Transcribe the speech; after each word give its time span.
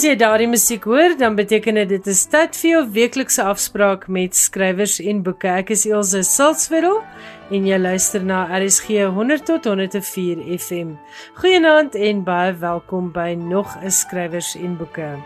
As 0.00 0.06
jy 0.08 0.14
daardie 0.16 0.46
musiek 0.48 0.86
hoor, 0.88 1.12
dan 1.20 1.34
beteken 1.36 1.76
dit 1.76 1.90
dit 1.90 2.06
is 2.08 2.22
tyd 2.32 2.54
vir 2.56 2.70
jou 2.70 2.78
weeklikse 2.94 3.44
afspraak 3.44 4.06
met 4.08 4.32
skrywers 4.32 4.94
en 5.04 5.18
boeke. 5.26 5.50
Ek 5.60 5.74
is 5.74 5.82
Elsje 5.84 6.22
Silsveld 6.24 7.52
en 7.52 7.66
jy 7.68 7.76
luister 7.76 8.24
na 8.24 8.38
RSG 8.48 9.10
100 9.12 9.44
tot 9.50 9.68
104 9.68 10.40
FM. 10.56 10.94
Goeienaand 11.42 12.00
en 12.00 12.24
baie 12.24 12.54
welkom 12.62 13.12
by 13.12 13.34
nog 13.36 13.76
'n 13.76 13.92
skrywers 13.92 14.54
en 14.56 14.78
boeke. 14.80 15.20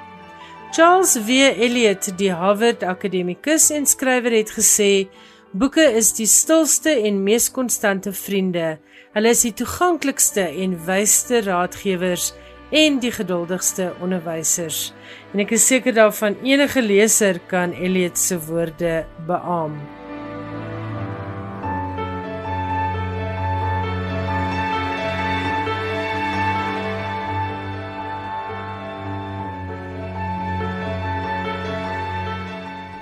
Charles 0.72 1.14
W. 1.22 1.54
Eliot, 1.54 2.10
die 2.18 2.32
Harvard 2.32 2.82
akademikus 2.82 3.70
en 3.70 3.86
skrywer 3.86 4.32
het 4.32 4.50
gesê: 4.58 5.06
"Boeke 5.52 5.86
is 5.86 6.12
die 6.12 6.26
stilste 6.26 6.90
en 6.90 7.22
mees 7.22 7.48
konstante 7.50 8.12
vriende. 8.12 8.78
Hulle 9.12 9.28
is 9.28 9.42
die 9.42 9.54
toeganklikste 9.54 10.42
en 10.50 10.84
wysste 10.84 11.42
raadgewers." 11.42 12.34
En 12.70 13.00
die 13.02 13.12
geduldigste 13.12 13.92
onderwysers. 14.00 14.92
En 15.32 15.44
ek 15.44 15.56
is 15.58 15.66
seker 15.66 15.94
daarvan 15.96 16.38
enige 16.46 16.82
leser 16.82 17.42
kan 17.50 17.72
Eliot 17.72 18.18
se 18.18 18.38
woorde 18.46 19.04
beamoen. 19.26 20.02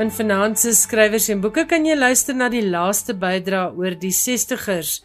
In 0.02 0.10
Finanses 0.10 0.80
Skrywers 0.82 1.28
en 1.30 1.38
Boeke 1.44 1.62
kan 1.70 1.84
jy 1.86 1.94
luister 1.94 2.34
na 2.34 2.48
die 2.50 2.64
laaste 2.64 3.14
bydra 3.14 3.68
oor 3.78 3.94
die 3.94 4.10
60ers 4.10 4.96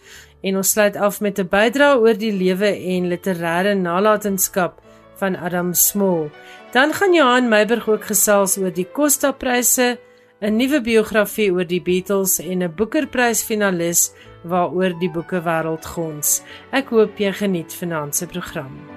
en 0.41 0.57
ons 0.57 0.71
sluit 0.71 0.95
af 0.95 1.21
met 1.21 1.39
'n 1.39 1.47
bydrae 1.47 1.99
oor 1.99 2.17
die 2.17 2.31
lewe 2.31 2.69
en 2.93 3.09
literêre 3.09 3.73
nalatenskap 3.75 4.81
van 5.19 5.35
Adam 5.35 5.73
Small. 5.73 6.29
Dan 6.71 6.93
gaan 6.93 7.13
Johan 7.13 7.49
Meiburg 7.49 7.87
ook 7.87 8.03
gesels 8.05 8.57
oor 8.57 8.73
die 8.73 8.87
Costa-pryse, 8.91 9.97
'n 10.41 10.55
nuwe 10.55 10.81
biografie 10.81 11.51
oor 11.51 11.65
die 11.65 11.81
Beatles 11.81 12.39
en 12.39 12.63
'n 12.63 12.75
Booker-prys 12.75 13.43
finalis 13.43 14.13
waaroor 14.43 14.99
die 14.99 15.09
boekewêreld 15.09 15.85
gons. 15.85 16.41
Ek 16.71 16.89
hoop 16.89 17.17
jy 17.17 17.31
geniet 17.31 17.73
vanaand 17.73 18.15
se 18.15 18.25
program. 18.25 18.96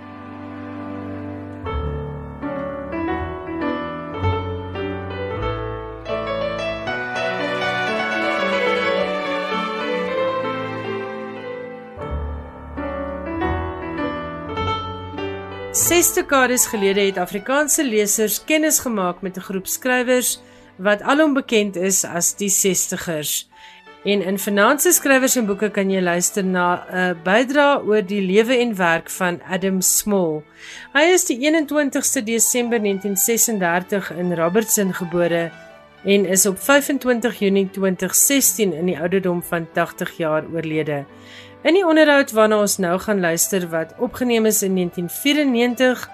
Ses 15.91 16.13
dekades 16.15 16.69
gelede 16.71 17.03
het 17.03 17.17
Afrikaanse 17.19 17.83
lesers 17.83 18.37
kennis 18.47 18.77
gemaak 18.79 19.23
met 19.27 19.37
'n 19.37 19.47
groep 19.49 19.67
skrywers 19.67 20.39
wat 20.77 21.03
alom 21.03 21.33
bekend 21.35 21.77
is 21.77 22.05
as 22.05 22.37
die 22.37 22.49
60ers. 22.49 23.49
En 24.05 24.23
in 24.23 24.39
Finanse 24.39 24.93
Skrywers 24.93 25.37
en 25.37 25.47
Boeke 25.47 25.71
kan 25.71 25.91
jy 25.91 26.01
luister 26.01 26.45
na 26.45 26.87
'n 26.93 27.19
bydra 27.25 27.83
oor 27.85 28.07
die 28.07 28.23
lewe 28.23 28.57
en 28.57 28.77
werk 28.77 29.11
van 29.11 29.41
Adam 29.43 29.81
Small. 29.81 30.43
Hy 30.93 31.13
is 31.13 31.25
die 31.25 31.39
21ste 31.39 32.23
Desember 32.23 32.81
1936 32.81 34.11
in 34.11 34.35
Robertson 34.35 34.95
gebore 34.95 35.51
en 36.05 36.27
is 36.27 36.47
op 36.47 36.59
25 36.59 37.39
Junie 37.39 37.71
2016 37.71 38.73
in 38.73 38.87
die 38.87 38.99
ouderdom 38.99 39.43
van 39.43 39.67
80 39.73 40.17
jaar 40.17 40.45
oorlede. 40.53 41.05
In 41.61 41.77
die 41.77 41.85
onderhoud 41.85 42.31
waarna 42.33 42.63
ons 42.65 42.79
nou 42.81 42.95
gaan 43.05 43.19
luister 43.21 43.67
wat 43.69 43.93
opgeneem 44.01 44.47
is 44.49 44.63
in 44.65 44.79
1994 44.79 46.07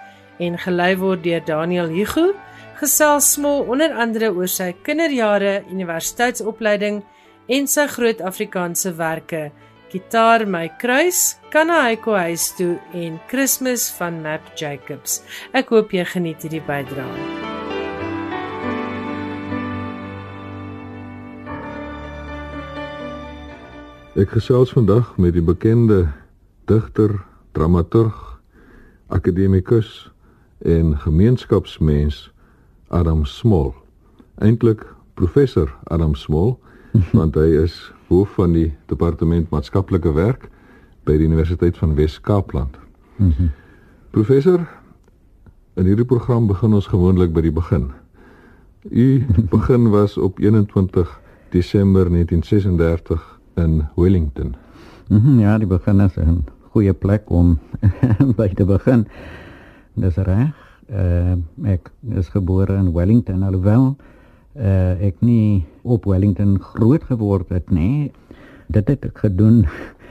en 0.43 0.59
gelei 0.59 0.97
word 0.99 1.23
deur 1.23 1.45
Daniel 1.47 1.87
Hugo, 1.87 2.33
gesels 2.81 3.31
Smol 3.37 3.63
onder 3.71 3.95
andere 3.95 4.33
oor 4.35 4.51
sy 4.51 4.73
kinderjare, 4.83 5.63
universiteitsopleiding 5.71 7.05
en 7.47 7.71
sy 7.71 7.87
groot 7.95 8.21
Afrikaanse 8.27 8.97
werke: 8.99 9.53
Gitaar 9.95 10.49
my 10.51 10.67
kruis, 10.83 11.37
Kana 11.55 11.85
hy 11.87 11.95
ko 11.97 12.19
huis 12.19 12.51
toe 12.59 12.75
en 12.93 13.21
Kersfees 13.31 13.87
van 14.01 14.19
Map 14.27 14.51
Jacobs. 14.59 15.23
Ek 15.55 15.71
hoop 15.71 15.95
jy 15.95 16.05
geniet 16.11 16.43
hierdie 16.43 16.65
bydrae. 16.67 17.56
Ek 24.17 24.31
gesels 24.33 24.71
vandag 24.73 25.11
met 25.21 25.35
die 25.37 25.43
bekende 25.45 26.07
digter, 26.65 27.19
dramaturg, 27.53 28.41
akademikus 29.13 30.09
en 30.65 30.95
gemeenskapsmens 31.03 32.31
Adam 32.89 33.27
Small. 33.29 33.75
Eintlik 34.41 34.87
professor 35.21 35.69
Adam 35.93 36.17
Small, 36.17 36.57
want 37.19 37.37
hy 37.37 37.61
is 37.61 37.77
hoof 38.09 38.33
van 38.41 38.57
die 38.57 38.71
departement 38.89 39.53
maatskaplike 39.53 40.15
werk 40.17 40.49
by 41.05 41.21
die 41.21 41.29
Universiteit 41.29 41.77
van 41.77 41.93
Wes-Kaapland. 42.01 42.81
Mhm. 43.21 43.53
professor, 44.17 44.65
in 45.77 45.85
hierdie 45.85 46.09
program 46.09 46.49
begin 46.49 46.73
ons 46.73 46.89
gewoonlik 46.89 47.37
by 47.37 47.45
die 47.45 47.53
begin. 47.53 47.91
U 48.89 49.27
begin 49.59 49.91
was 49.93 50.17
op 50.17 50.41
21 50.41 51.19
Desember 51.53 52.09
1936 52.09 53.36
in 53.57 53.83
Wellington. 53.97 54.55
-hmm, 55.09 55.41
ja, 55.41 55.59
die 55.59 55.67
begin 55.67 56.01
is 56.01 56.17
'n 56.17 56.45
goeie 56.71 56.93
plek 56.93 57.31
om 57.31 57.59
by 58.39 58.49
te 58.55 58.65
begin. 58.65 59.07
Dis 59.95 60.17
reg. 60.17 60.53
Uh, 60.91 61.35
ek 61.65 61.91
is 62.15 62.29
gebore 62.29 62.77
in 62.77 62.93
Wellington 62.93 63.43
alhoewel 63.43 63.97
uh, 64.57 64.95
ek 65.03 65.21
nie 65.21 65.67
op 65.83 66.07
Wellington 66.07 66.57
groot 66.63 67.05
geword 67.09 67.51
het 67.55 67.71
nie. 67.71 68.13
Dit 68.73 68.89
het 68.89 69.05
ek 69.09 69.25
gedoen 69.27 69.65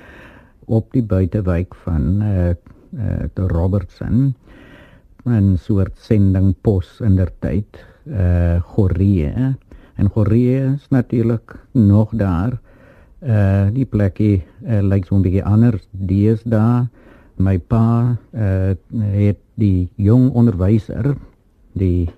op 0.77 0.91
die 0.93 1.03
buitewijk 1.03 1.75
van 1.85 2.21
uh, 2.21 2.49
uh, 2.49 3.25
de 3.33 3.47
Robertson 3.47 4.33
'n 5.25 5.55
soort 5.57 5.97
sendingpos 5.97 7.01
in 7.01 7.15
der 7.15 7.31
tyd 7.41 7.81
uh 8.05 8.61
Gorie 8.61 9.25
en 9.97 10.09
Gorie 10.13 10.75
is 10.75 10.85
natuurlik 10.89 11.55
nog 11.73 12.13
daar 12.13 12.59
uh 13.25 13.71
die 13.73 13.85
plekie 13.89 14.43
uh, 14.67 14.81
lyk 14.85 15.07
so 15.07 15.17
'n 15.17 15.23
bietjie 15.25 15.43
anders 15.43 15.87
deesdae. 15.91 16.87
My 17.37 17.57
pa 17.57 18.17
uh 18.33 18.75
het 19.01 19.39
die 19.55 19.89
jong 19.97 20.31
onderwyser 20.31 21.15
die 21.73 22.09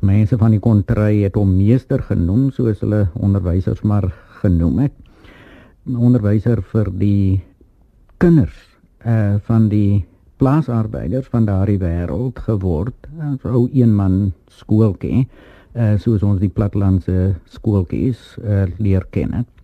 mense 0.00 0.38
van 0.38 0.50
die 0.50 0.62
kontry 0.62 1.22
het 1.22 1.34
hom 1.34 1.56
meester 1.56 2.02
genoem 2.02 2.50
soos 2.50 2.80
hulle 2.80 3.08
onderwysers 3.14 3.82
maar 3.82 4.08
genoem 4.40 4.78
het. 4.78 4.94
Onderwyser 5.86 6.62
vir 6.62 6.90
die 6.90 7.42
kinders 8.18 8.78
uh 9.04 9.36
van 9.44 9.68
die 9.68 10.06
plaasarbeiders 10.38 11.28
van 11.28 11.44
daardie 11.44 11.78
wêreld 11.78 12.38
geword. 12.38 13.06
'n 13.18 13.38
ou 13.44 13.68
een 13.72 13.94
man 13.94 14.32
skooltjie 14.48 15.28
uh 15.76 15.98
soos 15.98 16.22
ons 16.22 16.40
die 16.40 16.48
platlandse 16.48 17.34
skooltjies 17.44 18.38
uh, 18.42 18.64
leer 18.78 19.04
ken 19.10 19.32
het 19.32 19.57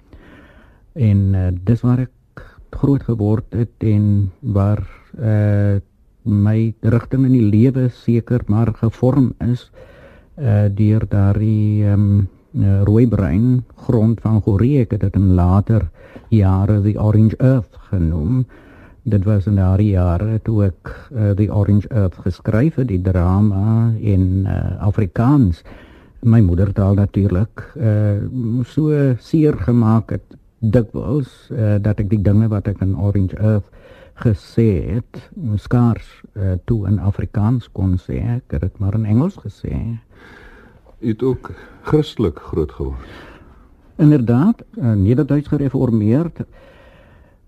en 0.94 1.34
uh, 1.34 1.48
dis 1.66 1.80
waar 1.82 2.06
ek 2.06 2.44
groot 2.74 3.02
geword 3.02 3.54
het 3.54 3.86
en 3.86 4.30
waar 4.40 4.82
uh 5.18 5.80
my 6.24 6.72
rigting 6.80 7.26
in 7.28 7.34
die 7.36 7.50
lewe 7.52 7.90
seker 7.92 8.40
maar 8.48 8.70
gevorm 8.78 9.34
is 9.44 9.66
uh 10.40 10.70
deur 10.72 11.04
daardie 11.04 11.84
um 11.92 12.24
rooi 12.88 13.06
brein 13.06 13.64
grond 13.86 14.20
van 14.20 14.40
Goree 14.40 14.80
ek 14.86 14.94
het 14.94 15.00
dit 15.00 15.16
in 15.18 15.34
later 15.34 15.90
jare 16.30 16.80
the 16.82 16.94
orange 16.98 17.36
earth 17.38 17.76
genoem. 17.90 18.44
Dit 19.02 19.24
was 19.24 19.46
in 19.46 19.58
daardie 19.58 19.92
jare 19.94 20.38
toe 20.42 20.64
ek 20.70 20.92
uh, 21.12 21.32
the 21.36 21.50
orange 21.52 21.88
earth 21.90 22.16
geskryf 22.24 22.78
het 22.80 22.88
die 22.88 23.02
drama 23.02 23.92
in 24.00 24.46
uh, 24.46 24.78
Afrikaans. 24.80 25.62
My 26.24 26.40
moedertaal 26.40 26.94
natuurlik 26.94 27.66
uh 27.76 28.64
so 28.64 29.14
seer 29.20 29.58
gemaak 29.60 30.14
het 30.16 30.38
dikwels 30.70 31.30
uh, 31.50 31.76
dat 31.82 32.00
ek 32.00 32.10
die 32.10 32.22
dinge 32.22 32.48
wat 32.52 32.68
ek 32.70 32.80
in 32.84 32.96
Orange 32.96 33.36
Earth 33.36 33.68
gesê 34.22 34.68
het, 34.94 35.18
skaars 35.58 36.06
uh, 36.38 36.54
toe 36.64 36.84
in 36.86 37.00
Afrikaans 37.02 37.66
kon 37.74 37.96
sê, 37.98 38.20
ek 38.36 38.54
het 38.54 38.62
dit 38.62 38.78
maar 38.82 38.94
in 38.94 39.08
Engels 39.10 39.36
gesê. 39.42 39.74
Jy 41.02 41.16
het 41.16 41.22
ook 41.26 41.50
Christelik 41.88 42.38
groot 42.38 42.72
geword. 42.72 43.10
Inderdaad, 43.98 44.62
uh, 44.78 44.94
Nederduits 44.98 45.50
gereformeerd, 45.50 46.44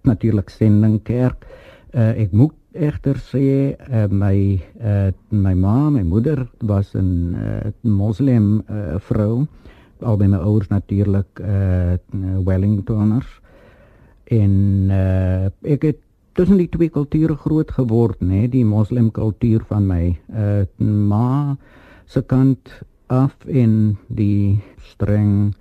natuurlik 0.06 0.50
sending 0.50 0.98
kerk. 1.06 1.46
Uh, 1.94 2.12
ek 2.18 2.34
moet 2.34 2.54
egter 2.76 3.18
sê 3.22 3.46
uh, 3.72 4.04
my 4.10 4.36
uh, 4.82 5.10
my 5.30 5.54
ma, 5.56 5.88
my 5.90 6.02
moeder 6.04 6.44
was 6.60 6.94
'n 6.94 7.34
uh, 7.34 7.70
moslim 7.82 8.62
uh, 8.68 8.98
vrou 8.98 9.46
albei 10.02 10.28
my 10.28 10.38
ouers 10.38 10.68
natuurlik 10.68 11.40
uh 11.40 11.96
Wellingtoners 12.44 13.28
en 14.24 14.52
uh 14.90 15.48
ek 15.62 15.82
het 15.82 16.02
tussen 16.36 16.58
die 16.60 16.68
twee 16.68 16.92
kulture 16.92 17.36
groot 17.36 17.70
geword, 17.70 18.20
nê, 18.20 18.44
die 18.52 18.64
moslim 18.64 19.10
kultuur 19.10 19.64
van 19.68 19.86
my 19.86 20.16
uh 20.28 20.64
ma 20.78 21.56
se 22.06 22.22
kant 22.22 22.82
af 23.06 23.32
in 23.46 23.96
die 24.08 24.58
streng 24.92 25.54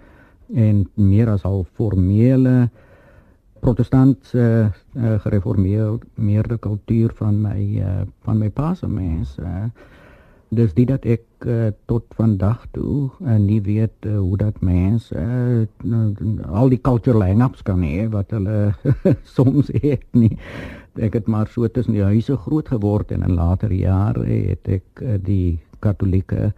en 0.53 0.85
meer 0.93 1.29
as 1.29 1.45
al 1.45 1.65
formele 1.73 2.69
protestantse 3.65 4.71
uh, 4.93 5.19
gereformeerde 5.23 6.57
kultuur 6.61 7.13
van 7.17 7.41
my 7.41 7.61
uh, 7.81 8.01
van 8.21 8.37
my 8.37 8.49
pa 8.49 8.73
se 8.77 8.87
mense. 8.87 9.41
Uh, 9.41 9.69
dis 10.53 10.73
dit 10.77 10.87
dat 10.87 11.05
ek 11.09 11.23
uh, 11.45 11.71
tot 11.85 12.05
vandag 12.17 12.65
toe 12.75 13.09
uh, 13.21 13.35
nie 13.41 13.61
weet 13.61 14.05
uh, 14.05 14.17
hoe 14.17 14.37
dat 14.37 14.61
mense 14.61 15.15
uh, 15.15 16.47
al 16.51 16.71
die 16.73 16.81
cultural 16.81 17.23
hang-ups 17.25 17.63
kan 17.67 17.83
hê 17.85 18.07
wat 18.13 18.33
hulle 18.35 18.73
soms 19.37 19.71
het 19.73 20.05
nie. 20.17 20.33
Ek 21.01 21.17
het 21.19 21.27
maar 21.27 21.49
so 21.51 21.67
tussen 21.67 21.97
die 21.97 22.05
huise 22.05 22.37
groot 22.45 22.69
geword 22.71 23.11
en 23.11 23.25
in 23.27 23.35
later 23.37 23.73
jare 23.73 24.25
het 24.25 24.67
ek 24.79 25.03
uh, 25.03 25.19
die 25.21 25.59
katolieke 25.85 26.51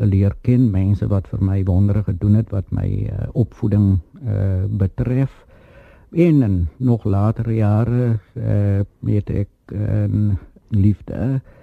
leer 0.00 0.32
ken 0.46 0.70
mense 0.72 1.06
wat 1.10 1.28
vir 1.28 1.42
my 1.44 1.60
wondere 1.68 2.02
gedoen 2.06 2.38
het 2.40 2.52
wat 2.54 2.68
my 2.72 2.88
uh, 2.88 3.28
opvoeding 3.36 3.98
uh, 4.24 4.64
betref 4.80 5.32
en 6.10 6.42
in 6.42 6.60
nog 6.78 7.04
later 7.04 7.50
jare 7.52 8.18
uh, 8.34 8.80
het 9.06 9.30
ek 9.30 9.50
'n 9.70 10.30
uh, 10.32 10.36
liefde 10.70 11.14
uh, 11.14 11.58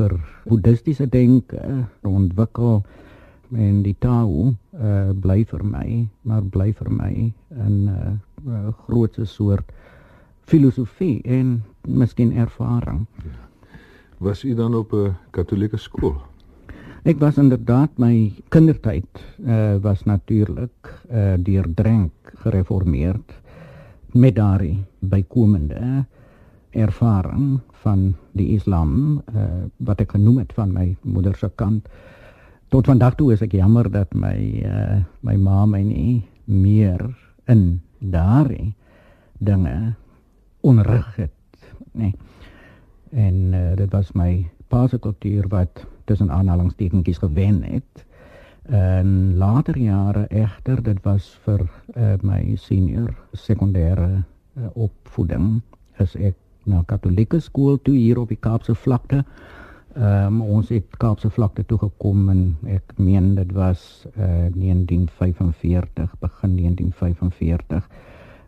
vir 0.00 0.16
boeddhistiese 0.48 1.06
denke 1.12 1.60
ontwikkel 2.08 2.82
en 3.50 3.82
die 3.82 3.96
Tao 3.98 4.50
uh, 4.50 5.10
bly 5.12 5.42
vir 5.52 5.62
my 5.66 5.86
maar 6.28 6.42
bly 6.54 6.70
vir 6.78 6.90
my 6.90 7.12
'n 7.50 7.88
uh, 7.88 8.72
groot 8.86 9.18
soort 9.24 9.72
filosofie 10.50 11.20
en 11.24 11.62
miskien 11.86 12.32
ervaring. 12.32 13.06
Ja. 13.24 13.38
Was 14.18 14.44
u 14.44 14.54
dan 14.54 14.74
op 14.74 14.92
'n 14.92 15.14
katolieke 15.30 15.76
skool? 15.76 16.16
Ek 17.04 17.18
was 17.18 17.38
inderdaad 17.38 17.90
my 17.98 18.32
kindertyd 18.48 19.08
uh, 19.46 19.76
was 19.80 20.04
natuurlik 20.04 21.04
uh, 21.10 21.34
deurdrink 21.38 22.12
gereformeerd 22.34 23.32
met 24.12 24.34
daardie 24.34 24.84
bykomende 24.98 26.04
ervaring 26.70 27.60
van 27.82 28.14
die 28.32 28.48
Islam 28.54 29.22
uh, 29.34 29.44
wat 29.76 30.00
ek 30.00 30.14
genoem 30.16 30.38
het 30.42 30.52
van 30.52 30.72
my 30.72 30.96
moeder 31.02 31.36
se 31.36 31.50
kant. 31.54 31.88
Tot 32.70 32.86
vandag 32.86 33.16
toe 33.18 33.32
is 33.34 33.42
ek 33.42 33.56
jammer 33.58 33.90
dat 33.90 34.12
my 34.14 34.36
uh, 34.64 35.00
my 35.26 35.36
ma 35.36 35.64
my 35.66 35.82
nie 35.82 36.22
meer 36.44 37.02
in 37.50 37.80
daardie 37.98 38.74
dinge 39.38 39.94
onrig 40.60 41.16
het 41.16 41.32
nee. 41.92 42.14
En 43.10 43.34
uh, 43.54 43.76
dit 43.76 43.90
was 43.90 44.12
my 44.14 44.46
pa 44.68 44.86
se 44.86 44.98
kultuur 44.98 45.48
wat 45.48 45.86
tussen 46.04 46.30
aanhalingstekens 46.30 47.18
gewen 47.18 47.62
het. 47.62 48.04
En 48.70 49.36
later 49.36 49.78
jare 49.78 50.26
egter 50.28 50.82
dit 50.82 51.02
was 51.02 51.38
vir 51.44 51.64
uh, 51.96 52.14
my 52.22 52.54
senior 52.54 53.10
sekondêre 53.32 54.10
uh, 54.20 54.68
opvoeding 54.74 55.60
as 55.98 56.14
ek 56.14 56.36
na 56.64 56.82
katolieke 56.86 57.40
skool 57.40 57.78
toe 57.82 57.94
hier 57.96 58.18
op 58.18 58.28
die 58.28 58.40
Kaapse 58.40 58.74
vlakte. 58.74 59.24
Ehm 59.96 60.40
um, 60.40 60.42
ons 60.58 60.68
het 60.70 60.96
Kaapse 61.02 61.30
vlakte 61.30 61.64
toe 61.66 61.78
gekom 61.78 62.28
en 62.30 62.42
ek 62.70 62.94
meen 62.96 63.34
dit 63.34 63.52
was 63.52 64.06
uh, 64.16 64.46
eh, 64.46 64.52
1945 64.54 66.12
begin 66.20 66.56
1945 66.56 67.88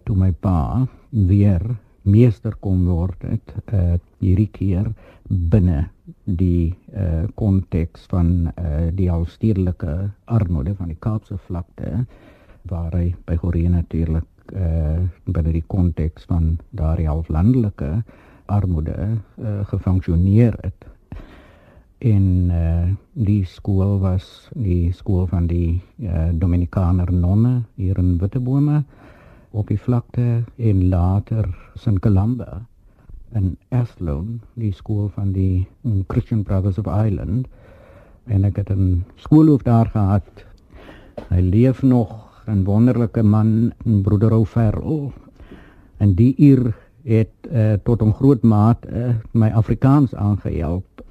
toe 0.05 0.17
my 0.17 0.31
pa 0.33 0.87
weer 1.11 1.63
meester 2.03 2.55
kon 2.61 2.85
word 2.87 3.27
het 3.27 3.55
uh, 3.75 3.99
hierdie 4.23 4.51
keer 4.55 4.91
binne 5.29 5.89
die 6.25 6.75
uh, 6.95 7.25
konteks 7.35 8.07
van 8.11 8.51
uh, 8.53 8.89
die 8.95 9.11
alstedelike 9.11 10.11
armoede 10.25 10.75
van 10.79 10.91
die 10.91 10.99
Kaapse 10.99 11.39
vlakte 11.47 12.05
waar 12.71 12.95
hy 12.95 13.13
by 13.27 13.37
Goree 13.43 13.71
natuurlik 13.71 14.27
uh, 14.51 14.99
binne 15.25 15.53
die 15.53 15.65
konteks 15.67 16.25
van 16.31 16.59
daardie 16.71 17.09
halflandelike 17.09 18.03
armoede 18.47 18.97
uh, 19.39 19.61
gefunksioneer 19.71 20.57
het. 20.61 20.87
En 22.03 22.51
uh, 22.51 22.89
die 23.13 23.45
skool 23.47 23.99
was 24.03 24.49
die 24.55 24.93
skool 24.93 25.27
van 25.31 25.47
die 25.47 25.81
uh, 26.03 26.31
Dominikaner 26.35 27.13
nonne 27.13 27.63
hier 27.79 27.99
in 27.99 28.17
Wittebome 28.19 28.83
op 29.51 29.69
die 29.69 29.79
vlakte 29.79 30.43
en 30.57 30.89
later 30.89 31.47
St. 31.75 32.01
Columba 32.01 32.65
in 33.33 33.57
Athlone, 33.71 34.41
die 34.55 34.73
skool 34.77 35.09
van 35.15 35.33
die 35.33 35.67
Christian 36.09 36.43
Brothers 36.43 36.79
of 36.79 36.87
Ireland. 36.91 37.47
En 38.27 38.45
ek 38.45 38.57
het 38.57 38.71
'n 38.71 39.05
skoolhoof 39.17 39.63
daar 39.63 39.87
gehad. 39.87 40.45
Hy 41.29 41.41
leef 41.41 41.83
nog 41.83 42.32
'n 42.47 42.65
wonderlike 42.65 43.23
man, 43.23 43.73
broeder 44.03 44.33
Ouferl. 44.33 45.13
En 45.97 46.15
die 46.15 46.35
uur 46.37 46.75
het 47.05 47.35
uh, 47.53 47.73
tot 47.85 48.03
'n 48.03 48.13
groot 48.13 48.43
mate 48.43 48.89
uh, 48.89 49.15
my 49.33 49.51
Afrikaans 49.51 50.15
aangehelp. 50.15 51.05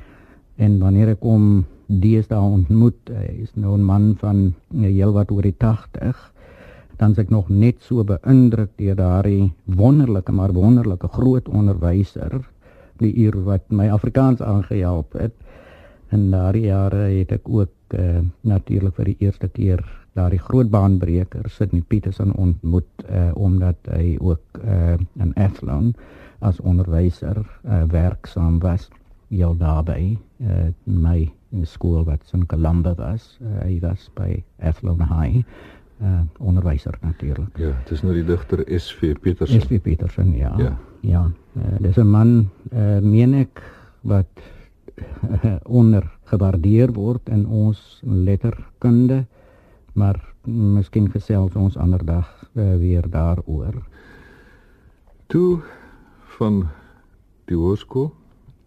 En 0.56 0.80
wanneer 0.80 1.08
ek 1.08 1.22
hom 1.22 1.66
deesdae 1.88 2.42
ontmoet, 2.42 3.10
hy 3.10 3.42
is 3.44 3.52
nou 3.56 3.78
'n 3.78 3.84
man 3.84 4.16
van 4.18 4.54
uh, 4.76 4.82
heelwat 4.88 5.32
oor 5.32 5.42
die 5.42 5.58
80 5.58 6.32
dan 7.02 7.16
ek 7.18 7.32
nog 7.34 7.50
net 7.50 7.82
so 7.82 8.04
beïndruk 8.06 8.70
deur 8.78 8.96
daardie 8.96 9.52
wonderlike 9.66 10.32
maar 10.32 10.54
wonderlike 10.54 11.08
groot 11.08 11.48
onderwyser 11.50 12.36
die 13.02 13.14
uur 13.26 13.40
wat 13.44 13.66
my 13.74 13.90
Afrikaans 13.90 14.42
aangehelp 14.46 15.18
het 15.18 15.34
in 16.14 16.30
daardie 16.30 16.68
jare 16.70 17.08
het 17.10 17.32
ek 17.32 17.50
ook 17.50 17.96
uh, 17.98 18.22
natuurlik 18.46 18.96
vir 19.00 19.06
die 19.06 19.18
eerste 19.26 19.50
keer 19.50 19.82
daardie 20.18 20.40
groot 20.40 20.70
baanbreker 20.70 21.50
Sydney 21.50 21.84
Peterson 21.88 22.34
ontmoet 22.36 23.06
uh, 23.10 23.32
omdat 23.34 23.78
hy 23.92 24.18
ook 24.20 24.62
uh, 24.64 24.98
in 25.20 25.34
Athlone 25.36 25.94
as 26.40 26.60
onderwyser 26.60 27.38
uh, 27.40 27.84
werksaam 27.92 28.60
was 28.60 28.90
heel 29.30 29.56
daarbey 29.58 30.18
uh, 30.42 30.72
my 30.84 31.32
skool 31.64 32.04
wat 32.08 32.24
in 32.34 32.46
Colombo 32.46 32.96
was. 32.96 33.38
Uh, 33.42 33.62
hy 33.64 33.80
was 33.84 34.10
by 34.16 34.44
Athlone 34.60 35.08
High 35.08 35.44
uh, 36.02 36.22
onderwyser 36.38 36.98
natuurlik 37.02 37.58
ja 37.58 37.74
dit 37.84 37.94
is 37.96 38.04
nou 38.06 38.14
die 38.16 38.26
digter 38.26 38.64
SV 38.66 39.14
Peterson 39.22 39.62
SV 39.62 39.82
Peterson 39.84 40.34
ja. 40.36 40.54
Ja, 40.58 40.72
ja 41.02 41.24
uh, 41.58 41.76
dis 41.80 41.98
'n 41.98 42.10
man 42.10 42.50
uh, 42.74 43.00
meen 43.00 43.34
ek 43.34 43.62
wat 44.02 44.42
onder 45.80 46.10
gewaardeer 46.24 46.94
word 46.94 47.30
in 47.30 47.46
ons 47.46 48.02
letterkunde 48.04 49.26
maar 49.94 50.20
miskien 50.46 51.10
gesels 51.12 51.56
ons 51.56 51.78
ander 51.78 52.06
dag 52.06 52.28
uh, 52.54 52.76
weer 52.76 53.10
daaroor. 53.10 53.82
Toe 55.28 55.62
van 56.38 56.68
die 57.46 57.58
hoërskool 57.58 58.12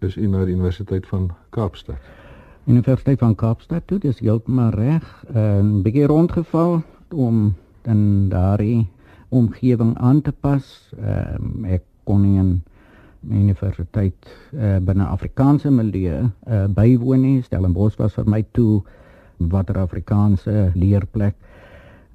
is 0.05 0.17
u 0.17 0.27
na 0.29 0.45
die 0.45 0.55
Universiteit 0.55 1.07
van 1.07 1.31
Kaapstad. 1.51 2.01
Universiteit 2.65 3.19
van 3.19 3.35
Kaapstad 3.35 3.87
toe, 3.87 3.99
dis 3.99 4.19
heeltemal 4.19 4.71
reg. 4.71 5.25
'n 5.33 5.37
uh, 5.37 5.83
Bietjie 5.83 6.07
rondgeval 6.07 6.83
om 7.13 7.55
dan 7.83 8.29
daardie 8.29 8.89
omgewing 9.29 9.99
aan 9.99 10.23
te 10.23 10.33
pas. 10.33 10.93
Uh, 10.99 11.73
ek 11.75 11.83
kon 12.05 12.23
nie 12.23 12.39
in 12.39 12.63
universiteit 13.31 14.29
uh, 14.53 14.77
binne 14.85 15.05
Afrikaanse 15.05 15.71
milieu 15.71 16.29
uh, 16.49 16.65
bywoon 16.69 17.21
nie. 17.21 17.43
Stellenbosch 17.43 17.99
was 17.99 18.15
vir 18.15 18.29
my 18.29 18.45
toe 18.53 18.83
watter 19.39 19.79
Afrikaanse 19.79 20.71
leerplek 20.75 21.35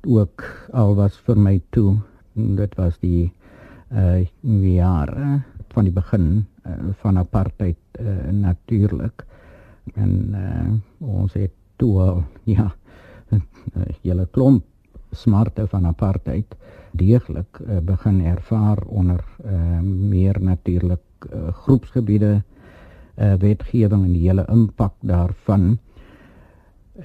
ook 0.08 0.44
al 0.72 0.96
was 0.96 1.18
vir 1.28 1.38
my 1.38 1.62
toe 1.70 1.98
dit 2.34 2.76
was 2.80 3.00
die 3.00 3.32
uh 3.90 4.22
jare 4.76 5.42
van 5.74 5.84
die 5.84 5.94
begin 5.94 6.46
uh, 6.66 6.94
van 7.02 7.18
apartheid 7.18 7.78
uh, 8.00 8.32
natuurlik 8.32 9.26
en 9.96 10.14
uh, 10.36 10.74
ons 11.00 11.34
het 11.34 11.52
toe 11.78 12.00
al 12.02 12.24
ja 12.46 12.70
hele 14.04 14.28
klomp 14.32 14.66
smarte 15.12 15.68
van 15.68 15.86
apartheid 15.86 16.56
deeglik 16.92 17.60
uh, 17.62 17.80
begin 17.86 18.22
ervaar 18.26 18.82
onder 18.88 19.24
uh, 19.46 19.80
meer 19.82 20.38
natuurlik 20.42 21.30
uh, 21.34 21.50
groepsgebiede 21.66 22.42
uh, 22.42 23.34
wetgewing 23.34 24.06
en 24.06 24.14
die 24.14 24.28
hele 24.28 24.46
impak 24.50 24.94
daarvan 25.02 25.78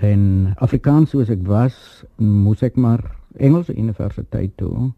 En 0.03 0.55
Afrikaans 0.59 1.11
soos 1.11 1.31
ek 1.31 1.45
was, 1.47 1.75
moes 2.17 2.63
ek 2.63 2.77
maar 2.77 3.03
Engelse 3.39 3.75
universiteit 3.75 4.55
toe 4.57 4.93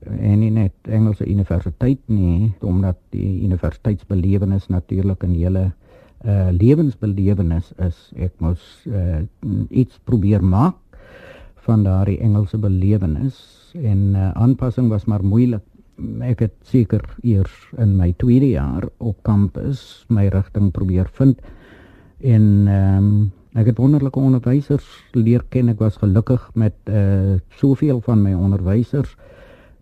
en 0.00 0.38
nie 0.40 0.50
net 0.50 0.72
Engelse 0.88 1.26
universiteit 1.28 2.00
nie, 2.08 2.54
omdat 2.64 2.96
die 3.12 3.42
universiteitsbelewenis 3.44 4.70
natuurlik 4.72 5.24
'n 5.24 5.34
hele 5.34 5.72
uh 6.24 6.50
lewensbelewenis 6.52 7.72
is. 7.78 8.12
Ek 8.16 8.32
moes 8.38 8.86
uh 8.86 9.20
iets 9.68 9.98
probeer 10.04 10.44
maak 10.44 10.76
van 11.64 11.82
daardie 11.84 12.18
Engelse 12.18 12.58
belewenis 12.58 13.72
en 13.74 14.14
uh, 14.14 14.30
aanpassing 14.30 14.88
was 14.88 15.04
maar 15.04 15.24
moeilik 15.24 15.62
ek 16.24 16.40
het 16.40 16.54
seker 16.62 17.04
eers 17.22 17.52
in 17.78 17.96
my 17.96 18.12
tweede 18.16 18.48
jaar 18.50 18.88
op 18.98 19.18
kampus 19.22 20.04
my 20.08 20.28
rigting 20.32 20.70
probeer 20.72 21.10
vind 21.18 21.40
en 22.20 22.46
ehm 22.68 23.04
um, 23.04 23.30
ek 23.58 23.66
het 23.72 23.80
wonderlike 23.82 24.18
onderwysers 24.18 24.86
leer 25.12 25.42
ken. 25.50 25.72
Ek 25.72 25.80
was 25.82 25.98
gelukkig 25.98 26.42
met 26.54 26.76
uh 26.86 27.38
soveel 27.58 28.00
van 28.06 28.22
my 28.22 28.34
onderwysers. 28.34 29.16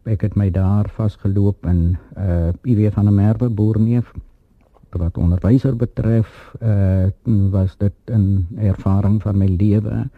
Ek 0.09 0.25
het 0.25 0.37
my 0.41 0.49
daar 0.51 0.89
vasgeloop 0.97 1.67
in 1.69 1.99
uh 2.17 2.49
IW 2.65 2.89
van 2.95 3.11
der 3.11 3.15
Merwe 3.15 3.49
boerneef 3.49 4.13
wat 4.97 5.19
onderwyser 5.21 5.77
betref. 5.77 6.55
Uh 6.63 7.13
was 7.53 7.77
dit 7.77 7.93
'n 8.07 8.47
ervaring 8.57 9.23
van 9.23 9.39
my 9.39 9.47
lewe. 9.47 10.09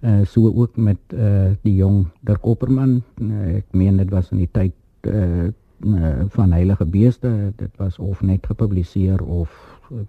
Uh 0.00 0.24
so 0.24 0.52
ook 0.52 0.76
met 0.76 1.00
uh 1.14 1.56
die 1.62 1.74
jong 1.74 2.06
Dirk 2.20 2.44
Opperman. 2.46 3.02
Uh, 3.22 3.56
ek 3.56 3.66
meen 3.72 3.96
dit 3.96 4.10
was 4.10 4.30
in 4.30 4.38
die 4.38 4.52
tyd 4.52 4.74
uh, 5.02 5.48
uh 5.84 6.24
van 6.28 6.52
heilige 6.52 6.84
beeste. 6.84 7.52
Dit 7.56 7.70
was 7.76 7.98
of 7.98 8.22
net 8.22 8.46
gepubliseer 8.46 9.22
of 9.22 9.48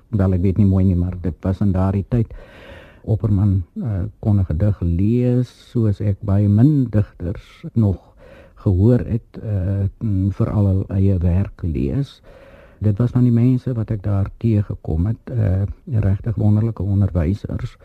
wel 0.10 0.34
ek 0.34 0.42
weet 0.42 0.58
nie 0.58 0.68
mooi 0.68 0.86
nie 0.86 0.96
maar 0.96 1.16
dit 1.22 1.36
was 1.42 1.62
in 1.64 1.72
daardie 1.72 2.06
tyd 2.10 2.28
Opperman 3.10 3.64
uh, 3.76 4.06
kon 4.20 4.40
'n 4.40 4.46
gedig 4.46 4.82
lees 4.82 5.50
soos 5.72 6.02
ek 6.02 6.22
baie 6.22 6.48
min 6.48 6.86
digters 6.94 7.66
nog 7.74 7.98
gehoor 8.64 9.00
het 9.08 9.40
uh 9.44 9.88
vir 10.38 10.52
al 10.52 10.68
hul 10.68 10.84
eie 10.96 11.18
werk 11.18 11.64
lees. 11.64 12.22
Dit 12.80 13.00
was 13.00 13.12
van 13.16 13.26
die 13.28 13.36
mense 13.36 13.74
wat 13.76 13.92
ek 13.92 14.04
daar 14.04 14.30
teë 14.44 14.64
gekom 14.68 15.08
het, 15.12 15.32
uh 15.32 15.66
regtig 16.06 16.36
wonderlike 16.36 16.84
onderwysers. 16.84 17.78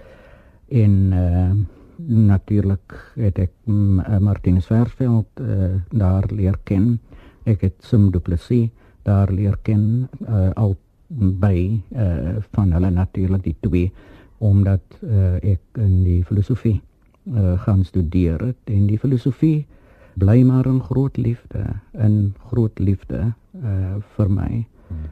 En 0.68 0.94
uh 1.12 1.52
natuurlik 1.96 2.94
het 3.14 3.38
ek 3.38 3.52
mm, 3.64 4.00
Martinus 4.20 4.66
Versveld 4.66 5.40
uh 5.40 5.74
daar 5.90 6.26
leer 6.30 6.58
ken. 6.64 6.98
Ek 7.44 7.62
het 7.62 7.74
Sim 7.78 8.10
Du 8.10 8.18
Plessis 8.18 8.70
daar 9.02 9.30
leer 9.32 9.58
ken 9.62 10.08
uh 10.28 10.50
al 10.54 10.76
by 11.14 11.80
uh 11.92 12.42
van 12.50 12.72
hulle 12.72 12.90
natuurlik 12.90 13.42
die 13.44 13.56
twee 13.60 13.92
omdat 14.38 14.98
uh, 15.02 15.34
ek 15.42 15.60
in 15.78 16.02
die 16.04 16.24
filosofie 16.24 16.80
uh, 17.32 17.60
gaan 17.60 17.84
studeer 17.84 18.40
het 18.40 18.58
en 18.64 18.86
die 18.86 18.98
filosofie 18.98 19.66
bly 20.14 20.42
maar 20.42 20.68
'n 20.68 20.80
groot 20.80 21.16
liefde, 21.16 21.64
'n 21.92 22.34
groot 22.50 22.78
liefde 22.78 23.34
uh 23.64 23.94
vir 24.16 24.30
my. 24.30 24.66
Hmm. 24.88 25.10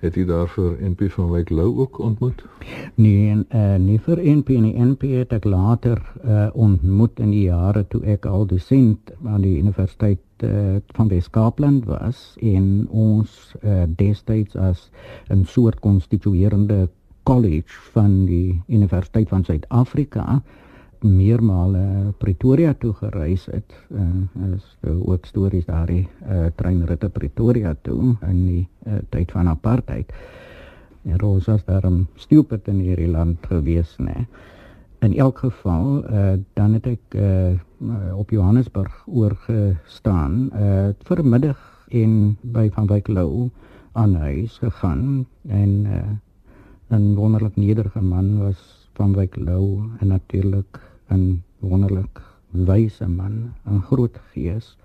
Het 0.00 0.14
jy 0.14 0.24
daarvoor 0.24 0.76
NP 0.80 1.10
van 1.12 1.30
Wyk 1.30 1.50
Lou 1.50 1.76
ook 1.76 1.98
ontmoet? 1.98 2.44
Nee, 2.94 3.28
en 3.30 3.46
uh 3.50 3.76
nie 3.76 3.98
vir 4.00 4.18
NP 4.36 4.48
nie. 4.48 4.72
NP 4.84 5.02
het 5.02 5.32
ek 5.32 5.44
later 5.44 6.00
uh 6.24 6.48
ontmoet 6.52 7.20
in 7.20 7.30
die 7.30 7.42
jare 7.42 7.84
toe 7.88 8.00
ek 8.04 8.26
al 8.26 8.46
dosent 8.46 9.12
aan 9.24 9.40
die 9.40 9.58
universiteit 9.58 10.18
uh, 10.44 10.76
van 10.96 11.08
Weskaapland 11.08 11.84
was 11.84 12.36
en 12.40 12.86
ons 12.90 13.54
uh 13.64 13.82
destyds 13.96 14.56
as 14.56 14.90
'n 15.28 15.44
soort 15.44 15.80
konstituerende 15.80 16.88
college 17.30 17.70
van 17.94 18.24
die 18.26 18.62
Universiteit 18.66 19.28
van 19.30 19.44
Suid-Afrika 19.46 20.40
meermale 21.00 22.12
Pretoria 22.18 22.72
toe 22.74 22.90
gereis 22.98 23.44
het. 23.46 23.74
Uh, 23.88 24.54
is 24.56 24.64
ook 24.90 25.26
stories 25.26 25.64
daar 25.64 25.86
die 25.86 26.08
uh, 26.26 26.48
treinritte 26.58 27.08
Pretoria 27.08 27.76
toe 27.82 28.16
in 28.26 28.40
die 28.46 28.64
uh, 28.86 28.98
tyd 29.14 29.30
van 29.30 29.48
apartheid. 29.48 30.10
En 31.06 31.18
Rosas 31.22 31.62
daarom 31.64 32.08
stupid 32.14 32.68
in 32.68 32.80
hierdie 32.82 33.08
land 33.08 33.46
gewees, 33.46 33.94
né? 34.02 34.26
In 35.00 35.14
elk 35.16 35.38
geval, 35.38 36.02
uh, 36.02 36.32
dan 36.58 36.74
het 36.76 36.88
ek 36.90 37.14
uh, 37.16 37.54
op 38.12 38.34
Johannesburg 38.34 39.04
oorgestaan, 39.06 40.50
uh, 40.50 40.90
vir 41.06 41.22
middag 41.24 41.62
en 41.88 42.34
by 42.42 42.66
Van 42.74 42.90
Wyk 42.90 43.08
Lou 43.08 43.48
aan 43.92 44.18
huis 44.18 44.58
gegaan 44.58 45.24
en 45.48 45.72
uh, 45.86 46.02
'n 46.90 47.14
wonderlik 47.14 47.56
nederige 47.56 48.00
man 48.02 48.38
was 48.38 48.88
van 48.92 49.14
Wyk 49.14 49.36
Lou 49.36 49.90
en 49.98 50.06
natuurlik 50.06 50.80
'n 51.08 51.42
wonderlik 51.58 52.20
wyse 52.50 53.08
man, 53.08 53.54
'n 53.64 53.80
groot 53.80 54.20
gees 54.32 54.76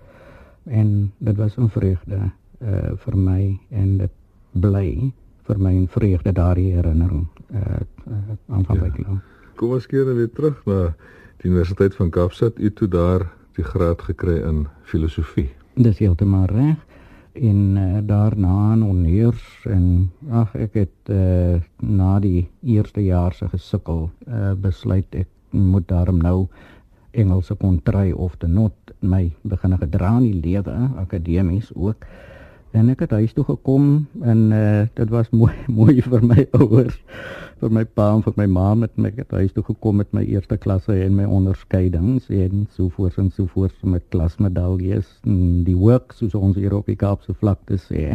en 0.64 1.12
dit 1.18 1.36
was 1.36 1.56
'n 1.56 1.68
vreugde 1.68 2.30
uh, 2.62 2.90
vir 2.94 3.16
my 3.16 3.58
en 3.70 3.98
dit 3.98 4.10
bly 4.52 5.12
vir 5.42 5.58
my 5.58 5.74
'n 5.74 5.88
vreugde 5.88 6.32
daardie 6.32 6.72
herinnering 6.72 7.26
uh, 7.50 7.60
uh, 8.08 8.16
aan 8.48 8.64
van 8.64 8.76
ja. 8.76 8.82
Wyk 8.82 8.98
Lou. 8.98 9.18
Kom 9.54 9.70
ons 9.70 9.86
keer 9.86 10.14
weer 10.14 10.32
terug 10.32 10.64
na 10.66 10.94
die 11.36 11.50
Universiteit 11.50 11.94
van 11.94 12.10
Kaapstad. 12.10 12.58
U 12.58 12.64
het 12.64 12.90
daar 12.90 13.32
die 13.52 13.64
graad 13.64 14.02
gekry 14.02 14.42
in 14.42 14.66
filosofie. 14.82 15.48
Dis 15.74 15.98
heeltemal 15.98 16.44
reg 16.44 16.85
en 17.36 17.76
uh, 17.76 17.98
daarna 18.02 18.76
honneurs 18.80 19.44
en 19.70 20.10
ag 20.30 20.54
ek 20.56 20.78
het 20.80 21.10
uh, 21.12 21.60
na 21.80 22.18
die 22.20 22.48
eerste 22.62 23.04
jaar 23.04 23.34
se 23.34 23.48
gesukkel 23.52 24.08
uh, 24.26 24.52
besluit 24.52 25.06
ek 25.14 25.28
moet 25.50 25.88
daarom 25.88 26.22
nou 26.22 26.46
Engelse 27.16 27.54
kon 27.56 27.78
try 27.80 28.10
of 28.12 28.34
te 28.36 28.46
not 28.46 28.92
my 29.00 29.30
begin 29.42 29.76
gedra 29.80 30.16
in 30.18 30.26
die 30.26 30.40
lewe 30.44 30.74
akademies 31.00 31.70
ook 31.74 32.04
en 32.76 32.90
ek 32.92 33.06
het 33.06 33.14
huis 33.16 33.32
toe 33.36 33.44
gekom 33.48 33.86
en 34.20 34.40
uh, 34.52 34.82
dit 34.98 35.12
was 35.14 35.30
mooi 35.32 35.54
mooi 35.80 35.96
vir 36.04 36.24
my 36.24 36.44
ouers 36.58 36.98
vir 37.62 37.72
my 37.72 37.84
pa 37.98 38.10
en 38.14 38.24
vir 38.26 38.36
my 38.36 38.46
ma 38.52 38.66
met 38.82 38.92
my 39.00 39.12
het 39.16 39.32
huis 39.32 39.54
toe 39.56 39.64
gekom 39.64 40.02
met 40.02 40.12
my 40.16 40.24
eerste 40.26 40.58
klasse 40.60 40.96
en 41.06 41.16
my 41.16 41.24
onderskeidings 41.38 42.28
en 42.42 42.66
so 42.76 42.92
voort 42.98 43.16
en 43.22 43.32
so 43.32 43.48
voort 43.54 43.88
met 43.96 44.04
klasmedaljes 44.12 45.08
die 45.24 45.78
werk 45.80 46.12
soos 46.18 46.36
ons 46.36 46.60
hier 46.60 46.76
op 46.76 46.92
die 46.92 47.00
Kaapse 47.00 47.36
vlakte 47.40 47.80
sê 47.88 48.12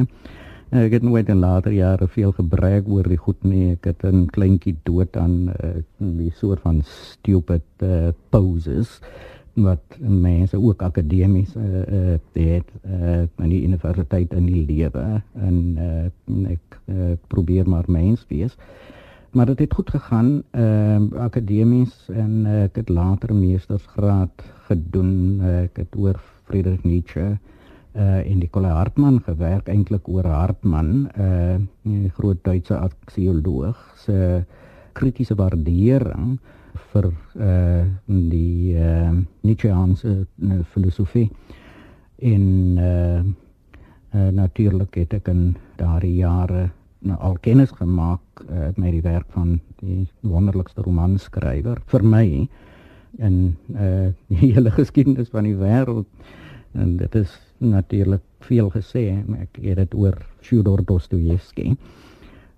Ek 0.72 0.94
het 0.96 1.04
nooit 1.04 1.28
in 1.28 1.42
later 1.44 1.74
jare 1.76 2.06
veel 2.08 2.32
gebruik 2.32 2.86
oor 2.88 3.04
die 3.04 3.18
goed 3.20 3.42
nie. 3.44 3.74
Ek 3.74 3.90
het 3.90 4.06
'n 4.08 4.30
kleintjie 4.32 4.78
dood 4.88 5.18
aan 5.20 5.52
uh, 5.52 5.84
die 6.00 6.32
soort 6.32 6.62
van 6.64 6.80
stupid 6.88 7.68
uh, 7.84 8.16
poses 8.30 9.02
wat 9.54 9.98
mense 10.00 10.58
ook 10.58 10.82
akademies 10.82 11.56
uh, 11.56 11.64
uh, 11.64 12.18
het 12.34 12.70
uh, 12.86 13.22
in 13.44 13.50
die 13.50 13.64
universiteit 13.64 14.34
in 14.34 14.46
die 14.46 14.66
lewe 14.66 15.22
en 15.34 15.58
uh, 15.78 16.52
ek 16.52 16.80
uh, 16.88 17.12
probeer 17.28 17.70
maar 17.70 17.86
mens 17.88 18.26
wees. 18.30 18.56
Maar 19.32 19.46
dit 19.46 19.60
het 19.60 19.74
goed 19.74 19.90
gegaan 19.90 20.44
uh, 20.52 21.00
akademies 21.24 22.10
en 22.12 22.46
uh, 22.46 22.64
ek 22.64 22.76
het 22.76 22.90
later 22.90 23.36
meestersgraad 23.36 24.44
gedoen. 24.68 25.40
Uh, 25.40 25.62
ek 25.68 25.84
het 25.86 25.96
oor 25.96 26.20
Friedrich 26.48 26.84
Nietzsche 26.84 27.38
uh 27.92 28.24
en 28.24 28.38
Nicola 28.40 28.70
Hartmann 28.72 29.20
gewerk 29.20 29.68
eintlik 29.68 30.08
oor 30.08 30.24
Hartmann, 30.24 31.10
uh 31.20 31.60
'n 31.84 32.12
groot 32.16 32.40
Duitse 32.44 32.78
aksioloog 32.78 33.76
se 33.98 34.46
kritiese 34.94 35.36
waardering 35.36 36.40
vir 36.92 37.08
uh 37.36 37.86
die 38.06 38.76
uh 38.76 39.14
Nietzscheaanse 39.46 40.14
uh, 40.26 40.60
filosofie. 40.74 41.30
In 42.18 42.78
uh, 42.78 43.22
uh 44.16 44.30
natuurlik 44.36 44.96
het 44.96 45.14
ek 45.14 45.32
in 45.32 45.56
daardie 45.80 46.16
jare 46.20 46.70
nou, 47.00 47.18
al 47.20 47.38
kennis 47.42 47.72
gemaak 47.72 48.44
uh, 48.44 48.70
met 48.76 48.92
die 48.92 49.06
werk 49.06 49.30
van 49.34 49.60
die 49.82 50.08
wonderlikste 50.22 50.84
romanskrywer. 50.86 51.82
Vir 51.86 52.04
my 52.04 52.26
in 53.20 53.38
uh 53.76 54.12
die 54.28 54.52
hele 54.54 54.72
geskiedenis 54.72 55.32
van 55.34 55.50
die 55.50 55.58
wêreld 55.58 56.08
en 56.74 56.98
dit 56.98 57.16
is 57.16 57.32
natuurlik 57.62 58.24
veel 58.48 58.70
gesê, 58.74 59.04
ek 59.42 59.60
het 59.62 59.78
dit 59.78 59.96
oor 60.00 60.16
Fyodor 60.42 60.82
Dostoevsky. 60.88 61.76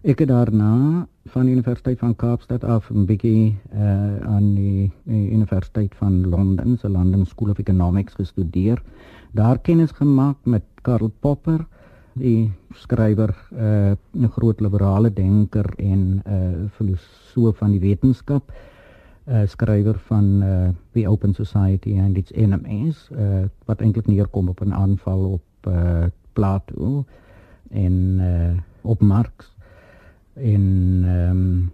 Ek 0.04 0.20
het 0.20 0.30
daarna 0.30 1.08
van 1.26 1.46
die 1.46 1.54
Universiteit 1.54 2.00
van 2.00 2.16
Kaapstad 2.16 2.64
af 2.64 2.90
'n 2.92 3.06
bietjie 3.06 3.56
uh, 3.74 4.18
aan 4.28 4.56
die, 4.56 4.92
die 5.04 5.32
Universiteit 5.32 5.96
van 5.96 6.30
Londen, 6.30 6.78
se 6.78 6.90
London 6.90 7.26
School 7.26 7.50
of 7.50 7.60
Economics 7.60 8.14
gestudeer. 8.14 8.82
Daar 9.32 9.60
kennis 9.60 9.92
gemaak 9.92 10.38
met 10.44 10.64
Karl 10.82 11.12
Popper, 11.20 11.66
die 12.14 12.52
skrywer, 12.74 13.36
uh, 13.52 13.96
'n 14.14 14.28
groot 14.28 14.60
liberale 14.60 15.14
denker 15.14 15.74
en 15.78 16.00
'n 16.00 16.22
uh, 16.28 16.70
filosoof 16.70 17.58
van 17.58 17.72
die 17.72 17.80
wetenskap 17.80 18.52
uh, 19.26 19.48
skrywer 19.48 20.00
van 20.00 20.44
uh, 20.44 20.70
The 20.92 21.08
Open 21.08 21.34
Society 21.34 22.00
and 22.00 22.18
its 22.18 22.32
Enemies 22.32 23.08
uh, 23.12 23.46
wat 23.66 23.82
eintlik 23.82 24.08
neerkom 24.08 24.50
op 24.50 24.60
'n 24.60 24.74
aanval 24.74 25.40
op 25.40 25.68
uh, 25.68 26.06
Plato 26.34 27.06
en 27.70 27.94
uh, 28.20 28.58
op 28.82 29.02
Marx 29.02 29.53
en 30.36 30.66
um, 31.06 31.72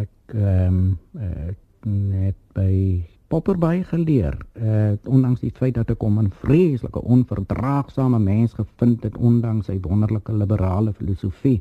ek 0.00 0.34
um, 0.34 0.98
uh, 1.16 1.52
net 1.86 2.36
by 2.54 3.04
Popper 3.30 3.54
by 3.54 3.84
geleer 3.86 4.34
uh, 4.58 4.98
ondanks 5.06 5.40
die 5.40 5.52
feit 5.54 5.74
dat 5.74 5.90
ek 5.90 6.02
hom 6.02 6.18
'n 6.18 6.32
vreeslike 6.42 7.00
onverdraagsame 7.00 8.18
mens 8.18 8.52
gevind 8.58 9.02
het 9.02 9.16
ondanks 9.16 9.66
sy 9.66 9.78
wonderlike 9.80 10.32
liberale 10.32 10.92
filosofie 10.92 11.60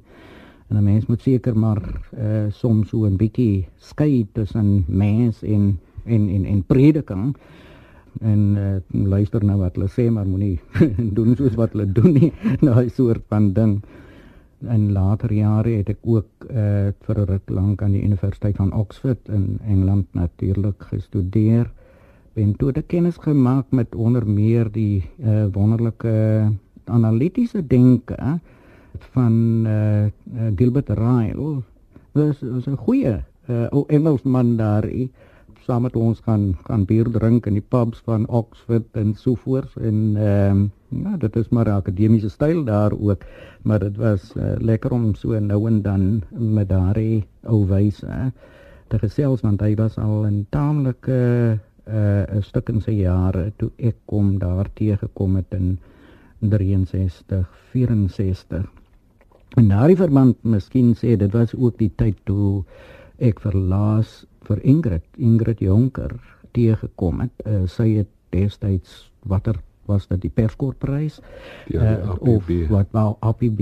En 0.70 0.78
'n 0.78 0.84
mens 0.84 1.06
moet 1.06 1.22
seker 1.22 1.58
maar 1.58 1.82
uh, 2.18 2.46
soms 2.50 2.90
so 2.90 3.06
'n 3.06 3.16
bietjie 3.16 3.68
skei 3.76 4.28
tussen 4.32 4.86
mens 4.88 5.44
en 5.44 5.80
en 6.06 6.30
en 6.30 6.46
en 6.46 6.64
prediking. 6.64 7.36
en 8.20 8.56
uh, 8.58 9.06
luister 9.10 9.46
na 9.46 9.58
wat 9.58 9.76
hulle 9.76 9.88
sê 9.88 10.12
maar 10.12 10.26
moenie 10.28 10.60
doen 11.18 11.36
soos 11.36 11.56
wat 11.56 11.72
hulle 11.72 11.92
doen 11.92 12.14
nie 12.14 12.34
daai 12.68 12.90
soort 12.90 13.22
van 13.28 13.54
ding 13.54 13.82
in 14.68 14.92
later 14.92 15.32
jare 15.34 15.78
het 15.80 15.90
ek 15.90 16.00
ook 16.04 16.48
uh, 16.50 16.92
vir 17.06 17.20
'n 17.20 17.26
ruk 17.26 17.50
lank 17.50 17.82
aan 17.82 17.92
die 17.92 18.04
Universiteit 18.04 18.56
van 18.56 18.74
Oxford 18.74 19.30
in 19.30 19.60
Engeland 19.64 20.06
natuurlik 20.12 20.84
gestudeer. 20.92 21.72
Ben 22.34 22.56
toe 22.56 22.72
ek 22.72 22.88
kennis 22.88 23.18
gemaak 23.18 23.72
met 23.72 23.96
onder 23.96 24.28
meer 24.28 24.72
die 24.72 25.04
uh, 25.24 25.46
wonderlike 25.52 26.52
analitiese 26.86 27.68
denke 27.68 28.40
van 29.14 29.66
uh, 29.68 30.06
Gilbert 30.56 30.90
Ryle. 30.90 31.62
Dit 32.14 32.42
is 32.42 32.68
'n 32.68 32.76
goeie 32.76 33.24
uh, 33.50 33.68
ou 33.72 33.84
Engelsman 33.88 34.58
daar. 34.58 34.86
Uh, 34.86 35.08
saam 35.70 35.86
met 35.86 35.96
ons 35.96 36.20
gaan 36.26 36.58
gaan 36.66 36.86
bier 36.90 37.10
drink 37.14 37.46
in 37.46 37.60
die 37.60 37.68
pubs 37.76 38.02
van 38.10 38.26
Oxford 38.28 38.86
en 38.98 39.14
so 39.14 39.38
voort. 39.46 39.76
En 39.78 39.98
ehm 40.18 40.52
um, 40.58 40.68
ja 40.90 41.18
dit 41.22 41.36
is 41.36 41.50
maar 41.54 41.70
akademiese 41.70 42.30
styl 42.30 42.64
daar 42.66 42.92
ook 42.98 43.26
maar 43.62 43.80
dit 43.80 43.98
was 43.98 44.32
uh, 44.36 44.56
lekker 44.58 44.92
om 44.92 45.14
so 45.16 45.40
nou 45.40 45.68
en 45.68 45.82
dan 45.82 46.24
met 46.30 46.70
daardie 46.70 47.26
ou 47.44 47.66
wyse 47.70 48.32
te 48.88 49.00
gesels 49.00 49.42
want 49.46 49.62
hy 49.62 49.76
was 49.76 49.98
al 49.98 50.26
'n 50.26 50.48
taamlike 50.50 51.20
uh, 51.86 52.24
'n 52.38 52.42
stuk 52.42 52.70
in 52.70 52.82
sy 52.82 52.92
jare 52.92 53.52
toe 53.58 53.70
ek 53.78 53.96
kom 54.06 54.40
daar 54.40 54.70
teë 54.74 54.98
gekom 54.98 55.36
het 55.36 55.54
in 55.54 55.78
63 56.40 57.46
64 57.72 58.66
en 59.58 59.68
daardie 59.68 60.02
verband 60.02 60.38
miskien 60.44 60.96
sê 60.96 61.16
dit 61.18 61.32
was 61.32 61.54
ook 61.56 61.78
die 61.78 61.92
tyd 61.96 62.18
toe 62.24 62.64
ek 63.18 63.40
verlaas 63.40 64.26
vir 64.50 64.66
Ingrid, 64.66 65.06
Ingrid 65.18 65.64
Jonker 65.64 66.18
teëgekom 66.58 67.26
het. 67.26 67.46
Uh, 67.46 67.64
sy 67.70 67.92
het 68.02 68.12
destyds 68.34 69.10
watter 69.30 69.60
was 69.90 70.08
dit 70.10 70.22
die 70.28 70.34
perskorprys 70.34 71.20
ja, 71.74 71.96
uh, 71.98 72.16
of 72.30 72.50
wat 72.70 72.92
wou 72.96 73.14
APB 73.26 73.62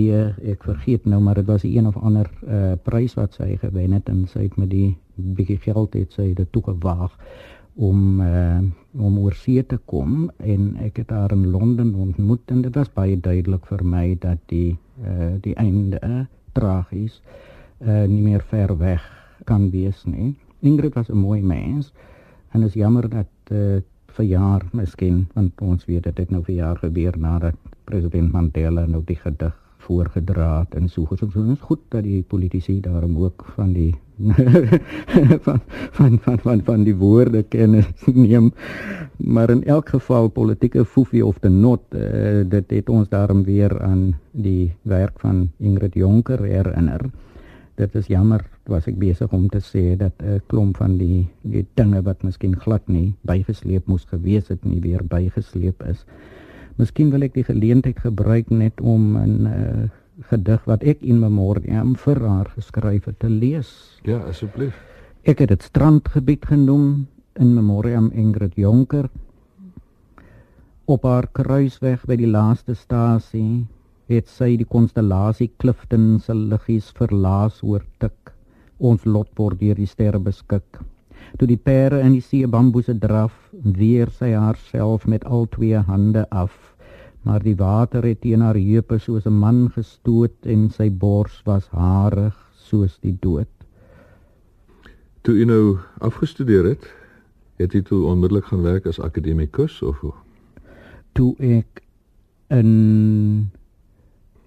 ek 0.53 0.65
vergeet 0.67 1.07
nou 1.07 1.21
maar 1.23 1.39
dit 1.39 1.47
was 1.47 1.63
'n 1.63 1.77
een 1.77 1.87
of 1.87 1.97
ander 1.97 2.29
uh, 2.47 2.73
prys 2.83 3.15
wat 3.15 3.33
sy 3.33 3.55
gewen 3.63 3.95
het 3.95 4.09
en 4.09 4.27
sy 4.27 4.47
het 4.47 4.57
met 4.57 4.69
die 4.69 4.97
bietjie 5.15 5.59
geld 5.63 5.93
het 5.93 6.11
sy 6.13 6.33
dit 6.33 6.51
toe 6.51 6.63
gewaag 6.63 7.15
om 7.75 8.21
uh, 8.21 8.59
om 8.97 9.19
oor 9.19 9.33
see 9.33 9.63
te 9.63 9.77
kom 9.85 10.31
en 10.37 10.77
ek 10.81 10.97
het 10.97 11.09
haar 11.09 11.31
in 11.31 11.51
Londen 11.51 11.93
ontmoet 11.95 12.51
en 12.51 12.61
dit 12.61 12.75
was 12.75 12.93
baie 12.93 13.19
duidelik 13.19 13.65
vir 13.65 13.83
my 13.83 14.17
dat 14.19 14.39
die 14.45 14.77
uh, 15.03 15.37
die 15.41 15.55
einde 15.55 15.99
uh, 16.03 16.25
tragies 16.53 17.21
uh, 17.79 18.05
nie 18.05 18.21
meer 18.21 18.41
ver 18.41 18.77
weg 18.77 19.03
kan 19.45 19.69
wees 19.71 20.05
nie 20.05 20.35
Ingrid 20.67 20.97
was 20.99 21.09
'n 21.09 21.17
mooi 21.17 21.41
mens 21.41 21.93
en 22.51 22.63
is 22.63 22.73
jammer 22.73 23.09
dat 23.09 23.31
uh, 23.51 23.79
vir 24.17 24.25
jaar 24.25 24.65
miskien 24.73 25.27
want 25.33 25.61
ons 25.61 25.85
weet 25.85 26.03
dit 26.03 26.17
het 26.17 26.29
nou 26.33 26.43
vir 26.43 26.55
jaar 26.55 26.77
gebeur 26.77 27.17
nadat 27.17 27.55
president 27.83 28.31
Mandela 28.31 28.85
nou 28.85 29.01
die 29.05 29.19
gedig 29.21 29.55
voorgedra 29.87 30.49
het 30.59 30.75
en 30.75 30.89
so 30.89 31.05
goed 31.05 31.19
so 31.19 31.43
is 31.51 31.59
goed 31.69 31.79
dat 31.89 32.03
die 32.03 32.23
politici 32.23 32.79
daarom 32.81 33.17
ook 33.17 33.45
van 33.55 33.73
die 33.73 33.93
van, 35.45 35.59
van 35.91 36.19
van 36.19 36.39
van 36.39 36.61
van 36.63 36.83
die 36.83 36.95
woorde 36.95 37.43
kennis 37.43 37.85
neem. 38.05 38.53
Maar 39.17 39.49
in 39.49 39.63
elk 39.63 39.89
geval 39.89 40.27
politieke 40.27 40.85
fofie 40.85 41.25
of 41.25 41.39
the 41.39 41.49
not 41.49 41.81
uh, 41.89 42.41
dit 42.49 42.69
het 42.69 42.89
ons 42.89 43.09
daarom 43.09 43.43
weer 43.43 43.81
aan 43.81 44.15
die 44.31 44.73
werk 44.81 45.19
van 45.19 45.51
Ingrid 45.57 45.93
Jonker 45.93 46.43
herinner. 46.43 47.09
Dit 47.75 47.95
is 47.95 48.07
jammer 48.07 48.45
was 48.69 48.87
ek 48.87 48.97
besig 48.99 49.33
om 49.33 49.47
te 49.49 49.59
sê 49.63 49.95
dat 49.97 50.13
'n 50.21 50.41
klomp 50.47 50.77
van 50.77 50.97
die 50.97 51.27
die 51.41 51.65
dinge 51.75 52.01
wat 52.01 52.23
miskien 52.23 52.55
glad 52.55 52.87
nie 52.87 53.13
bygesleep 53.21 53.87
moes 53.87 54.05
gewees 54.05 54.47
het 54.47 54.65
nie 54.65 54.79
weer 54.81 55.03
bygesleep 55.03 55.83
is. 55.83 56.05
Miskien 56.77 57.09
wil 57.11 57.23
ek 57.23 57.33
die 57.33 57.43
geleentheid 57.43 57.99
gebruik 57.99 58.49
net 58.49 58.81
om 58.81 59.17
'n 59.17 59.45
uh, 59.45 59.89
gedig 60.29 60.65
wat 60.65 60.83
ek 60.83 61.01
in 61.01 61.19
memoriam 61.19 61.95
vir 61.95 62.19
haar 62.27 62.49
geskryf 62.55 63.05
het 63.05 63.19
te 63.19 63.29
lees. 63.29 63.99
Ja, 64.03 64.17
asseblief. 64.17 64.75
Ek 65.23 65.39
het 65.39 65.49
dit 65.49 65.63
strandgebied 65.63 66.45
genoem 66.45 67.07
in 67.35 67.53
memoriam 67.53 68.11
Ingrid 68.11 68.55
Jonker 68.55 69.09
op 70.85 71.03
haar 71.03 71.27
kruisweg 71.27 72.05
by 72.07 72.15
die 72.15 72.29
laaste 72.29 72.73
stasie 72.75 73.67
het 74.07 74.29
sy 74.31 74.55
die 74.55 74.65
konstellasie 74.65 75.49
Clifton 75.59 76.19
se 76.23 76.33
liggies 76.33 76.93
verlaas 76.95 77.59
oor 77.63 77.83
tik 77.99 78.36
ons 78.77 79.05
lot 79.05 79.29
word 79.37 79.59
deur 79.59 79.75
die 79.75 79.89
sterre 79.89 80.19
beskik. 80.19 80.79
Toe 81.37 81.47
die 81.49 81.59
pere 81.59 81.99
in 82.05 82.13
die 82.15 82.23
see 82.23 82.47
bamboese 82.47 82.95
draf 82.99 83.33
weer 83.51 84.11
sy 84.13 84.31
haarself 84.33 85.07
met 85.07 85.25
al 85.25 85.47
twee 85.51 85.79
hande 85.89 86.25
af. 86.29 86.53
Maar 87.27 87.43
die 87.43 87.57
water 87.59 88.05
het 88.07 88.21
teen 88.21 88.41
haar 88.41 88.55
heupe 88.55 88.99
soos 88.99 89.25
'n 89.25 89.39
man 89.39 89.69
gestoot 89.69 90.45
en 90.45 90.69
sy 90.69 90.89
bors 90.89 91.41
was 91.45 91.67
harig 91.67 92.35
soos 92.55 92.99
die 92.99 93.17
dood. 93.19 93.49
Toe 95.21 95.35
jy 95.35 95.45
nou 95.45 95.79
afgestudeer 95.99 96.63
het 96.63 96.87
het 97.57 97.73
jy 97.73 97.81
toe 97.81 98.05
onmiddellik 98.05 98.45
gaan 98.45 98.61
werk 98.61 98.85
as 98.85 98.99
akademikus 98.99 99.81
of 99.81 99.99
hoe? 99.99 100.13
Toe 101.13 101.35
ek 101.39 101.81
in 102.47 103.49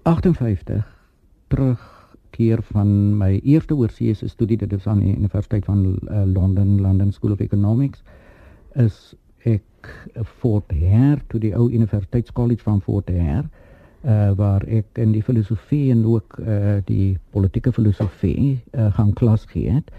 58 0.03 0.87
terug 1.49 1.99
keer 2.40 2.64
van 2.72 2.90
my 3.20 3.35
eerste 3.44 3.76
oorseese 3.76 4.29
studie 4.33 4.57
dit 4.64 4.72
is 4.72 4.88
aan 4.88 5.05
die 5.05 5.16
Universiteit 5.16 5.68
van 5.68 5.85
uh, 5.87 6.24
London 6.24 6.81
London 6.81 7.12
School 7.12 7.37
of 7.37 7.44
Economics 7.44 8.03
is 8.74 9.14
ek 9.48 9.88
Fort 10.40 10.72
Hare 10.72 11.20
toe 11.29 11.40
die 11.40 11.55
ou 11.57 11.68
Universiteitskollege 11.70 12.64
van 12.64 12.81
Fort 12.85 13.11
Hare 13.12 13.48
uh, 14.05 14.31
waar 14.37 14.64
ek 14.68 15.00
in 15.00 15.12
die 15.16 15.24
filosofie 15.24 15.90
en 15.92 16.05
ook 16.09 16.38
uh, 16.40 16.79
die 16.88 17.18
politieke 17.35 17.72
filosofie 17.72 18.61
uh, 18.72 18.88
gaan 18.96 19.12
klas 19.16 19.46
gee 19.50 19.70
het. 19.70 19.90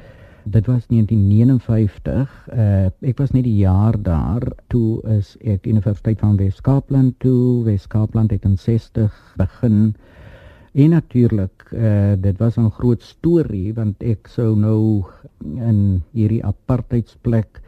Dit 0.44 0.66
was 0.66 0.88
1959 0.90 2.32
uh, 2.54 2.90
ek 3.06 3.20
was 3.22 3.34
net 3.36 3.46
die 3.46 3.60
jaar 3.62 3.98
daar. 4.02 4.48
Toe 4.74 5.02
is 5.18 5.36
ek 5.46 5.68
Universiteit 5.70 6.20
van 6.20 6.38
Wes-Kaapland 6.40 7.20
toe. 7.22 7.64
Wes-Kaapland 7.68 8.34
het 8.34 8.46
in 8.46 8.58
60 8.58 9.14
begin 9.38 9.94
En 10.72 10.90
natuurlik, 10.90 11.72
uh, 11.74 12.14
dit 12.20 12.38
was 12.38 12.56
'n 12.58 12.70
groot 12.70 13.02
storie 13.02 13.74
want 13.74 14.04
ek 14.04 14.28
sou 14.28 14.56
nou 14.56 15.04
in 15.44 16.04
hierdie 16.12 16.44
apartheidsplek 16.44 17.62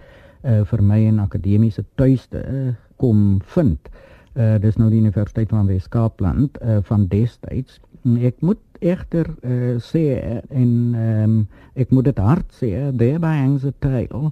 uh, 0.43 0.63
vir 0.63 0.83
my 0.83 0.99
'n 1.11 1.19
akademiese 1.19 1.83
tuiste 1.95 2.45
uh, 2.47 2.73
kom 2.95 3.41
vind. 3.43 3.89
Uh, 4.35 4.55
dis 4.59 4.75
nou 4.75 4.89
die 4.89 4.99
Universiteit 4.99 5.49
van 5.49 5.67
Wes-Kaapland 5.67 6.57
uh, 6.61 6.77
van 6.81 7.07
destyds. 7.07 7.79
Ek 8.19 8.39
moet 8.39 8.59
egter 8.79 9.27
uh, 9.41 9.75
sê 9.79 10.19
en 10.49 10.95
um, 10.95 11.47
ek 11.75 11.91
moet 11.91 12.05
dit 12.05 12.17
hard 12.17 12.51
sê, 12.51 12.71
there 12.97 13.19
by 13.19 13.35
hangs 13.35 13.65
a 13.65 13.71
tale 13.79 14.31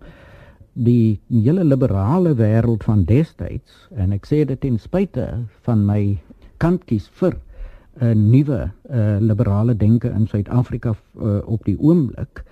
die 0.73 1.19
hele 1.27 1.63
liberale 1.63 2.35
wêreld 2.35 2.83
van 2.83 3.03
destyds 3.03 3.87
en 3.95 4.11
ek 4.15 4.25
sê 4.25 4.45
dit 4.45 4.59
ten 4.59 4.79
spyte 4.79 5.27
van 5.67 5.85
my 5.85 6.19
kantjies 6.57 7.09
vir 7.19 7.35
'n 7.99 8.29
nuwe 8.29 8.71
uh, 8.89 9.17
liberale 9.19 9.77
denke 9.77 10.09
in 10.09 10.27
Suid-Afrika 10.27 10.95
uh, 11.17 11.37
op 11.45 11.65
die 11.65 11.79
oomblik. 11.79 12.43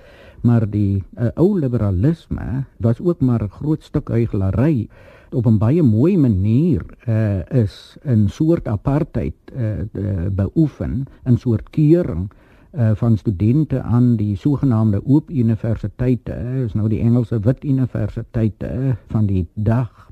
Maar 0.42 0.70
die 0.70 1.04
uh, 1.20 1.28
ou 1.36 1.60
liberalisme 1.60 2.66
was 2.78 3.02
ook 3.02 3.20
maar 3.20 3.44
'n 3.44 3.50
groot 3.50 3.84
stuk 3.84 4.10
huigelary 4.10 4.90
op 5.32 5.46
'n 5.46 5.58
baie 5.58 5.84
mooi 5.84 6.18
manier 6.18 6.86
uh, 7.08 7.46
is 7.64 7.98
'n 8.06 8.28
soort 8.28 8.68
apartheid 8.68 9.36
uh, 9.56 10.28
beoefen 10.32 11.06
'n 11.26 11.36
soort 11.36 11.70
keuring 11.70 12.32
uh, 12.72 12.92
van 12.94 13.18
studente 13.18 13.82
aan 13.82 14.16
die 14.16 14.36
sogenaamde 14.36 15.06
oop 15.06 15.30
universiteite 15.30 16.34
is 16.66 16.74
nou 16.74 16.90
die 16.90 17.00
Engelse 17.00 17.40
wit 17.40 17.64
universiteite 17.64 18.96
van 19.08 19.26
die 19.26 19.48
dag 19.54 20.09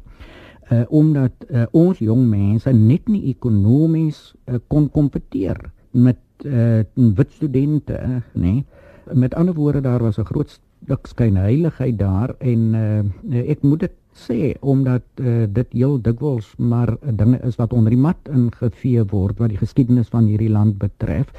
uh, 0.72 0.84
omdat 0.90 1.46
uh, 1.50 1.66
ons 1.72 2.00
jong 2.00 2.24
mense 2.30 2.72
net 2.74 3.08
nie 3.08 3.30
ekonomies 3.32 4.34
uh, 4.46 4.60
kon 4.68 4.90
kompeteer 4.90 5.60
met 5.92 6.20
uh, 6.46 6.84
wit 6.94 7.32
studente 7.32 7.98
uh, 7.98 8.22
nê 8.34 8.64
met 9.14 9.34
ander 9.34 9.56
woorde 9.56 9.82
daar 9.82 10.04
was 10.04 10.18
'n 10.20 10.26
groot 10.26 10.50
stuk 10.50 11.08
skynheiligheid 11.08 11.98
daar 12.00 12.36
en 12.40 12.74
uh, 12.76 13.50
ek 13.50 13.64
moet 13.64 13.80
dit 13.80 13.96
sê 14.18 14.56
omdat 14.60 15.04
uh, 15.22 15.46
dit 15.50 15.74
heel 15.78 16.02
dikwels 16.02 16.54
maar 16.58 16.98
dinge 17.02 17.40
is 17.46 17.56
wat 17.56 17.74
onder 17.74 17.94
die 17.94 18.02
mat 18.02 18.30
ingevee 18.34 19.04
word 19.12 19.38
wat 19.40 19.54
die 19.54 19.62
geskiedenis 19.62 20.10
van 20.14 20.26
hierdie 20.26 20.50
land 20.50 20.78
betref. 20.82 21.30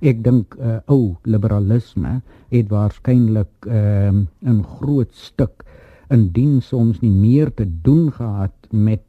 Ek 0.00 0.22
dink 0.22 0.54
uh, 0.58 0.78
ou 0.86 1.16
liberalisme 1.26 2.20
het 2.54 2.68
waarskynlik 2.70 3.66
'n 3.66 4.28
uh, 4.42 4.62
groot 4.78 5.14
stuk 5.14 5.64
indien 6.10 6.60
soms 6.62 7.00
nie 7.00 7.12
meer 7.12 7.54
te 7.54 7.66
doen 7.82 8.12
gehad 8.12 8.57
met 8.72 9.02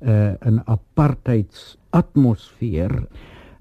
uh, 0.00 0.34
'n 0.40 0.60
apartheids 0.64 1.76
atmosfeer 1.90 3.06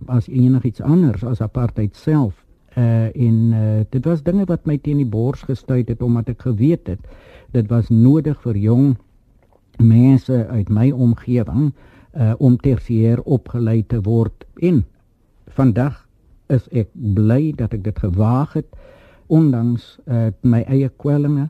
as 0.06 0.28
enigiets 0.28 0.82
anders 0.82 1.24
as 1.24 1.42
apartheid 1.42 1.96
self. 1.96 2.44
Uh, 2.78 3.16
en 3.16 3.52
uh, 3.54 3.84
dit 3.90 4.06
was 4.06 4.24
dinge 4.24 4.46
wat 4.46 4.66
my 4.66 4.78
teen 4.78 4.98
die 4.98 5.06
bors 5.08 5.42
gestuit 5.42 5.88
het 5.88 6.02
omdat 6.02 6.30
ek 6.30 6.42
geweet 6.42 6.88
het 6.88 7.00
dit 7.56 7.68
was 7.72 7.90
nodig 7.90 8.42
vir 8.44 8.58
jong 8.58 8.96
mense 9.80 10.48
uit 10.48 10.70
my 10.70 10.92
omgewing 10.92 11.72
uh 12.16 12.34
om 12.40 12.56
tersiêr 12.56 13.20
opgelei 13.24 13.84
te 13.88 14.00
word. 14.02 14.46
En 14.64 14.86
vandag 15.52 16.06
is 16.48 16.68
ek 16.72 16.88
bly 16.94 17.52
dat 17.56 17.74
ek 17.76 17.84
dit 17.84 18.00
gewaag 18.00 18.54
het 18.56 18.70
ondanks 19.28 19.98
uh, 20.06 20.30
my 20.42 20.62
eie 20.72 20.90
kwellinge 21.02 21.50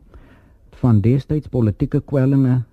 van 0.81 1.01
destyds 1.05 1.51
politieke 1.51 2.01
kwellinge 2.01 2.63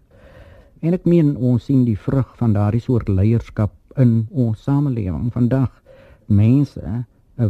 en 0.82 0.96
ek 0.96 1.04
meen 1.06 1.34
ons 1.38 1.64
sien 1.68 1.84
die 1.86 1.98
vrug 1.98 2.30
van 2.38 2.54
daardie 2.56 2.82
soort 2.82 3.08
leierskap 3.08 3.72
in 4.02 4.26
ons 4.30 4.62
samelewing 4.66 5.30
vandag. 5.34 5.70
Mense 6.26 6.82
uh, 6.82 7.04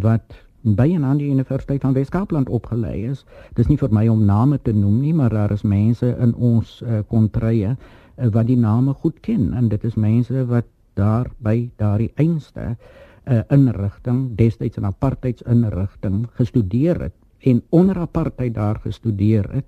wat 0.05 0.37
by 0.63 0.89
'n 0.95 1.05
ander 1.05 1.27
universiteit 1.27 1.81
van 1.83 1.95
Weskaapland 1.97 2.49
opgelei 2.49 3.11
is 3.11 3.25
dis 3.57 3.69
nie 3.69 3.79
vir 3.79 3.91
my 3.91 4.07
om 4.09 4.25
name 4.25 4.59
te 4.63 4.73
noem 4.73 5.01
nie 5.01 5.15
maar 5.15 5.31
daar 5.31 5.53
is 5.53 5.63
mense 5.63 6.07
in 6.07 6.35
ons 6.35 6.83
uh, 6.83 7.01
kontrye 7.09 7.77
uh, 7.77 8.29
wat 8.29 8.47
die 8.47 8.57
name 8.57 8.93
goed 8.95 9.21
ken. 9.21 9.53
En 9.55 9.69
dit 9.69 9.85
is 9.85 9.95
mense 9.95 10.47
wat 10.47 10.67
daar 10.95 11.31
by 11.39 11.71
daardie 11.77 12.13
einste 12.15 12.77
uh, 13.25 13.41
inrigting 13.51 14.37
destyds 14.37 14.79
'n 14.79 14.85
apartheidsinrigting 14.85 16.27
gestudeer 16.35 17.01
het. 17.01 17.15
En 17.41 17.63
onder 17.71 17.99
apartheid 17.99 18.55
daar 18.55 18.79
gestudeer 18.79 19.53
het 19.53 19.67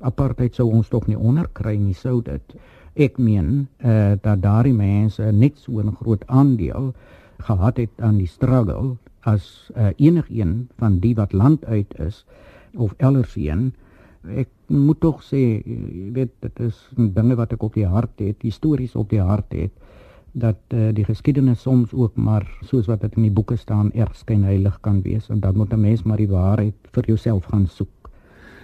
apartheid 0.00 0.54
sou 0.54 0.68
ons 0.70 0.88
tog 0.88 1.06
nie 1.06 1.18
onderkry 1.18 1.76
nie 1.76 1.96
sou 1.96 2.20
dit 2.22 2.58
ek 2.98 3.18
meen 3.18 3.68
uh, 3.78 4.14
dat 4.22 4.42
daardie 4.42 4.74
mense 4.74 5.22
net 5.32 5.58
so 5.58 5.80
'n 5.80 5.96
groot 6.00 6.24
aandeel 6.26 6.92
gehad 7.38 7.76
het 7.76 7.94
aan 8.00 8.18
die 8.18 8.26
struggle 8.26 8.96
as 9.20 9.70
uh, 9.76 9.90
enigiemand 9.96 10.72
van 10.78 10.98
die 10.98 11.14
wat 11.14 11.32
land 11.32 11.64
uit 11.64 11.94
is 11.98 12.24
of 12.74 12.94
ellersheen 12.98 13.72
ek 14.26 14.48
moet 14.66 15.00
tog 15.00 15.22
sê 15.22 15.62
weet 16.12 16.32
dit 16.40 16.60
is 16.60 16.76
dinge 16.96 17.36
wat 17.38 17.52
ek 17.52 17.62
op 17.62 17.74
die 17.74 17.86
hart 17.86 18.18
het 18.18 18.42
histories 18.42 18.96
op 18.96 19.10
die 19.10 19.22
hart 19.22 19.52
het 19.52 19.72
dat 20.32 20.60
uh, 20.74 20.90
die 20.94 21.04
geskiedenis 21.04 21.62
soms 21.62 21.92
ook 21.92 22.16
maar 22.16 22.46
soos 22.66 22.86
wat 22.86 23.00
dit 23.00 23.16
in 23.16 23.28
die 23.28 23.34
boeke 23.34 23.56
staan 23.56 23.92
erg 23.92 24.16
skynheilig 24.16 24.80
kan 24.80 25.00
wees 25.02 25.28
en 25.28 25.40
dan 25.40 25.56
moet 25.56 25.72
'n 25.72 25.80
mens 25.80 26.02
maar 26.02 26.16
die 26.16 26.28
waarheid 26.28 26.74
vir 26.92 27.04
jouself 27.06 27.44
gaan 27.44 27.66
soek. 27.66 28.10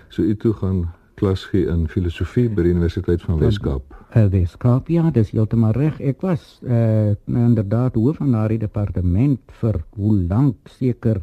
So 0.08 0.22
u 0.22 0.36
toe 0.36 0.52
gaan 0.52 0.88
klas 1.14 1.44
gee 1.50 1.66
in 1.70 1.86
filosofie 1.88 2.48
by 2.48 2.62
die 2.66 2.72
Universiteit 2.74 3.22
van 3.22 3.38
Weskaap. 3.38 3.94
Uh, 4.14 4.26
Weskaap 4.32 4.88
ja, 4.88 5.10
dis 5.14 5.30
heeltemal 5.34 5.74
reg. 5.76 6.00
Ek 6.00 6.22
was 6.22 6.58
uh, 6.62 7.14
inderdaad 7.26 7.94
hoof 7.98 8.20
van 8.22 8.34
daardie 8.34 8.58
departement 8.58 9.40
vir 9.60 9.80
hoe 9.98 10.16
lank 10.28 10.68
seker 10.78 11.22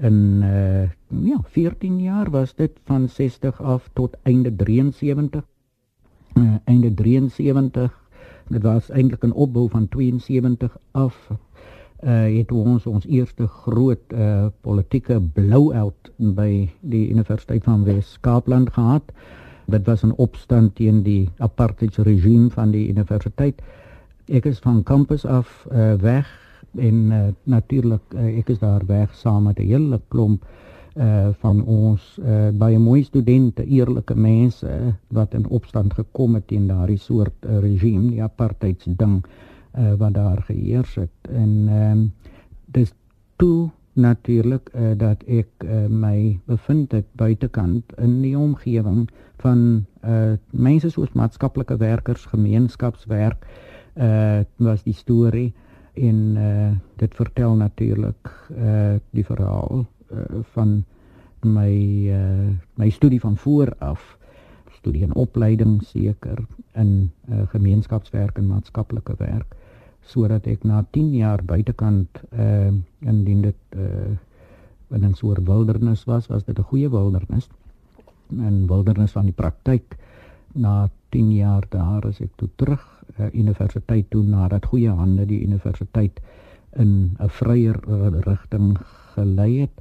in 0.00 0.42
uh, 0.42 0.88
ja 1.28 1.38
14 1.54 1.98
jaar 2.00 2.30
was 2.32 2.54
dit 2.56 2.72
van 2.88 3.08
60 3.08 3.60
af 3.60 3.90
tot 3.92 4.16
einde 4.22 4.54
73. 4.56 5.44
Uh, 6.36 6.56
einde 6.64 6.94
73 6.94 7.90
dit 8.52 8.62
was 8.62 8.90
eintlik 8.90 9.24
'n 9.24 9.32
opbou 9.32 9.68
van 9.68 9.88
72 9.88 10.76
af 10.90 11.30
uh 12.02 12.38
het 12.38 12.52
ons 12.52 12.86
ons 12.86 13.06
eerste 13.06 13.46
groot 13.46 14.12
uh 14.12 14.46
politieke 14.60 15.20
blowout 15.20 16.10
by 16.18 16.68
die 16.80 17.08
Universiteit 17.10 17.64
van 17.64 17.84
Wes-Kaapland 17.84 18.72
gehad. 18.74 19.12
Dit 19.66 19.86
was 19.86 20.02
'n 20.02 20.14
opstand 20.16 20.74
teen 20.74 21.02
die 21.02 21.30
apartheid 21.38 21.96
regime 21.96 22.50
van 22.50 22.70
die 22.70 22.88
universiteit. 22.88 23.62
Ek 24.26 24.44
is 24.44 24.58
van 24.58 24.82
kampus 24.82 25.24
af 25.24 25.66
uh 25.70 25.94
weg 25.94 26.26
en 26.76 26.94
uh, 27.12 27.28
natuurlik 27.42 28.14
uh, 28.14 28.38
ek 28.38 28.48
is 28.48 28.58
daar 28.58 28.86
weg 28.86 29.14
saam 29.14 29.42
met 29.42 29.58
'n 29.58 29.66
hele 29.66 30.00
klomp 30.08 30.44
uh 30.96 31.28
van 31.38 31.64
ons 31.64 32.18
uh 32.24 32.48
baie 32.52 32.78
mooi 32.78 33.02
studente, 33.02 33.64
eerlike 33.64 34.14
mense 34.14 34.94
wat 35.08 35.34
in 35.34 35.48
opstand 35.48 35.94
gekom 35.94 36.34
het 36.34 36.46
teen 36.46 36.66
daardie 36.66 36.98
soort 36.98 37.46
uh, 37.46 37.58
regime, 37.58 38.10
die 38.10 38.22
apartheids 38.22 38.84
ding 38.88 39.22
uh 39.78 39.94
wat 39.98 40.14
daar 40.14 40.42
geheers 40.42 40.94
het. 40.94 41.30
En 41.32 41.68
um, 41.68 42.12
dis 42.66 42.92
toe 43.36 43.70
natuurlik 43.92 44.70
uh, 44.74 44.92
dat 44.96 45.22
ek 45.28 45.48
uh, 45.64 45.86
my 45.86 46.40
bevind 46.44 46.92
het 46.92 47.06
buitekant 47.12 47.92
in 48.00 48.20
die 48.22 48.38
omgewing 48.38 49.08
van 49.42 49.84
uh 50.04 50.32
mense 50.50 50.90
soos 50.90 51.12
maatskaplike 51.12 51.76
werkers, 51.76 52.24
gemeenskapswerk 52.26 53.46
uh 53.94 54.40
was 54.56 54.82
die 54.82 54.94
storie. 54.94 55.52
En 55.94 56.36
uh 56.36 56.70
dit 56.96 57.14
vertel 57.14 57.54
natuurlik 57.54 58.32
uh 58.56 58.96
die 59.10 59.24
verhaal 59.24 59.86
uh, 60.12 60.18
van 60.54 60.84
my 61.44 61.72
uh, 62.08 62.50
my 62.74 62.90
studie 62.90 63.20
van 63.20 63.36
voor 63.36 63.74
af. 63.78 64.18
Studie 64.70 65.02
en 65.02 65.14
opleiding 65.14 65.82
seker 65.82 66.46
in 66.74 67.10
uh, 67.28 67.42
gemeenskapswerk 67.48 68.36
en 68.36 68.46
maatskaplike 68.46 69.14
werk 69.18 69.54
sodat 70.06 70.46
ek 70.46 70.64
na 70.64 70.82
10 70.90 71.14
jaar 71.14 71.42
buitekant 71.46 72.22
uh, 72.32 72.72
indien 73.00 73.42
dit 73.42 73.76
uh, 73.76 74.12
in 74.92 75.04
'n 75.04 75.14
soort 75.14 75.46
wildernis 75.46 76.04
was 76.04 76.26
was 76.28 76.44
dit 76.44 76.58
'n 76.58 76.68
goeie 76.70 76.90
wildernis 76.90 77.48
'n 78.30 78.66
wildernis 78.66 79.12
van 79.12 79.24
die 79.24 79.38
praktyk 79.42 79.96
na 80.54 80.88
10 81.10 81.32
jaar 81.32 81.64
daar 81.68 82.06
as 82.06 82.20
ek 82.20 82.32
toe 82.36 82.48
terug 82.56 82.82
uh, 83.18 83.28
universiteit 83.32 84.10
toe 84.10 84.22
nadat 84.22 84.66
goeie 84.66 84.90
hande 84.90 85.26
die 85.26 85.42
universiteit 85.46 86.20
in 86.76 87.16
'n 87.18 87.28
vryer 87.28 87.78
rigting 88.26 88.78
gelei 89.14 89.60
het 89.60 89.80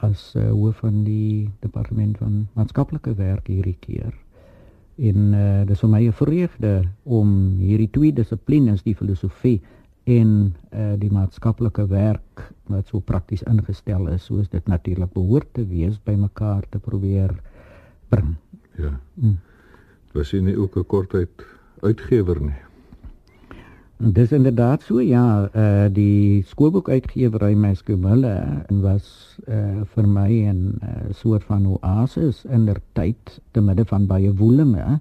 as 0.00 0.32
uh, 0.36 0.50
hoof 0.50 0.76
van 0.76 1.04
die 1.04 1.50
departement 1.60 2.18
van 2.18 2.48
maatskaplike 2.56 3.14
werk 3.14 3.46
hierdie 3.46 3.76
keer. 3.80 4.14
En 4.96 5.34
uh, 5.34 5.66
dis 5.66 5.80
vir 5.80 5.90
my 5.90 6.06
'n 6.06 6.12
vreugde 6.12 6.72
om 7.04 7.56
hierdie 7.58 7.90
twee 7.90 8.12
dissiplines, 8.12 8.82
die 8.82 8.94
filosofie 8.94 9.60
en 10.04 10.54
uh, 10.72 10.94
die 10.98 11.10
maatskaplike 11.10 11.86
werk 11.86 12.52
wat 12.66 12.86
so 12.88 13.00
prakties 13.00 13.42
ingestel 13.42 14.08
is, 14.08 14.24
soos 14.24 14.48
dit 14.48 14.66
natuurlik 14.66 15.12
behoort 15.12 15.48
te 15.52 15.66
wees, 15.66 15.98
bymekaar 16.04 16.64
te 16.70 16.78
probeer 16.78 17.34
bring. 18.08 18.36
Ja. 18.76 19.00
Mm. 19.14 19.38
Was 20.12 20.30
jy 20.30 20.40
nie 20.40 20.56
ook 20.56 20.76
'n 20.76 20.86
kortheid 20.86 21.46
uitgewer 21.82 22.40
nie? 22.40 22.69
Dis 24.00 24.30
inderdaad 24.32 24.80
so 24.80 25.02
ja, 25.04 25.44
uh 25.52 25.88
die 25.92 26.40
skoolboekuitgewery 26.48 27.52
Meskomille 27.52 28.32
was 28.80 29.36
uh 29.44 29.84
vir 29.92 30.06
my 30.08 30.30
'n 30.48 30.80
uh, 30.80 31.12
soort 31.12 31.44
van 31.44 31.66
oasis 31.66 32.46
in 32.48 32.64
der 32.64 32.80
tyd 32.96 33.42
te 33.52 33.60
midde 33.60 33.84
van 33.84 34.06
baie 34.06 34.32
woelinge. 34.32 34.98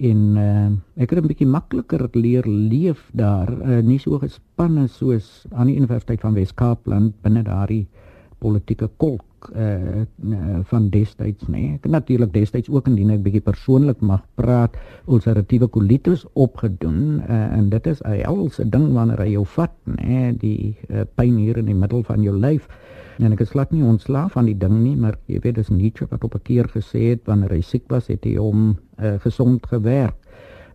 En 0.00 0.20
uh 0.40 0.70
ek 0.96 1.10
het 1.10 1.20
'n 1.20 1.28
bietjie 1.28 1.46
makliker 1.46 2.08
leer 2.12 2.48
leef 2.48 3.10
daar, 3.12 3.52
uh, 3.52 3.82
nie 3.84 3.98
so 3.98 4.18
gespanne 4.18 4.88
soos 4.88 5.44
aan 5.52 5.66
die 5.66 5.76
Universiteit 5.76 6.20
van 6.20 6.32
Wes-Kaapland 6.32 7.12
binne 7.20 7.42
daardie 7.42 7.86
politieke 8.38 8.88
kolk 8.96 9.27
uh, 9.54 10.02
van 10.70 10.88
destyds 10.90 11.46
nê. 11.48 11.60
Nee. 11.60 11.78
Ek 11.78 11.88
natuurlik 11.92 12.32
destyds 12.34 12.70
ook 12.72 12.88
indien 12.90 13.10
ek 13.14 13.22
bietjie 13.22 13.44
persoonlik 13.44 14.00
mag 14.00 14.24
praat, 14.40 14.76
ulceratiewe 15.06 15.68
kolitis 15.72 16.24
opgedoen 16.32 17.22
uh, 17.22 17.40
en 17.56 17.70
dit 17.70 17.86
is 17.86 18.02
'n 18.02 18.20
helse 18.24 18.68
ding 18.68 18.92
wanneer 18.92 19.22
hy 19.24 19.30
jou 19.36 19.46
vat 19.56 19.74
nê, 19.84 20.06
nee, 20.06 20.32
die 20.32 20.76
uh, 20.90 21.06
pyn 21.14 21.36
hier 21.36 21.58
in 21.58 21.66
die 21.66 21.78
middel 21.78 22.02
van 22.02 22.22
jou 22.22 22.36
lyf. 22.36 22.68
En 23.18 23.32
ek 23.32 23.40
is 23.40 23.50
glad 23.50 23.72
nie 23.74 23.82
ontslaaf 23.82 24.32
van 24.32 24.46
die 24.46 24.58
ding 24.58 24.76
nie, 24.82 24.94
maar 24.96 25.16
jy 25.26 25.40
weet 25.42 25.58
dis 25.58 25.70
Nietzsche 25.74 26.06
wat 26.10 26.24
op 26.24 26.34
'n 26.34 26.42
keer 26.42 26.68
gesê 26.70 27.10
het 27.10 27.26
wanneer 27.26 27.50
hy 27.50 27.60
siek 27.60 27.88
was, 27.90 28.06
het 28.06 28.24
hy 28.24 28.36
hom 28.36 28.76
uh, 29.02 29.18
gesond 29.18 29.66
gewerk 29.66 30.14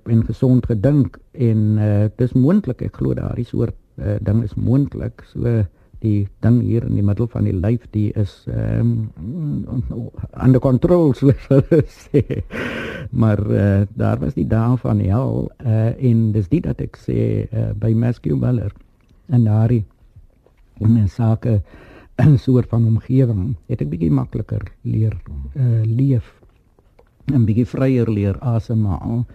en 0.05 0.25
gesond 0.25 0.65
gedink 0.65 1.17
en 1.31 1.77
uh, 1.77 2.05
dis 2.17 2.33
moontlik 2.33 2.81
ek 2.81 2.95
glo 2.99 3.13
daardie 3.13 3.45
soort 3.45 3.75
uh, 3.97 4.17
ding 4.21 4.43
is 4.43 4.55
moontlik. 4.55 5.23
So 5.31 5.45
uh, 5.47 5.63
die 6.03 6.27
ding 6.43 6.59
hier 6.61 6.83
in 6.87 6.97
die 6.97 7.05
middel 7.05 7.29
van 7.31 7.47
die 7.47 7.55
lyf 7.55 7.85
die 7.95 8.09
is 8.19 8.33
ehm 8.51 9.07
um, 9.17 10.09
under 10.43 10.61
control 10.63 11.13
soos 11.19 11.47
hulle 11.49 11.81
sê. 11.87 12.43
Maar 13.11 13.39
uh, 13.47 13.81
daar 13.95 14.19
was 14.19 14.35
die 14.35 14.47
dae 14.47 14.77
van 14.81 14.99
hel 15.03 15.47
uh, 15.65 15.91
en 15.95 16.31
dis 16.35 16.49
dit 16.51 16.63
dat 16.63 16.81
ek 16.83 16.99
sê 16.99 17.19
uh, 17.45 17.71
by 17.79 17.93
Maskew 17.95 18.37
Miller 18.39 18.73
en 19.31 19.47
daai 19.47 19.83
in 20.79 20.97
'n 20.97 21.07
sake 21.07 21.61
'n 22.21 22.37
soort 22.37 22.69
van 22.69 22.85
omgewing 22.85 23.55
het 23.67 23.81
ek 23.81 23.89
bietjie 23.89 24.11
makliker 24.11 24.63
leer 24.81 25.15
uh, 25.55 25.81
leef 25.85 26.33
en 27.33 27.45
bietjie 27.45 27.65
vryer 27.65 28.09
leer 28.09 28.39
asemhaal 28.39 29.25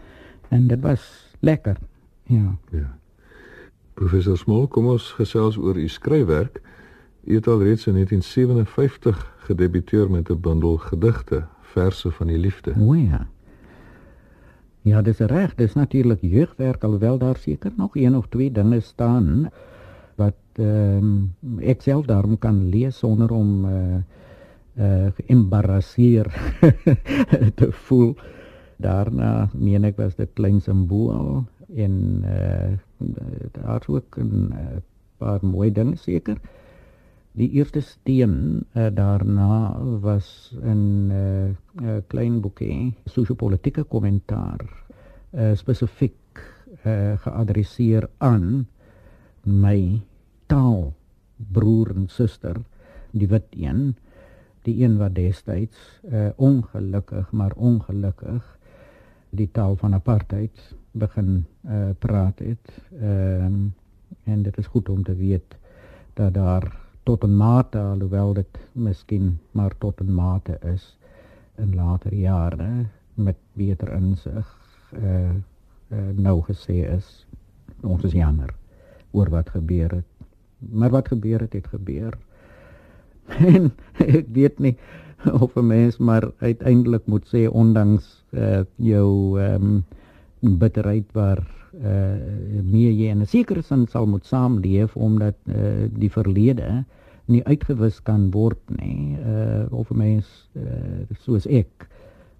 en 0.50 0.68
dit 0.68 0.80
was 0.80 1.02
lekker. 1.40 1.76
Ja. 2.28 2.56
Ja. 2.72 2.98
Professor 3.98 4.36
Smol, 4.38 4.68
kom 4.70 4.86
ons 4.92 5.08
gesels 5.18 5.56
oor 5.58 5.78
u 5.78 5.88
skryfwerk. 5.90 6.60
U 7.26 7.34
het 7.34 7.48
al 7.50 7.64
reeds 7.66 7.88
in 7.90 7.96
1957 7.98 9.24
gedebuteer 9.48 10.10
met 10.10 10.30
'n 10.30 10.40
bundel 10.40 10.76
gedigte, 10.76 11.46
verse 11.74 12.10
van 12.10 12.26
die 12.26 12.38
liefde. 12.38 12.74
O 12.78 12.94
ja. 12.94 13.26
Ja, 14.82 15.02
dis 15.02 15.18
reg, 15.18 15.54
dis 15.54 15.74
natuurlik 15.74 16.18
jeugwerk 16.20 16.84
alhoewel 16.84 17.18
daar 17.18 17.36
seker 17.36 17.72
nog 17.76 17.96
een 17.96 18.16
of 18.16 18.26
twee 18.28 18.52
dinge 18.52 18.80
staan 18.80 19.50
wat 20.14 20.38
ehm 20.52 20.96
um, 21.42 21.58
ek 21.60 21.82
self 21.82 22.06
daarom 22.06 22.38
kan 22.38 22.68
lees 22.68 22.98
sonder 22.98 23.30
om 23.30 23.64
uh 23.64 23.96
uh 24.78 25.06
geëmbarrasseer 25.14 26.26
te 27.60 27.72
voel. 27.72 28.16
Daarna 28.76 29.50
meen 29.52 29.84
ek 29.84 29.96
was 29.96 30.14
dit 30.14 30.28
klein 30.32 30.60
simbool 30.60 31.44
en 31.74 32.22
uh 32.24 32.87
daar 33.52 33.84
ook 33.86 34.18
'n 34.18 34.52
uh, 34.52 34.80
paar 35.18 35.38
mooi 35.42 35.72
dinge 35.72 35.96
seker. 35.96 36.40
Die 37.32 37.50
eerste 37.50 37.80
steen 37.80 38.64
uh, 38.74 38.86
daarna 38.94 39.78
was 40.00 40.54
'n 40.62 41.10
uh, 41.10 41.96
klein 42.06 42.40
boekie 42.40 42.94
sosio-politieke 43.04 43.84
kommentaar 43.84 44.60
uh, 45.32 45.54
spesifiek 45.54 46.40
uh, 46.86 47.18
geadresseer 47.18 48.08
aan 48.18 48.66
my 49.44 50.00
taal 50.46 50.92
broer 51.52 51.92
en 51.94 52.08
suster 52.08 52.60
die 53.10 53.28
wit 53.28 53.48
een 53.56 53.96
die 54.66 54.84
een 54.84 54.98
wat 55.00 55.14
destyds 55.14 55.78
uh, 56.04 56.28
ongelukkig 56.36 57.30
maar 57.32 57.54
ongelukkig 57.56 58.58
die 59.30 59.48
taal 59.52 59.76
van 59.76 59.94
apartheid 59.94 60.74
begin 60.92 61.46
uh, 61.66 61.90
praat 61.98 62.38
het. 62.38 62.82
Ehm 63.00 63.44
um, 63.44 63.74
en 64.24 64.42
dit 64.42 64.58
is 64.58 64.66
goed 64.66 64.88
om 64.88 65.02
te 65.02 65.14
weet 65.14 65.56
dat 66.14 66.34
daar 66.34 66.76
tot 67.02 67.24
'n 67.24 67.36
mate 67.36 67.78
alhoewel 67.78 68.32
dit 68.32 68.58
miskien 68.72 69.38
maar 69.50 69.72
tot 69.78 70.00
'n 70.00 70.14
mate 70.14 70.58
is 70.60 70.98
in 71.56 71.74
later 71.74 72.14
jare 72.14 72.86
met 73.14 73.36
beter 73.52 73.92
insig 73.92 74.56
uh, 74.92 75.30
uh 75.88 76.08
nou 76.14 76.42
gesê 76.42 76.76
is 76.96 77.26
ons 77.80 78.04
is 78.04 78.12
jammer 78.12 78.54
oor 79.10 79.30
wat 79.30 79.50
gebeur 79.50 79.90
het. 79.90 80.04
Maar 80.58 80.90
wat 80.90 81.08
gebeur 81.08 81.40
het 81.40 81.52
het 81.52 81.66
gebeur. 81.66 82.18
En 83.54 83.72
ek 83.98 84.26
weet 84.32 84.58
nie 84.58 84.76
of 85.40 85.54
'n 85.56 85.66
mens 85.66 85.96
maar 85.96 86.30
uiteindelik 86.38 87.06
moet 87.06 87.26
sê 87.34 87.48
ondanks 87.50 88.24
uh, 88.30 88.60
jou 88.76 89.40
ehm 89.40 89.62
um, 89.62 89.84
bitterheid 90.40 91.12
waar 91.12 91.42
uh, 91.74 92.62
meer 92.62 92.92
jy 92.92 93.10
in 93.10 93.22
'n 93.22 93.26
sekere 93.26 93.62
sin 93.62 93.86
sal 93.86 94.06
moet 94.06 94.26
saamleef 94.26 94.96
omdat 94.96 95.36
uh, 95.46 95.88
die 95.92 96.10
verlede 96.10 96.84
nie 97.26 97.44
uitgewis 97.44 98.00
kan 98.02 98.30
word 98.30 98.60
nie 98.80 99.16
uh, 99.20 99.66
of 99.70 99.90
'n 99.90 99.98
mens 99.98 100.48
uh, 100.56 101.04
soos 101.20 101.46
ek 101.46 101.88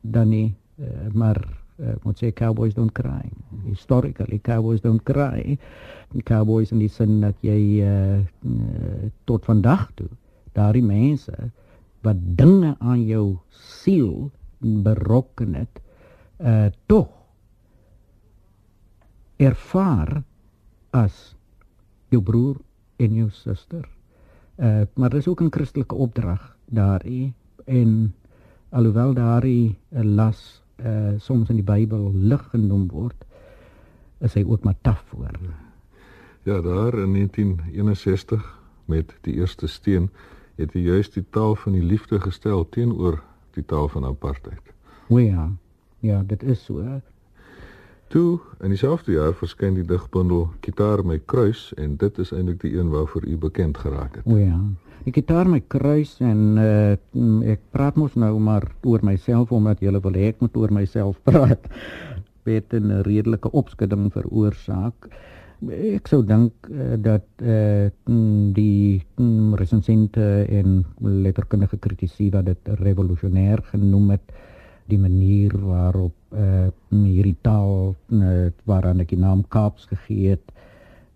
dan 0.00 0.28
nie 0.28 0.54
uh, 0.80 1.12
maar 1.12 1.38
uh, 1.78 1.94
moet 2.02 2.18
sê 2.18 2.32
cowboys 2.32 2.74
don't 2.74 2.92
cry. 2.92 3.24
Historically 3.66 4.38
cowboys 4.38 4.80
don't 4.80 5.02
cry. 5.02 5.58
Cowboys 6.24 6.72
in 6.72 6.78
die 6.78 6.88
sin 6.88 7.20
dat 7.20 7.36
jy 7.40 7.84
uh, 7.84 8.18
tot 9.24 9.44
vandag 9.44 9.90
toe 9.94 10.08
daardie 10.56 10.82
mense 10.82 11.50
wat 12.06 12.18
dinge 12.38 12.74
aan 12.78 13.04
jou 13.06 13.38
siel 13.50 14.30
berokken 14.58 15.54
het 15.54 15.82
uh 16.38 16.70
tog 16.86 17.17
ervaar 19.38 20.22
as 20.90 21.36
jou 22.10 22.20
broer 22.22 22.56
en 22.98 23.14
jou 23.14 23.28
suster. 23.30 23.86
Uh 24.58 24.82
maar 24.94 25.10
dis 25.10 25.28
ook 25.28 25.40
'n 25.40 25.50
Christelike 25.50 25.94
opdrag 25.94 26.56
daarin 26.64 27.34
en 27.64 28.14
alhoewel 28.68 29.14
daarin 29.14 29.76
'n 29.90 30.14
las 30.14 30.62
uh 30.76 31.18
soms 31.18 31.48
in 31.48 31.56
die 31.56 31.64
Bybel 31.64 32.10
lig 32.14 32.48
genoem 32.50 32.88
word, 32.88 33.24
is 34.20 34.34
hy 34.34 34.44
ook 34.44 34.64
maar 34.64 34.76
taaf 34.80 35.04
voor. 35.06 35.38
Ja, 36.42 36.60
daar 36.60 36.98
in 36.98 37.12
1961 37.12 38.58
met 38.84 39.14
die 39.20 39.34
eerste 39.34 39.66
steen 39.66 40.10
het 40.56 40.72
hy 40.72 40.80
juist 40.80 41.14
die 41.14 41.24
taal 41.30 41.54
van 41.54 41.72
die 41.72 41.82
liefde 41.82 42.20
gestel 42.20 42.68
teenoor 42.68 43.22
die 43.54 43.64
taal 43.64 43.88
van 43.88 44.04
apartheid. 44.04 44.74
O 45.08 45.18
ja. 45.18 45.52
Ja, 46.00 46.22
dit 46.22 46.42
is 46.42 46.64
so. 46.64 47.00
Toe 48.08 48.38
in 48.64 48.72
dieselfde 48.72 49.12
jaar 49.12 49.34
verskyn 49.36 49.74
die 49.76 49.84
digbundel 49.84 50.46
Gitaar 50.64 51.02
my 51.04 51.18
kruis 51.28 51.66
en 51.76 51.98
dit 52.00 52.20
is 52.22 52.30
eintlik 52.32 52.62
die 52.62 52.78
een 52.78 52.88
waarvoor 52.88 53.26
u 53.28 53.36
bekend 53.36 53.76
geraak 53.78 54.16
het. 54.16 54.24
O 54.24 54.38
ja. 54.40 54.56
Die 55.04 55.12
Gitaar 55.12 55.48
my 55.48 55.60
kruis 55.68 56.14
en 56.24 56.56
uh, 56.56 56.96
ek 57.52 57.66
praat 57.76 58.00
mos 58.00 58.16
nou 58.16 58.32
maar 58.40 58.64
oor 58.88 59.04
myself 59.04 59.52
omdat 59.52 59.84
jy 59.84 59.92
wil 59.92 60.16
hê 60.16 60.30
ek 60.32 60.40
moet 60.40 60.56
oor 60.56 60.72
myself 60.72 61.20
praat. 61.28 61.68
Dit 62.48 62.72
'n 62.72 63.02
redelike 63.04 63.52
opskudding 63.52 64.08
veroorsaak. 64.12 65.10
Ek 65.68 66.08
sou 66.08 66.22
dink 66.24 66.52
uh, 66.70 66.96
dat 66.96 67.28
uh, 67.44 67.92
die 68.56 69.04
um, 69.20 69.54
resensente 69.54 70.46
en 70.48 70.84
letterkundige 71.02 71.76
kritici 71.76 72.30
wat 72.30 72.46
dit 72.46 72.72
revolusionêr 72.80 73.60
genoem 73.68 74.16
het, 74.16 74.32
die 74.88 74.98
manier 74.98 75.54
waarop 75.60 76.14
uh, 76.32 76.68
hierdie 76.90 77.36
taal 77.40 77.94
uh, 78.12 78.48
waaraan 78.64 79.00
ek 79.04 79.12
die 79.14 79.20
naam 79.20 79.44
Kaaps 79.48 79.88
gegee 79.90 80.36
het 80.36 80.52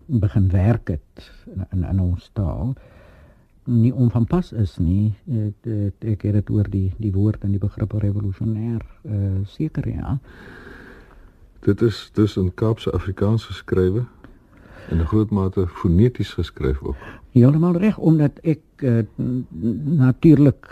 begin 0.05 0.49
werk 0.51 0.87
het 0.87 1.31
in 1.45 1.65
in, 1.71 1.85
in 1.89 1.99
ons 1.99 2.29
taal 2.33 2.73
nie 3.63 3.93
onvanpas 3.93 4.51
is 4.51 4.75
nie. 4.77 5.13
Ek, 5.31 5.69
ek 6.13 6.25
het 6.27 6.39
dit 6.39 6.49
oor 6.51 6.67
die 6.69 6.89
die 6.99 7.11
woord 7.15 7.45
en 7.47 7.53
die 7.55 7.61
begrip 7.61 7.93
revolusionêr 7.95 8.81
uh, 9.07 9.39
seker 9.47 9.87
ja. 9.87 10.17
Dit 11.63 11.81
is 11.81 12.09
dus 12.13 12.35
in 12.37 12.51
Kaapse 12.53 12.91
Afrikaans 12.91 13.45
geskrywe 13.47 14.03
in 14.91 14.99
'n 14.99 15.07
groot 15.07 15.31
mate 15.31 15.67
foneties 15.67 16.33
geskryf 16.33 16.81
ook. 16.81 16.97
Heeltemal 17.31 17.77
reg 17.77 17.97
omdat 17.97 18.39
ek 18.43 18.61
uh, 18.77 19.03
natuurlik 19.83 20.67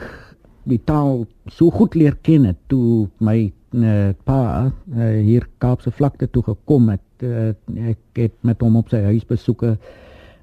die 0.63 0.79
taal 0.85 1.25
so 1.49 1.71
goed 1.73 1.95
leer 1.95 2.17
ken 2.21 2.45
het 2.45 2.59
toe 2.69 3.07
my 3.19 3.51
uh, 3.73 4.11
pa 4.27 4.41
uh, 4.67 5.09
hier 5.21 5.47
Kaapse 5.57 5.91
vlakte 5.91 6.27
toe 6.29 6.43
gekom 6.43 6.91
het. 6.93 7.07
Uh, 7.23 7.51
ek 7.91 8.19
het 8.19 8.35
met 8.45 8.61
hom 8.61 8.77
op 8.81 8.91
sy 8.91 9.01
huisbesoeke 9.07 9.77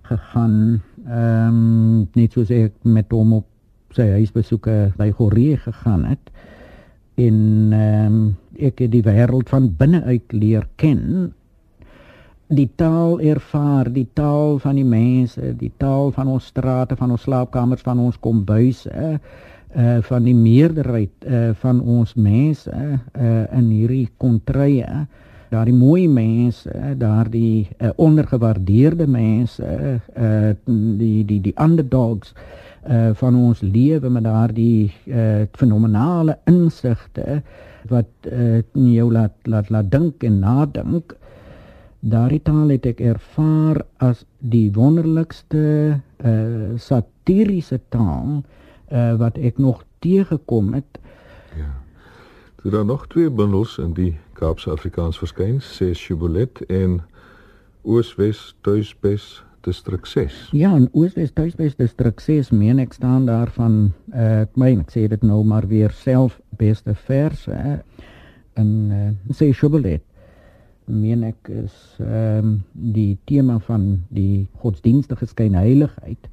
gegaan. 0.08 0.80
Ehm 1.06 1.54
um, 1.54 2.08
net 2.16 2.34
soos 2.36 2.50
ek 2.54 2.74
met 2.84 3.10
hom 3.12 3.38
op 3.40 3.46
sy 3.96 4.06
huisbesoeke 4.18 4.92
by 4.98 5.10
Goree 5.16 5.56
gegaan 5.60 6.04
het. 6.08 6.30
En 7.18 7.72
ehm 7.72 8.06
um, 8.06 8.22
ek 8.58 8.80
het 8.84 8.92
die 8.94 9.04
wêreld 9.06 9.50
van 9.52 9.68
binne 9.78 10.02
uit 10.02 10.32
leer 10.32 10.66
ken. 10.76 11.32
Die 12.48 12.70
taal 12.80 13.20
ervaar, 13.20 13.90
die 13.92 14.08
taal 14.16 14.56
van 14.58 14.78
die 14.80 14.86
mense, 14.88 15.52
die 15.60 15.72
taal 15.76 16.10
van 16.16 16.30
ons 16.32 16.48
strate, 16.48 16.96
van 16.96 17.12
ons 17.12 17.26
slaapkamers, 17.28 17.84
van 17.84 18.00
ons 18.00 18.16
kombuise. 18.24 19.18
Uh, 19.76 19.98
van 20.00 20.24
die 20.24 20.34
meerderheid 20.34 21.26
uh 21.28 21.50
van 21.60 21.80
ons 21.84 22.14
mense 22.16 22.72
uh 22.72 23.42
in 23.52 23.66
hierdie 23.68 24.08
kontrye 24.16 24.86
daardie 25.52 25.74
mooi 25.76 26.06
mense 26.08 26.72
daardie 26.96 27.68
uh, 27.76 27.90
ondergewaardeerde 28.00 29.04
mense 29.06 29.68
uh 30.16 30.54
die 30.64 31.20
die 31.28 31.40
die 31.44 31.52
underdogs 31.60 32.32
uh 32.88 33.10
van 33.20 33.36
ons 33.36 33.60
lewe 33.60 34.08
met 34.08 34.24
daardie 34.24 34.88
uh 35.04 35.44
fenomenale 35.52 36.38
insigte 36.48 37.42
wat 37.92 38.28
uh 38.32 38.64
jou 38.72 39.12
laat 39.12 39.36
laat 39.44 39.68
laat 39.70 39.90
dink 39.92 40.24
en 40.24 40.40
nadink. 40.40 41.12
Daardie 42.00 42.40
taal 42.42 42.70
het 42.72 42.86
ek 42.86 43.00
ervaar 43.00 43.82
as 44.00 44.24
die 44.38 44.68
wonderlikste 44.72 46.00
uh 46.24 46.76
satiriese 46.80 47.80
taal 47.92 48.40
uh, 48.92 49.14
wat 49.20 49.36
ek 49.36 49.58
nog 49.58 49.84
teëgekom 49.98 50.72
het. 50.74 50.98
Ja. 51.56 51.72
Toe 52.62 52.70
daar 52.70 52.84
nog 52.84 53.06
twee 53.06 53.30
bundels 53.30 53.78
in 53.78 53.92
die 53.94 54.16
Kaapse 54.32 54.70
Afrikaans 54.70 55.18
verskyn, 55.18 55.60
sê 55.62 55.92
Shibolet 55.94 56.60
en 56.66 57.00
Ooswes 57.82 58.56
Tuisbes 58.60 59.44
distrik 59.60 60.06
6. 60.06 60.48
Ja, 60.52 60.74
en 60.74 60.88
Ooswes 60.92 61.32
Tuisbes 61.32 61.76
distrik 61.76 62.20
6 62.20 62.50
meen 62.50 62.78
ek 62.82 62.92
staan 62.92 63.26
daar 63.26 63.50
van 63.54 63.92
uh, 64.14 64.44
ek 64.44 64.58
meen 64.60 64.82
ek 64.84 64.92
sê 64.94 65.06
dit 65.10 65.24
nou 65.26 65.40
maar 65.46 65.66
weer 65.70 65.94
self 65.94 66.38
beste 66.58 66.94
verse 67.06 67.54
uh, 67.54 67.78
en 68.58 68.70
uh, 68.90 69.10
sê 69.34 69.50
Shibolet 69.54 70.02
meen 70.88 71.24
ek 71.28 71.50
is 71.52 71.74
ehm 72.00 72.38
um, 72.44 72.52
die 72.72 73.18
tema 73.28 73.58
van 73.66 73.84
die 74.14 74.48
godsdienstige 74.62 75.26
skynheiligheid 75.28 76.28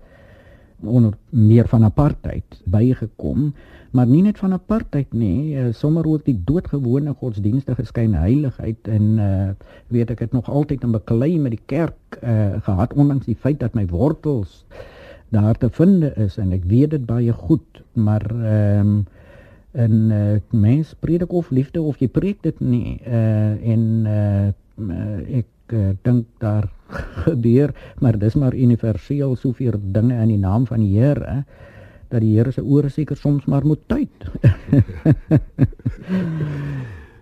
onder 0.79 1.13
meer 1.29 1.67
van 1.67 1.83
apartheid 1.83 2.61
bygekom, 2.65 3.53
maar 3.91 4.07
nie 4.07 4.21
net 4.21 4.37
van 4.37 4.53
apartheid 4.53 5.13
nie, 5.13 5.55
uh, 5.55 5.67
sommer 5.73 6.07
ook 6.07 6.25
die 6.25 6.37
doodgewone 6.45 7.13
godsdienstige 7.13 7.85
skynheiligheid 7.85 8.87
en 8.87 9.17
uh, 9.19 9.49
weet 9.87 10.11
ek 10.11 10.19
het 10.19 10.31
nog 10.31 10.49
altyd 10.49 10.83
'n 10.83 10.91
beklei 10.91 11.39
met 11.39 11.55
die 11.55 11.65
kerk 11.65 12.19
uh, 12.23 12.61
gehad 12.61 12.93
ondanks 12.93 13.25
die 13.25 13.39
feit 13.39 13.59
dat 13.59 13.73
my 13.73 13.87
wortels 13.87 14.65
daar 15.29 15.57
te 15.57 15.69
vind 15.69 16.17
is 16.17 16.37
en 16.37 16.51
ek 16.51 16.63
weet 16.63 16.89
dit 16.89 17.05
baie 17.05 17.31
goed, 17.31 17.83
maar 17.93 18.25
ehm 18.31 18.87
um, 18.87 19.05
en 19.75 19.91
uh, 19.91 20.59
mens 20.61 20.95
predik 20.99 21.31
of 21.31 21.49
liefde 21.49 21.81
of 21.81 21.99
jy 21.99 22.07
preek 22.07 22.39
dit 22.45 22.59
nie 22.63 22.95
uh, 23.03 23.71
en 23.73 23.83
uh, 24.07 25.37
ek 25.41 25.75
uh, 25.75 25.89
dink 26.07 26.29
daar 26.39 26.69
gebeur, 27.25 27.73
maar 27.99 28.19
dis 28.19 28.35
maar 28.35 28.55
universeel 28.55 29.35
soveel 29.35 29.79
dinge 29.81 30.21
in 30.21 30.27
die 30.27 30.37
naam 30.37 30.67
van 30.67 30.79
die 30.79 30.99
Here 30.99 31.43
dat 32.09 32.21
die 32.21 32.37
Here 32.37 32.51
se 32.51 32.63
ore 32.63 32.89
seker 32.89 33.17
soms 33.17 33.45
maar 33.45 33.65
moet 33.65 33.81
tyd. 33.87 34.09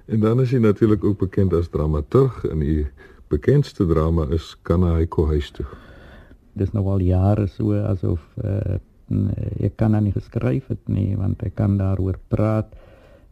En 0.06 0.20
dan 0.20 0.42
is 0.42 0.52
hy 0.52 0.60
natuurlik 0.60 1.04
ook 1.04 1.20
bekend 1.20 1.54
as 1.56 1.70
dramaturg 1.72 2.44
en 2.46 2.60
die 2.60 2.84
bekendste 3.32 3.86
drama 3.88 4.28
is 4.36 4.52
Kanaiko 4.68 5.26
huis 5.32 5.48
toe. 5.56 5.66
Dis 6.60 6.74
nou 6.76 6.84
al 6.92 7.02
jare 7.08 7.48
so 7.48 7.74
asof 7.88 8.22
uh, 8.44 8.76
ek 9.64 9.78
kan 9.80 9.96
nie 10.04 10.14
geskryf 10.14 10.68
het 10.72 10.92
nie 10.92 11.16
want 11.18 11.42
ek 11.48 11.56
kan 11.56 11.78
daaroor 11.80 12.20
praat 12.34 12.76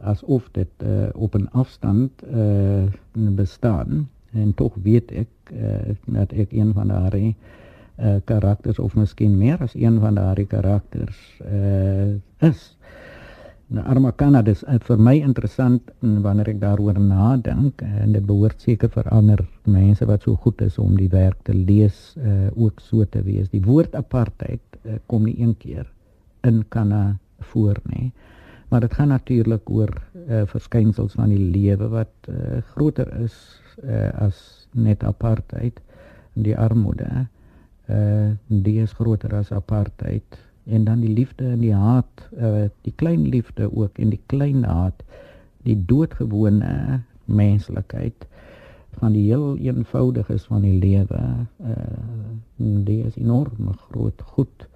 asof 0.00 0.48
dit 0.56 0.82
uh, 0.82 1.12
op 1.14 1.36
'n 1.36 1.46
afstand 1.52 2.24
uh, 2.26 2.88
bestaan 3.12 4.08
en 4.32 4.52
tog 4.54 4.76
weet 4.82 5.12
ek 5.24 5.52
uh, 5.52 5.94
dat 6.06 6.32
ek 6.32 6.52
een 6.52 6.72
van 6.72 6.88
daardie 6.88 7.34
uh, 7.98 8.16
karakters 8.24 8.78
of 8.78 8.94
miskien 8.96 9.36
meer 9.38 9.60
as 9.60 9.74
een 9.74 10.00
van 10.00 10.16
daardie 10.16 10.46
karakters 10.46 11.18
uh, 11.44 12.14
is. 12.48 12.72
Nou 13.72 13.84
Armakana 13.88 14.42
dis 14.44 14.64
uh, 14.68 14.76
vir 14.84 15.00
my 15.00 15.14
interessant 15.20 15.92
wanneer 16.00 16.52
ek 16.52 16.60
daaroor 16.60 16.98
nadink 17.00 17.84
en 17.86 18.12
dit 18.12 18.24
behoort 18.26 18.60
seker 18.60 18.92
vir 18.92 19.08
ander 19.12 19.44
mense 19.64 20.04
wat 20.08 20.26
so 20.26 20.36
goed 20.36 20.60
is 20.64 20.78
om 20.82 20.96
die 20.98 21.08
werk 21.12 21.40
te 21.48 21.54
lees 21.56 22.12
uh, 22.20 22.50
ook 22.56 22.80
so 22.80 23.04
te 23.04 23.22
wees. 23.24 23.48
Die 23.52 23.64
woord 23.64 23.96
apartheid 23.96 24.64
uh, 24.84 24.98
kom 25.06 25.24
nie 25.28 25.38
een 25.40 25.56
keer 25.56 25.88
in 26.44 26.64
Kana 26.68 27.16
voor 27.52 27.80
nie. 27.88 28.12
Maar 28.68 28.80
dit 28.80 28.94
gaan 28.94 29.08
natuurlik 29.08 29.70
oor 29.70 29.90
uh, 30.28 30.42
verskynsels 30.48 31.16
van 31.16 31.28
die 31.28 31.50
lewe 31.52 31.88
wat 31.92 32.12
uh, 32.28 32.60
groter 32.72 33.08
is 33.20 33.36
uh, 33.84 34.08
as 34.26 34.66
net 34.72 35.04
apartheid 35.04 35.80
die 36.32 36.56
armoede. 36.58 37.26
Uh 37.90 38.32
die 38.46 38.78
is 38.82 38.94
groter 38.96 39.34
as 39.34 39.52
apartheid 39.52 40.38
en 40.64 40.84
dan 40.84 41.00
die 41.02 41.12
liefde 41.12 41.44
en 41.44 41.60
die 41.60 41.74
haat, 41.74 42.28
uh, 42.38 42.68
die 42.86 42.94
klein 42.96 43.26
liefde 43.28 43.66
ook 43.74 43.98
en 43.98 44.12
die 44.14 44.20
klein 44.26 44.64
haat, 44.64 45.02
die 45.66 45.76
doodgewone 45.86 47.02
menslikheid 47.24 48.26
van 49.00 49.12
die 49.12 49.24
heel 49.26 49.56
eenvoudiges 49.56 50.44
van 50.50 50.62
die 50.62 50.78
lewe. 50.78 51.22
Uh 51.58 52.38
die 52.62 53.02
is 53.02 53.16
enorm 53.18 53.72
groot 53.88 54.22
goed. 54.22 54.66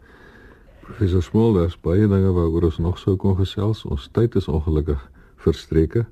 Professor 0.86 1.22
Smol, 1.22 1.52
daar's 1.54 1.76
baie 1.82 2.08
dinge 2.08 2.32
waaroor 2.34 2.64
ons 2.68 2.78
nog 2.82 2.98
sou 2.98 3.16
kon 3.16 3.36
gesels. 3.38 3.84
Ons 3.86 4.08
tyd 4.14 4.34
is 4.34 4.48
ongelukkig 4.48 5.00
verstreke. 5.42 6.06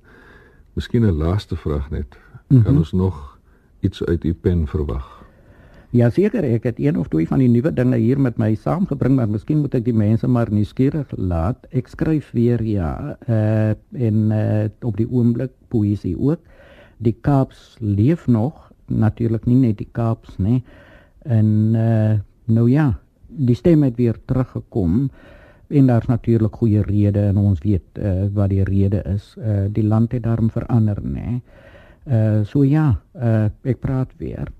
Miskien 0.74 1.02
'n 1.06 1.16
laaste 1.16 1.56
vraag 1.56 1.90
net. 1.90 2.18
Kan 2.48 2.58
mm 2.58 2.62
-hmm. 2.64 2.76
ons 2.76 2.92
nog 2.92 3.38
iets 3.80 4.04
uit 4.04 4.24
u 4.24 4.34
pen 4.34 4.66
verwag? 4.66 5.24
Ja 5.94 6.08
seker, 6.10 6.42
ek 6.42 6.64
het 6.66 6.78
een 6.82 6.96
of 6.98 7.06
twee 7.08 7.26
van 7.28 7.38
die 7.38 7.48
nuwe 7.48 7.70
dinge 7.72 7.96
hier 7.96 8.18
met 8.20 8.34
my 8.36 8.54
saamgebring, 8.58 9.14
maar 9.14 9.28
miskien 9.30 9.60
moet 9.62 9.74
ek 9.78 9.84
die 9.84 9.94
mense 9.94 10.26
maar 10.26 10.50
nuuskierig 10.50 11.12
laat. 11.16 11.68
Ek 11.70 11.86
skryf 11.86 12.32
weer 12.34 12.62
ja, 12.66 13.14
uh 13.28 13.70
en 13.92 14.16
uh 14.34 14.64
op 14.82 14.96
die 14.96 15.06
oomblik 15.06 15.52
poësie 15.68 16.16
ook. 16.18 16.40
Die 16.98 17.14
Kaaps 17.20 17.76
leef 17.78 18.26
nog, 18.26 18.72
natuurlik 18.86 19.46
nie 19.46 19.60
net 19.68 19.78
die 19.78 19.88
Kaaps 19.92 20.34
nie. 20.38 20.64
En 21.22 21.46
uh 21.78 22.18
nou 22.44 22.70
ja, 22.70 22.98
die 23.28 23.54
stem 23.54 23.82
het 23.86 23.94
weer 23.96 24.18
teruggekom 24.26 25.10
en 25.68 25.86
daar's 25.86 26.06
natuurlik 26.06 26.56
goeie 26.56 26.82
redes 26.82 27.30
en 27.30 27.36
ons 27.36 27.60
weet 27.62 27.98
uh, 27.98 28.26
wat 28.32 28.50
die 28.50 28.64
rede 28.64 29.02
is. 29.14 29.34
Uh, 29.38 29.64
die 29.70 29.84
land 29.84 30.12
het 30.12 30.22
daarom 30.22 30.50
verander, 30.50 31.00
nê. 31.02 31.40
Uh 32.04 32.44
so 32.44 32.64
ja, 32.64 33.00
uh 33.16 33.48
ek 33.64 33.80
praat 33.80 34.12
weer. 34.20 34.50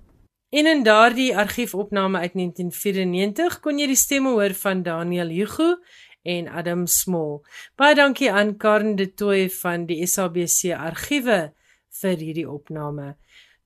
En 0.55 0.67
in 0.67 0.83
daardie 0.83 1.37
argiefopname 1.37 2.19
uit 2.19 2.33
1994 2.33 3.61
kon 3.61 3.79
jy 3.79 3.88
die 3.90 3.99
stemme 3.99 4.37
hoor 4.37 4.55
van 4.55 4.83
Daniel 4.83 5.29
Hugo 5.29 5.75
en 6.23 6.49
Adam 6.49 6.87
Small. 6.87 7.40
Baie 7.77 7.95
dankie 7.99 8.31
aan 8.33 8.57
Karen 8.57 8.97
de 8.97 9.09
Tooy 9.14 9.51
van 9.51 9.85
die 9.90 10.07
SABC 10.07 10.73
argiewe 10.79 11.53
vir 12.01 12.17
hierdie 12.17 12.47
opname. 12.49 13.17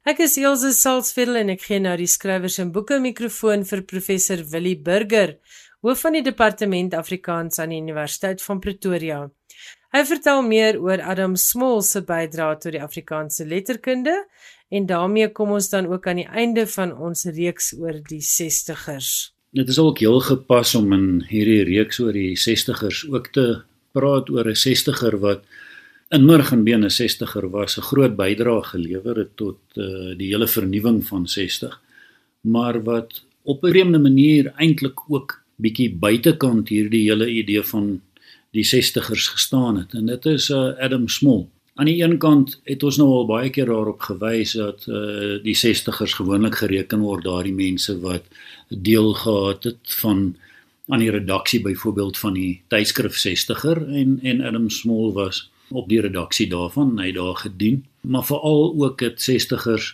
Ek 0.09 0.23
is 0.25 0.39
Elsje 0.41 0.73
Salzveld 0.73 1.37
en 1.37 1.53
ek 1.53 1.67
gee 1.67 1.79
nou 1.85 1.93
die 2.01 2.09
skrywers 2.09 2.57
en 2.63 2.73
boeke 2.73 2.97
mikrofoon 3.05 3.67
vir 3.69 3.85
professor 3.85 4.41
Willie 4.55 4.79
Burger, 4.81 5.35
hoof 5.81 6.01
van 6.01 6.17
die 6.19 6.25
departement 6.27 6.95
Afrikaans 6.95 7.59
aan 7.63 7.71
die 7.75 7.81
Universiteit 7.81 8.43
van 8.43 8.61
Pretoria. 8.61 9.21
Hy 9.95 10.03
vertel 10.05 10.43
meer 10.45 10.77
oor 10.83 11.01
Adam 11.01 11.37
Small 11.41 11.81
se 11.87 12.03
bydrae 12.05 12.59
tot 12.61 12.75
die 12.75 12.83
Afrikaanse 12.83 13.47
letterkunde 13.49 14.15
en 14.69 14.89
daarmee 14.91 15.31
kom 15.33 15.55
ons 15.57 15.71
dan 15.73 15.89
ook 15.89 16.07
aan 16.11 16.21
die 16.21 16.29
einde 16.29 16.67
van 16.69 16.93
ons 16.93 17.25
reeks 17.25 17.73
oor 17.79 17.97
die 18.11 18.21
60ers. 18.21 19.33
Dit 19.57 19.71
is 19.73 19.79
ook 19.81 20.03
heel 20.03 20.21
gepas 20.21 20.75
om 20.77 20.93
in 20.93 21.07
hierdie 21.31 21.63
reeks 21.71 22.03
oor 22.05 22.13
die 22.13 22.37
60ers 22.37 23.07
ook 23.09 23.33
te 23.33 23.47
praat 23.97 24.29
oor 24.31 24.45
'n 24.45 24.61
60er 24.67 25.19
wat 25.25 25.45
in 26.11 26.25
Murgenbene 26.25 26.91
60er 26.91 27.49
was 27.51 27.79
'n 27.79 27.89
groot 27.91 28.17
bydrae 28.17 28.63
gelewer 28.63 29.17
het 29.17 29.37
tot 29.37 29.59
uh, 29.77 30.17
die 30.17 30.29
hele 30.29 30.49
vernuwing 30.49 31.07
van 31.07 31.27
60 31.27 31.81
maar 32.41 32.83
wat 32.83 33.25
op 33.43 33.65
'n 33.65 33.69
vreemde 33.69 33.99
manier 33.99 34.53
eintlik 34.57 35.01
ook 35.09 35.48
bietjie 35.59 35.91
buitekant 35.91 36.71
hierdie 36.71 37.05
hele 37.11 37.29
idee 37.31 37.63
van 37.67 37.99
die 38.57 38.65
60ers 38.65 39.29
gestaan 39.35 39.83
het. 39.83 39.95
En 39.95 40.07
dit 40.07 40.27
is 40.27 40.49
uh, 40.55 40.73
Adam 40.79 41.09
Small 41.11 41.47
aan 41.79 41.87
die 41.87 42.03
een 42.03 42.17
kant 42.19 42.57
het 42.67 42.83
ons 42.83 42.97
nou 42.99 43.07
al 43.21 43.27
baie 43.29 43.51
keer 43.55 43.69
daarop 43.71 44.03
gewys 44.03 44.57
dat 44.59 44.83
uh, 44.91 45.37
die 45.45 45.55
60ers 45.55 46.17
gewoonlik 46.19 46.59
gereken 46.59 47.05
word 47.07 47.23
daardie 47.27 47.55
mense 47.55 47.95
wat 48.03 48.27
deel 48.69 49.13
gehad 49.15 49.69
het 49.71 49.95
van 50.01 50.25
aan 50.89 51.05
die 51.05 51.13
redaksie 51.15 51.61
byvoorbeeld 51.63 52.19
van 52.19 52.35
die 52.35 52.63
tydskrif 52.75 53.15
60er 53.23 53.85
en 54.01 54.19
en 54.23 54.43
Adam 54.51 54.67
Small 54.75 55.13
was 55.15 55.45
op 55.71 55.87
die 55.89 56.01
redaksie 56.01 56.49
daarvan, 56.51 56.97
hy 56.99 57.13
daar 57.13 57.37
gedien, 57.37 57.85
maar 58.01 58.27
veral 58.27 58.75
ook 58.75 59.01
het 59.05 59.23
60ers 59.23 59.93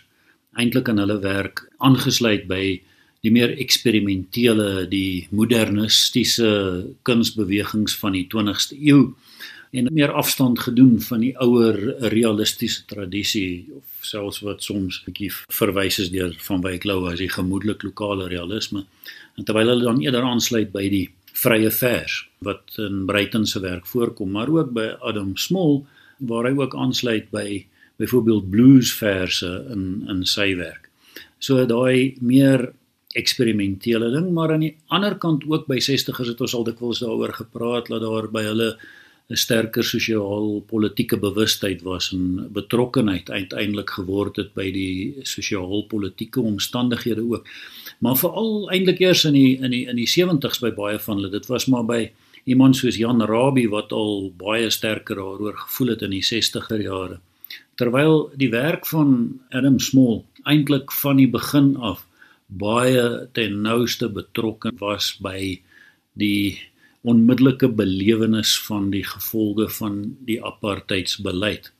eintlik 0.56 0.88
aan 0.88 1.02
hulle 1.02 1.18
werk 1.20 1.66
aangesluit 1.76 2.46
by 2.48 2.80
die 3.24 3.32
meer 3.32 3.54
eksperimentele, 3.56 4.84
die 4.90 5.26
modernistiese 5.32 6.50
kunsbewegings 7.08 7.96
van 7.96 8.18
die 8.18 8.26
20ste 8.28 8.76
eeu 8.76 9.14
en 9.74 9.88
meer 9.90 10.12
afstand 10.14 10.60
gedoen 10.62 11.00
van 11.02 11.24
die 11.24 11.32
ouer 11.42 11.78
realistiese 12.12 12.84
tradisie 12.86 13.64
of 13.74 14.06
selfs 14.06 14.42
wat 14.44 14.62
soms 14.62 15.00
bietjie 15.06 15.32
verwys 15.50 15.98
is 16.04 16.12
deur 16.14 16.34
van 16.46 16.62
Wyk 16.62 16.84
Lou 16.86 17.00
as 17.10 17.18
die 17.18 17.30
gemoedelik 17.32 17.82
lokale 17.82 18.28
realisme. 18.30 18.84
En 19.34 19.48
terwyl 19.48 19.72
hulle 19.72 19.88
dan 19.88 20.02
eerder 20.04 20.28
aansluit 20.28 20.70
by 20.70 20.84
die 20.92 21.08
vrye 21.34 21.72
vers 21.74 22.20
wat 22.46 22.76
in 22.78 23.02
Breiten 23.08 23.48
se 23.50 23.64
werk 23.64 23.88
voorkom, 23.90 24.30
maar 24.36 24.52
ook 24.52 24.70
by 24.76 24.92
Adam 25.02 25.34
Small 25.40 25.82
waar 26.22 26.46
hy 26.46 26.54
ook 26.60 26.76
aansluit 26.78 27.32
by 27.34 27.64
byvoorbeeld 27.98 28.50
bluesverse 28.50 29.50
in 29.74 30.04
in 30.10 30.22
sy 30.28 30.52
werk. 30.60 30.90
So 31.42 31.58
daai 31.66 32.14
meer 32.20 32.70
eksperimentele 33.14 34.10
ding, 34.10 34.32
maar 34.34 34.52
aan 34.52 34.66
die 34.66 34.74
ander 34.94 35.16
kant 35.22 35.46
ook 35.48 35.68
by 35.70 35.78
60's 35.78 36.28
het 36.28 36.40
ons 36.40 36.54
al 36.54 36.66
dikwels 36.66 37.02
daaroor 37.04 37.34
gepraat 37.36 37.90
dat 37.92 38.02
daar 38.02 38.30
by 38.30 38.42
hulle 38.42 38.76
'n 39.32 39.36
sterker 39.40 39.84
sosiaal-politieke 39.84 41.16
bewustheid 41.16 41.82
was 41.82 42.12
en 42.12 42.48
betrokkenheid 42.52 43.30
uiteindelik 43.30 43.90
geword 43.90 44.36
het 44.36 44.50
by 44.54 44.66
die 44.72 45.14
sosiaal-politieke 45.22 46.40
omstandighede 46.40 47.24
ook. 47.24 47.48
Maar 47.98 48.16
veral 48.16 48.68
eintlik 48.70 49.00
eers 49.00 49.24
in 49.24 49.32
die 49.32 49.56
in 49.56 49.70
die 49.70 49.86
in 49.88 49.96
die 49.96 50.08
70's 50.08 50.60
by 50.60 50.70
baie 50.76 50.98
van 50.98 51.16
hulle 51.16 51.30
dit 51.30 51.46
was 51.46 51.66
maar 51.66 51.86
by 51.88 52.10
iemand 52.44 52.76
soos 52.76 52.96
Jan 53.00 53.24
Rabie 53.24 53.70
wat 53.72 53.92
al 53.92 54.32
baie 54.36 54.68
sterker 54.70 55.16
daaroor 55.16 55.56
gevoel 55.56 55.94
het 55.94 56.02
in 56.02 56.10
die 56.10 56.24
60er 56.24 56.82
jare. 56.82 57.20
Terwyl 57.80 58.30
die 58.36 58.50
werk 58.50 58.86
van 58.86 59.40
Adam 59.50 59.78
Small 59.78 60.22
eintlik 60.44 60.92
van 60.92 61.16
die 61.16 61.30
begin 61.30 61.76
af 61.76 62.04
baie 62.48 63.26
ten 63.32 63.62
nouste 63.62 64.08
betrokke 64.08 64.72
was 64.80 65.14
by 65.22 65.60
die 66.14 66.58
onmiddellike 67.04 67.68
belewenis 67.68 68.54
van 68.66 68.90
die 68.90 69.04
gevolge 69.04 69.68
van 69.78 70.16
die 70.28 70.38
apartheidsbeleid 70.40 71.70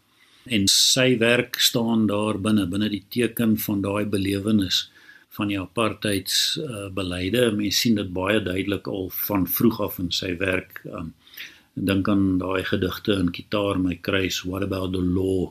en 0.44 0.66
sy 0.68 1.14
werk 1.20 1.56
staan 1.60 2.06
daar 2.10 2.40
binne 2.46 2.66
binne 2.68 2.90
die 2.92 3.04
teken 3.16 3.56
van 3.66 3.80
daai 3.84 4.04
belewenis 4.04 4.88
van 5.36 5.48
die 5.50 5.58
apartheids 5.58 6.58
uh. 6.60 6.88
Mense 6.94 7.70
sien 7.80 7.96
dit 7.96 8.12
baie 8.12 8.40
duidelik 8.40 8.86
al 8.88 9.10
van 9.26 9.46
vroeg 9.46 9.80
af 9.80 9.98
in 9.98 10.10
sy 10.14 10.36
werk. 10.38 10.80
Um, 10.86 11.14
dink 11.74 12.08
aan 12.08 12.38
daai 12.38 12.62
gedigte 12.62 13.16
in 13.18 13.32
Gitaar 13.34 13.80
my 13.82 13.96
kruis, 13.96 14.44
What 14.44 14.62
about 14.62 14.92
the 14.92 15.02
law? 15.02 15.50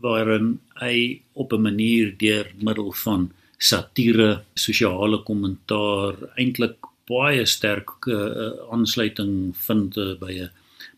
waarin 0.00 0.60
hy 0.80 1.20
op 1.32 1.52
'n 1.52 1.62
manier 1.62 2.14
deur 2.18 2.46
middel 2.62 2.92
van 2.92 3.32
satire, 3.58 4.44
sosiale 4.54 5.22
kommentaar 5.26 6.16
eintlik 6.38 6.88
baie 7.08 7.44
sterk 7.46 8.06
uh, 8.06 8.52
aansluiting 8.72 9.54
vind 9.66 9.96
uh, 9.96 10.14
by 10.20 10.32
'n 10.46 10.50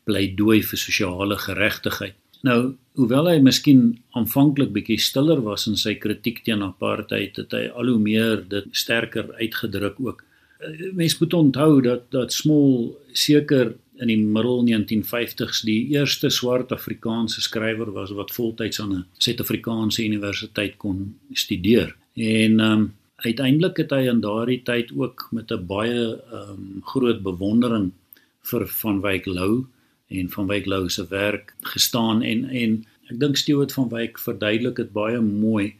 pleidooi 0.04 0.62
vir 0.62 0.78
sosiale 0.78 1.36
geregtigheid. 1.38 2.16
Nou, 2.42 2.74
hoewel 2.96 3.28
hy 3.28 3.38
miskien 3.44 4.00
aanvanklik 4.16 4.72
bietjie 4.72 4.98
stiller 4.98 5.42
was 5.44 5.66
in 5.68 5.76
sy 5.76 5.94
kritiek 6.00 6.40
teen 6.44 6.64
apartheid, 6.64 7.36
het 7.36 7.52
hy 7.52 7.68
al 7.68 7.92
hoe 7.92 8.00
meer 8.00 8.42
dit 8.48 8.66
sterker 8.72 9.28
uitgedruk 9.36 10.00
ook. 10.00 10.24
Eh, 10.60 10.90
mens 10.96 11.18
moet 11.20 11.34
onthou 11.34 11.80
dat 11.84 12.10
dat 12.10 12.32
Small 12.32 12.96
seker 13.12 13.74
in 14.00 14.08
die 14.08 14.16
middel 14.16 14.64
1950s 14.64 15.62
die 15.68 15.92
eerste 15.92 16.30
swart 16.32 16.72
Afrikaanse 16.72 17.42
skrywer 17.44 17.92
was 17.92 18.12
wat 18.16 18.32
voltyds 18.32 18.80
aan 18.80 18.92
'n 18.92 19.06
Suid-Afrikaanse 19.18 20.04
universiteit 20.04 20.76
kon 20.76 21.16
studeer. 21.32 21.96
En 22.20 22.60
ehm 22.60 22.72
um, 22.72 22.88
uiteindelik 23.20 23.76
het 23.76 23.90
hy 23.92 24.06
in 24.08 24.20
daardie 24.24 24.62
tyd 24.64 24.92
ook 24.96 25.28
met 25.36 25.52
'n 25.52 25.66
baie 25.66 26.00
ehm 26.16 26.50
um, 26.50 26.80
groot 26.92 27.22
bewondering 27.22 27.90
vir 28.50 28.66
van 28.66 29.00
Wyk 29.00 29.26
Lou 29.26 29.66
en 30.08 30.30
van 30.30 30.46
Wyk 30.46 30.66
Lou 30.66 30.88
se 30.88 31.06
werk 31.08 31.54
gestaan 31.60 32.22
en 32.22 32.44
en 32.48 32.84
ek 33.10 33.20
dink 33.20 33.36
Stewart 33.36 33.72
van 33.72 33.88
Wyk 33.88 34.18
verduidelik 34.18 34.76
dit 34.76 34.92
baie 34.92 35.20
mooi 35.20 35.74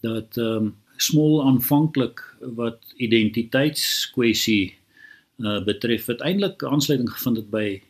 dat 0.00 0.36
ehm 0.36 0.56
um, 0.56 0.74
smol 0.96 1.42
aanvanklik 1.44 2.22
wat 2.40 2.80
identiteitskwessie 2.96 4.74
uh, 5.38 5.64
betref 5.64 6.06
het 6.06 6.20
eintlik 6.20 6.64
aansluiting 6.64 7.10
gevind 7.10 7.36
het 7.36 7.50
by 7.50 7.82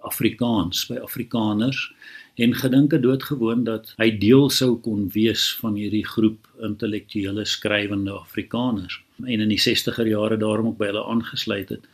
Afrikaans 0.00 0.86
by 0.86 0.96
Afrikaners 0.96 1.92
en 2.36 2.54
gedink 2.54 2.92
het 2.92 3.02
doodgewoon 3.02 3.64
dat 3.64 3.94
hy 3.96 4.10
deel 4.18 4.50
sou 4.50 4.76
kon 4.84 5.08
wees 5.14 5.48
van 5.60 5.74
hierdie 5.74 6.04
groep 6.06 6.48
intellektuele 6.62 7.44
skrywende 7.44 8.12
Afrikaners 8.12 9.00
en 9.24 9.40
in 9.40 9.48
die 9.48 9.60
60er 9.60 10.08
jare 10.08 10.36
daarom 10.36 10.66
ook 10.72 10.78
by 10.78 10.90
hulle 10.92 11.04
aangesluit 11.04 11.68
het 11.68 11.86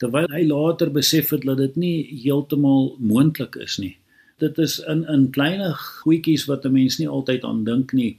terwyl 0.00 0.30
hy 0.32 0.44
later 0.48 0.90
besef 0.94 1.34
het 1.34 1.44
dat 1.44 1.60
dit 1.60 1.76
nie 1.76 1.96
heeltemal 2.22 2.94
moontlik 2.98 3.58
is 3.60 3.76
nie. 3.78 3.96
Dit 4.40 4.58
is 4.58 4.78
in 4.88 5.04
in 5.12 5.28
klein 5.34 5.60
goedjies 5.76 6.46
wat 6.48 6.64
'n 6.64 6.72
mens 6.72 6.98
nie 6.98 7.08
altyd 7.08 7.44
aan 7.44 7.64
dink 7.64 7.92
nie 7.92 8.16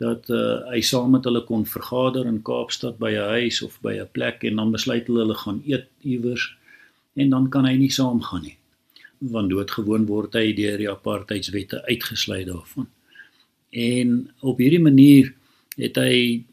dat 0.00 0.30
uh, 0.30 0.64
hy 0.72 0.80
saam 0.80 1.10
met 1.10 1.24
hulle 1.28 1.44
kon 1.44 1.66
vergader 1.66 2.26
in 2.26 2.42
Kaapstad 2.42 2.98
by 2.98 3.12
'n 3.12 3.28
huis 3.36 3.62
of 3.62 3.78
by 3.80 3.94
'n 4.00 4.08
plek 4.12 4.44
en 4.44 4.56
dan 4.56 4.72
besluit 4.72 5.06
hulle 5.06 5.22
hulle 5.24 5.38
gaan 5.44 5.62
eet 5.66 5.86
iewers 6.02 6.56
en 7.14 7.30
dan 7.30 7.48
kan 7.48 7.64
hy 7.64 7.76
nie 7.76 7.92
saamgaan 7.92 8.42
nie 8.42 8.56
want 9.20 9.50
doodgewoon 9.50 10.06
word 10.08 10.34
hy 10.34 10.52
deur 10.56 10.78
die 10.80 10.90
apartheidswette 10.90 11.82
uitgesluit 11.88 12.46
daarvan. 12.48 12.88
En 13.70 14.30
op 14.40 14.58
hierdie 14.58 14.82
manier 14.82 15.34
het 15.76 15.98
hy 16.00 16.44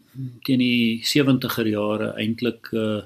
teen 0.45 0.61
die 0.61 1.03
70er 1.05 1.69
jare 1.69 2.11
eintlik 2.19 2.69
uh, 2.73 3.01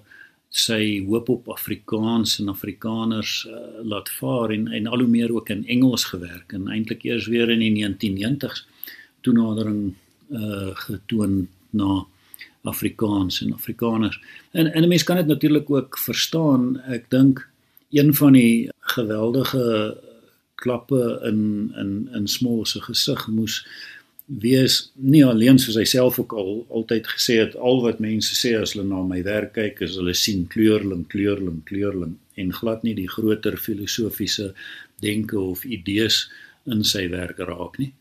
sy 0.51 0.99
hoop 1.07 1.29
op 1.31 1.49
Afrikaans 1.53 2.39
en 2.41 2.51
Afrikaners 2.51 3.45
uh, 3.47 3.59
laat 3.87 4.09
vaar 4.19 4.51
en 4.51 4.67
en 4.67 4.87
al 4.87 5.03
hoe 5.05 5.11
meer 5.11 5.31
ook 5.31 5.49
in 5.49 5.65
Engels 5.67 6.09
gewerk 6.11 6.53
en 6.53 6.67
eintlik 6.67 7.05
eers 7.07 7.29
weer 7.31 7.49
in 7.49 7.63
die 7.63 7.73
1990s 7.77 8.65
toenadering 9.21 9.93
uh 10.31 10.71
getoon 10.87 11.47
na 11.75 12.05
Afrikaans 12.63 13.41
en 13.41 13.53
Afrikaners. 13.53 14.19
En 14.51 14.73
en 14.73 14.83
'n 14.83 14.87
mens 14.87 15.03
kan 15.03 15.15
dit 15.15 15.27
natuurlik 15.27 15.69
ook 15.69 15.97
verstaan. 15.97 16.79
Ek 16.81 17.09
dink 17.09 17.50
een 17.91 18.13
van 18.15 18.33
die 18.33 18.69
geweldige 18.95 19.97
klappe 20.61 21.19
in 21.27 21.71
in 21.77 22.09
in 22.13 22.27
Smol 22.27 22.65
se 22.65 22.81
gesig 22.81 23.27
moes 23.27 23.61
wees 24.25 24.91
nie 24.95 25.23
alleen 25.25 25.59
soos 25.59 25.75
hy 25.79 25.85
self 25.89 26.19
ook 26.21 26.33
al 26.37 26.51
altyd 26.69 27.07
gesê 27.13 27.39
het 27.41 27.55
al 27.55 27.81
wat 27.83 27.99
mense 28.03 28.35
sê 28.37 28.53
as 28.59 28.75
hulle 28.75 28.87
na 28.87 29.01
my 29.03 29.19
werk 29.27 29.55
kyk 29.57 29.81
is 29.87 29.97
hulle 29.99 30.13
sien 30.15 30.45
kleurling 30.53 31.03
kleurling 31.11 31.59
kleurling 31.67 32.15
en 32.39 32.53
glad 32.55 32.85
nie 32.87 32.95
die 32.95 33.09
groter 33.11 33.57
filosofiese 33.57 34.53
denke 35.03 35.39
of 35.39 35.65
idees 35.65 36.29
in 36.69 36.85
sy 36.85 37.07
werk 37.09 37.41
raak 37.41 37.79
nie. 37.81 37.91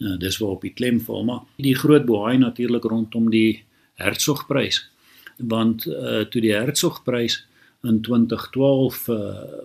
Uh, 0.00 0.16
dis 0.20 0.38
waarop 0.40 0.62
die 0.64 0.74
klem 0.76 1.00
val 1.04 1.26
maar 1.28 1.42
die 1.60 1.74
groot 1.76 2.06
boei 2.08 2.38
natuurlik 2.40 2.86
rondom 2.88 3.28
die 3.32 3.62
Hertzogprys 4.00 4.84
want 5.52 5.86
uh, 5.88 6.22
toe 6.28 6.40
die 6.44 6.54
Hertzogprys 6.54 7.42
in 7.82 8.00
2012 8.00 9.08
uh, 9.08 9.16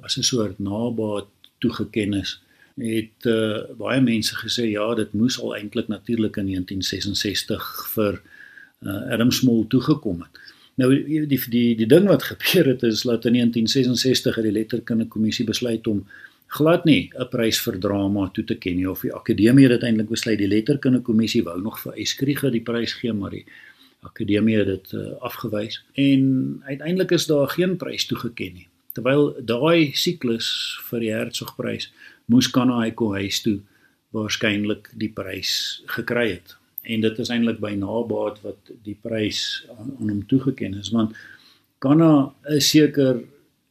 as 0.01 0.18
'n 0.18 0.24
soort 0.24 0.59
nabaat 0.59 1.28
toegeken 1.59 2.13
is 2.13 2.39
het 2.76 3.26
uh, 3.26 3.63
baie 3.80 4.01
mense 4.01 4.36
gesê 4.36 4.68
ja 4.68 4.88
dit 4.95 5.13
moes 5.13 5.39
al 5.39 5.55
eintlik 5.55 5.88
natuurlik 5.88 6.36
in 6.38 6.45
1966 6.51 7.70
vir 7.93 8.22
uh, 8.84 9.11
Adam 9.16 9.32
Small 9.32 9.66
toegekom 9.72 10.26
het. 10.26 10.41
Nou 10.76 10.89
die 10.91 11.26
die 11.28 11.76
die 11.80 11.88
ding 11.88 12.07
wat 12.07 12.28
gebeur 12.32 12.74
het 12.74 12.84
is 12.84 13.05
dat 13.07 13.26
in 13.26 13.39
1966 13.39 14.36
het 14.36 14.43
die 14.43 14.57
letterkunde 14.59 15.07
kommissie 15.07 15.45
besluit 15.45 15.88
om 15.88 16.03
glad 16.47 16.86
nie 16.86 17.11
'n 17.16 17.30
prys 17.30 17.59
vir 17.61 17.80
drama 17.80 18.30
toe 18.34 18.43
te 18.43 18.55
ken 18.55 18.76
nie 18.76 18.89
of 18.89 19.01
die 19.01 19.13
akademie 19.13 19.63
het 19.63 19.72
uiteindelik 19.72 20.09
besluit 20.09 20.38
die 20.38 20.47
letterkunde 20.47 21.01
kommissie 21.01 21.43
wou 21.43 21.61
nog 21.61 21.80
vir 21.80 21.93
Eskrige 21.93 22.51
die 22.51 22.61
prys 22.61 22.93
gee 22.93 23.13
maar 23.13 23.32
die 23.32 23.45
akademie 24.06 24.58
het 24.58 24.68
dit 24.68 24.91
uh, 24.97 25.12
afgewys. 25.20 25.82
En 25.93 26.24
uiteindelik 26.66 27.12
is 27.12 27.26
daar 27.26 27.49
geen 27.49 27.78
prys 27.78 28.06
toegeken 28.06 28.53
nie. 28.53 28.68
Terwyl 28.95 29.34
daai 29.43 29.91
siklus 29.93 30.47
vir 30.89 31.03
die 31.03 31.12
Hertzogprys 31.12 31.89
moes 32.32 32.47
Kanaiko 32.49 33.12
huis 33.18 33.41
toe 33.43 33.60
waarskynlik 34.16 34.91
die 34.95 35.12
prys 35.12 35.84
gekry 35.97 36.30
het. 36.38 36.56
En 36.86 37.01
dit 37.01 37.20
is 37.20 37.32
eintlik 37.34 37.60
by 37.60 37.74
nabaat 37.76 38.39
wat 38.45 38.72
die 38.86 38.95
prys 39.01 39.66
aan, 39.76 39.95
aan 39.99 40.12
hom 40.14 40.22
toegeken 40.30 40.78
is. 40.80 40.93
Want 40.95 41.16
Kana 41.84 42.32
is 42.56 42.70
seker 42.72 43.20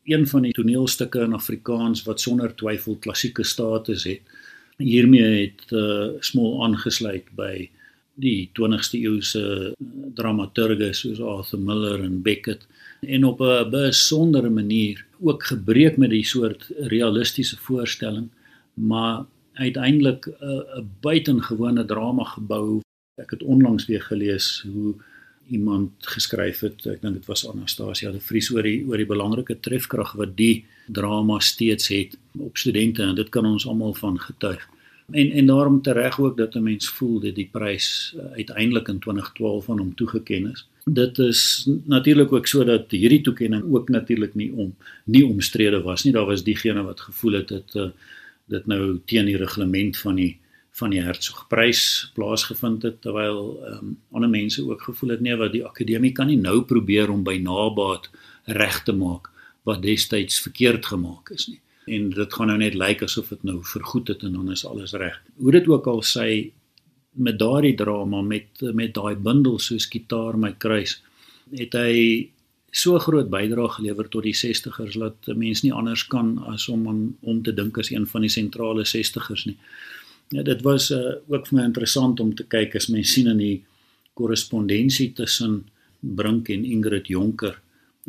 een 0.05 0.27
van 0.29 0.45
die 0.45 0.53
toneelstukke 0.53 1.23
in 1.25 1.33
Afrikaans 1.33 2.05
wat 2.05 2.21
sonder 2.21 2.53
twyfel 2.55 2.99
klassieke 3.01 3.45
status 3.45 4.05
het. 4.05 4.35
Hiermee 4.77 5.47
het 5.47 5.65
uh, 5.73 6.19
Smol 6.21 6.59
aangesluit 6.67 7.31
by 7.39 7.71
die 8.15 8.51
20ste 8.55 9.01
eeu 9.03 9.21
se 9.23 9.75
dramaturge 10.15 10.93
soos 10.95 11.21
Arthur 11.21 11.61
Miller 11.61 12.03
en 12.05 12.23
Beckett 12.23 12.67
en 13.01 13.25
op 13.25 13.41
'n 13.41 13.71
besondere 13.71 14.51
manier 14.51 15.05
ook 15.21 15.45
gebreek 15.45 15.97
met 15.97 16.11
die 16.11 16.25
soort 16.25 16.71
realistiese 16.79 17.57
voorstelling, 17.57 18.29
maar 18.75 19.25
uiteindelik 19.53 20.27
'n 20.27 20.45
uh, 20.45 20.85
buitengewone 21.01 21.85
drama 21.85 22.25
gebou. 22.25 22.81
Ek 23.15 23.31
het 23.31 23.43
onlangs 23.43 23.87
weer 23.87 24.03
gelees 24.03 24.65
hoe 24.73 24.95
iemand 25.49 25.91
geskryf 25.99 26.61
het. 26.61 26.87
Ek 26.87 27.01
dink 27.01 27.15
dit 27.15 27.27
was 27.27 27.49
Anastasia 27.49 28.11
de 28.11 28.21
Vries 28.21 28.51
oor 28.51 28.63
die 28.63 28.85
oor 28.87 28.97
die 28.97 29.07
belangrike 29.07 29.61
trefkrag 29.61 30.13
wat 30.13 30.37
die 30.37 30.65
drama 30.87 31.39
steeds 31.39 31.89
het 31.89 32.17
op 32.39 32.57
studente 32.57 33.03
en 33.03 33.15
dit 33.15 33.29
kan 33.29 33.47
ons 33.47 33.67
almal 33.67 33.95
van 33.95 34.21
getuig. 34.21 34.69
En 35.11 35.31
en 35.31 35.47
daarom 35.47 35.83
tereg 35.83 36.21
ook 36.21 36.37
dat 36.37 36.55
'n 36.55 36.63
mens 36.63 36.89
voel 36.89 37.21
dat 37.21 37.35
die 37.35 37.49
prys 37.53 38.15
uh, 38.17 38.25
uiteindelik 38.33 38.89
in 38.89 38.99
2012 38.99 39.71
aan 39.71 39.79
hom 39.79 39.95
toegeken 39.95 40.51
is. 40.51 40.69
Dit 40.85 41.19
is 41.19 41.69
natuurlik 41.85 42.33
ook 42.33 42.47
sodat 42.47 42.91
hierdie 42.91 43.21
toekenning 43.21 43.75
ook 43.75 43.89
natuurlik 43.89 44.35
nie 44.35 44.53
om 44.53 44.75
nie 45.05 45.27
omstrede 45.27 45.83
was 45.83 46.05
nie. 46.05 46.13
Daar 46.13 46.27
was 46.27 46.45
diegene 46.45 46.83
wat 46.83 47.01
gevoel 47.01 47.33
het 47.33 47.49
dit 47.49 47.75
uh, 47.75 47.89
dit 48.45 48.67
nou 48.67 49.01
teen 49.05 49.25
die 49.25 49.37
reglement 49.37 49.97
van 49.97 50.15
die 50.15 50.39
van 50.75 50.91
die 50.91 51.03
Hertzogprys 51.03 52.11
plaasgevind 52.15 52.83
het 52.83 53.01
terwyl 53.03 53.61
ehm 53.65 53.79
um, 53.79 53.99
ander 54.13 54.31
mense 54.31 54.65
ook 54.67 54.83
gevoel 54.83 55.11
het 55.11 55.21
nee 55.21 55.37
wat 55.37 55.53
die 55.53 55.65
akademie 55.65 56.13
kan 56.13 56.27
nie 56.27 56.41
nou 56.41 56.63
probeer 56.63 57.11
om 57.11 57.23
by 57.23 57.37
nabaat 57.43 58.11
reg 58.45 58.83
te 58.83 58.93
maak 58.93 59.31
wat 59.63 59.83
destyds 59.83 60.41
verkeerd 60.41 60.87
gemaak 60.87 61.31
is 61.31 61.47
nie 61.47 61.61
en 61.87 62.11
dit 62.11 62.37
gaan 62.37 62.53
nou 62.53 62.59
net 62.59 62.75
lyk 62.75 63.03
asof 63.07 63.33
dit 63.35 63.43
nou 63.49 63.59
vergoed 63.75 64.13
het 64.13 64.23
en 64.23 64.37
dan 64.39 64.53
is 64.53 64.67
alles 64.67 64.93
reg 64.93 65.17
hoe 65.37 65.53
dit 65.53 65.69
ook 65.69 65.87
al 65.87 66.03
sê 66.03 66.29
met 67.13 67.39
daardie 67.39 67.75
drama 67.79 68.23
met 68.23 68.63
met 68.73 68.95
daai 68.95 69.15
bundel 69.17 69.59
soos 69.59 69.89
gitaar 69.91 70.39
my 70.39 70.55
kruis 70.59 71.01
het 71.55 71.77
hy 71.79 72.31
so 72.75 72.99
groot 72.99 73.29
bydrae 73.31 73.69
gelewer 73.77 74.09
tot 74.11 74.27
die 74.27 74.35
60ers 74.35 74.99
dat 74.99 75.35
mense 75.37 75.67
nie 75.67 75.75
anders 75.75 76.07
kan 76.11 76.39
as 76.51 76.69
om 76.69 76.89
aan 76.91 77.05
om 77.23 77.43
te 77.43 77.55
dink 77.55 77.79
as 77.79 77.93
een 77.93 78.07
van 78.07 78.27
die 78.27 78.33
sentrale 78.33 78.87
60ers 78.89 79.47
nie 79.51 79.59
Ja, 80.29 80.43
dit 80.43 80.63
was 80.63 80.91
uh, 80.91 81.21
ook 81.29 81.47
vir 81.47 81.59
my 81.59 81.65
interessant 81.69 82.21
om 82.21 82.33
te 82.35 82.47
kyk 82.49 82.75
as 82.79 82.89
mens 82.93 83.13
sien 83.13 83.29
in 83.31 83.41
die 83.43 83.57
korrespondensie 84.19 85.13
tussen 85.17 85.61
Brink 86.01 86.49
en 86.53 86.65
Ingrid 86.65 87.11
Jonker 87.13 87.59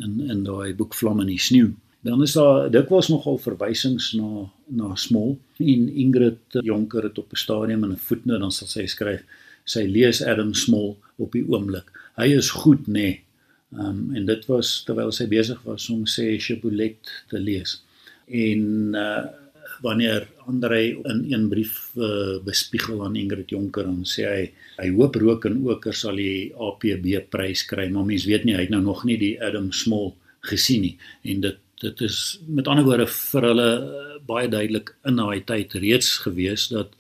in 0.02 0.22
in 0.30 0.44
daai 0.48 0.74
boek 0.76 0.96
Vlam 0.96 1.22
in 1.24 1.34
die 1.34 1.42
sneeu. 1.42 1.74
Dan 2.06 2.22
is 2.22 2.36
daar 2.38 2.68
dikwels 2.70 3.10
nogal 3.10 3.40
verwysings 3.42 4.12
na 4.14 4.46
na 4.70 4.96
Smol 4.96 5.36
en 5.58 5.88
Ingrid 5.90 6.58
Jonker 6.62 7.08
het 7.08 7.18
op 7.18 7.32
'n 7.34 7.42
stadium 7.46 7.84
in 7.84 7.92
'n 7.92 8.06
voetnoot 8.08 8.40
dan 8.40 8.52
sal 8.52 8.68
sy 8.68 8.86
skryf 8.86 9.24
sy 9.64 9.84
lees 9.86 10.22
Adam 10.22 10.54
Smol 10.54 10.98
op 11.18 11.32
die 11.32 11.46
oomblik. 11.48 11.90
Hy 12.16 12.28
is 12.38 12.50
goed 12.50 12.88
nê. 12.88 12.94
Nee. 12.94 13.22
Um, 13.74 14.16
en 14.16 14.26
dit 14.26 14.46
was 14.46 14.84
terwyl 14.86 15.12
sy 15.12 15.28
besig 15.28 15.64
was 15.64 15.90
om 15.90 16.06
sê 16.06 16.38
Chipolet 16.40 16.98
te 17.30 17.40
lees. 17.40 17.82
En 18.28 18.94
uh 18.94 19.26
wanneer 19.82 20.28
Andre 20.46 20.82
in 21.04 21.26
een 21.30 21.48
brief 21.50 21.92
uh, 21.96 22.38
bespiegel 22.44 23.04
aan 23.06 23.16
Ingrid 23.16 23.50
Jonker 23.50 23.86
en 23.86 24.04
sê 24.08 24.28
hy 24.30 24.44
hy 24.78 24.90
hoop 24.96 25.16
rook 25.20 25.46
en 25.50 25.58
oker 25.68 25.96
sal 25.96 26.20
die 26.22 26.54
APB 26.54 27.08
prys 27.32 27.66
kry 27.68 27.90
maar 27.92 28.06
mens 28.08 28.28
weet 28.30 28.46
nie 28.46 28.56
hy 28.56 28.66
het 28.68 28.74
nou 28.74 28.84
nog 28.86 29.04
nie 29.08 29.18
die 29.22 29.36
Adam 29.42 29.72
Small 29.76 30.14
gesien 30.46 30.86
nie 30.86 30.96
en 31.24 31.42
dit 31.48 31.60
dit 31.82 32.02
is 32.02 32.40
met 32.48 32.68
ander 32.68 32.86
woorde 32.88 33.08
vir 33.12 33.48
hulle 33.50 33.70
uh, 33.82 34.16
baie 34.26 34.48
duidelik 34.50 34.94
in 35.06 35.20
daai 35.20 35.44
tyd 35.44 35.76
reeds 35.82 36.18
gewees 36.24 36.70
dat 36.72 36.96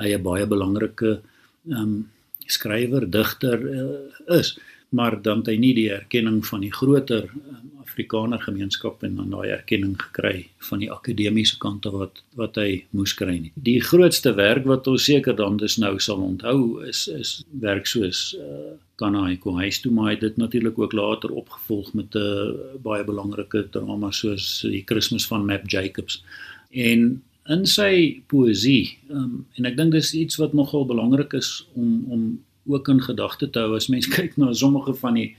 hy 0.00 0.14
'n 0.14 0.22
baie 0.22 0.46
belangrike 0.46 1.20
um, 1.68 2.08
skrywer 2.46 3.10
digter 3.10 3.58
uh, 3.60 4.38
is. 4.38 4.58
Maar 4.90 5.22
dan 5.22 5.38
het 5.38 5.52
hy 5.52 5.56
nie 5.56 5.74
die 5.74 5.90
erkenning 5.90 6.42
van 6.46 6.60
die 6.60 6.72
groter 6.72 7.30
um, 7.30 7.69
Afrikaner 8.00 8.40
gemeenskap 8.40 9.02
en 9.02 9.16
dan 9.16 9.30
daai 9.30 9.50
erkenning 9.52 9.96
gekry 10.00 10.48
van 10.68 10.80
die 10.80 10.90
akademiese 10.90 11.58
kant 11.58 11.86
af 11.86 11.92
wat 11.92 12.22
wat 12.38 12.56
hy 12.56 12.84
moes 12.96 13.12
kry 13.14 13.36
nie. 13.38 13.52
Die 13.54 13.80
grootste 13.80 14.32
werk 14.34 14.64
wat 14.64 14.86
ons 14.88 15.04
seker 15.04 15.36
dan 15.36 15.58
dus 15.60 15.76
nou 15.76 15.98
sal 16.00 16.22
onthou 16.24 16.80
is 16.88 17.08
is 17.08 17.44
werk 17.60 17.86
soos 17.86 18.34
uh 18.38 18.76
Kanai 19.00 19.38
kom 19.40 19.56
huis 19.56 19.78
toe 19.80 19.90
maar 19.92 20.10
hy 20.10 20.16
dit 20.20 20.36
natuurlik 20.36 20.78
ook 20.78 20.92
later 20.92 21.30
opgevolg 21.32 21.94
met 21.94 22.14
'n 22.14 22.18
uh, 22.20 22.76
baie 22.82 23.04
belangrike 23.04 23.68
drama 23.70 24.10
soos 24.10 24.60
die 24.62 24.84
Kersfees 24.84 25.26
van 25.26 25.46
Map 25.46 25.64
Jacobs. 25.68 26.22
En 26.70 27.22
in 27.48 27.66
sy 27.66 28.22
poësie 28.28 28.98
um, 29.08 29.46
en 29.56 29.64
ek 29.64 29.76
dink 29.76 29.92
dis 29.92 30.14
iets 30.14 30.36
wat 30.36 30.52
nogal 30.52 30.86
belangrik 30.86 31.32
is 31.32 31.66
om 31.74 32.04
om 32.08 32.40
ook 32.66 32.88
in 32.88 33.00
gedagte 33.02 33.50
te 33.50 33.58
hou 33.58 33.74
as 33.74 33.88
mens 33.88 34.06
kyk 34.16 34.36
na 34.36 34.52
sommige 34.52 34.94
van 34.94 35.14
die 35.14 35.36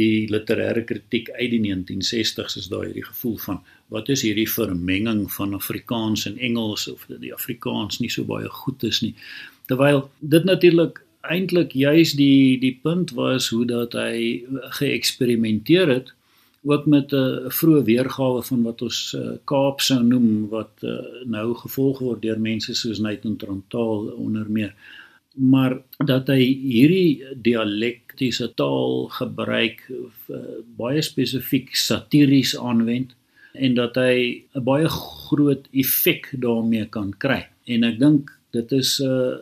die 0.00 0.26
literêre 0.32 0.82
kritiek 0.88 1.28
uit 1.36 1.50
die 1.52 1.60
1960s 1.66 2.56
is 2.60 2.70
daar 2.72 2.86
hierdie 2.88 3.06
gevoel 3.06 3.36
van 3.44 3.60
wat 3.94 4.08
is 4.14 4.24
hierdie 4.26 4.48
vermenging 4.48 5.26
van 5.34 5.54
Afrikaans 5.58 6.26
en 6.30 6.38
Engels 6.38 6.88
of 6.92 7.04
dat 7.10 7.20
die 7.24 7.34
Afrikaans 7.34 8.00
nie 8.00 8.10
so 8.12 8.24
baie 8.24 8.48
goed 8.62 8.84
is 8.86 9.00
nie. 9.04 9.14
Terwyl 9.70 10.06
dit 10.20 10.46
natuurlik 10.48 11.02
eintlik 11.20 11.74
juis 11.76 12.14
die 12.16 12.58
die 12.62 12.76
punt 12.82 13.12
was 13.18 13.50
hoe 13.52 13.66
dat 13.68 13.92
hy 13.98 14.46
geëksperimenteer 14.78 15.92
het 15.92 16.14
ook 16.62 16.86
met 16.86 17.12
'n 17.12 17.50
vroeë 17.58 17.82
weergawe 17.84 18.42
van 18.42 18.62
wat 18.62 18.82
ons 18.82 19.14
uh, 19.16 19.36
Kaap 19.44 19.80
sou 19.80 20.02
noem 20.02 20.48
wat 20.48 20.72
uh, 20.80 20.96
nou 21.24 21.54
gevolg 21.54 21.98
word 21.98 22.22
deur 22.22 22.40
mense 22.40 22.74
soos 22.74 22.98
Nathan 22.98 23.36
Trontaal 23.36 24.12
onder 24.16 24.50
meer 24.50 24.74
maar 25.34 25.78
dat 26.06 26.28
hy 26.32 26.42
hierdie 26.42 27.36
dialektiese 27.42 28.50
taal 28.58 29.06
gebruik 29.14 29.84
uh, 29.90 30.40
baie 30.78 31.02
spesifiek 31.02 31.74
satiries 31.76 32.56
aanwend 32.58 33.14
en 33.54 33.74
dat 33.74 33.96
hy 33.98 34.44
'n 34.54 34.64
baie 34.64 34.88
groot 34.88 35.66
effek 35.72 36.30
daarmee 36.38 36.86
kan 36.86 37.14
kry. 37.18 37.46
En 37.66 37.84
ek 37.84 37.98
dink 37.98 38.30
dit 38.50 38.72
is 38.72 39.00
'n 39.00 39.06
uh, 39.06 39.36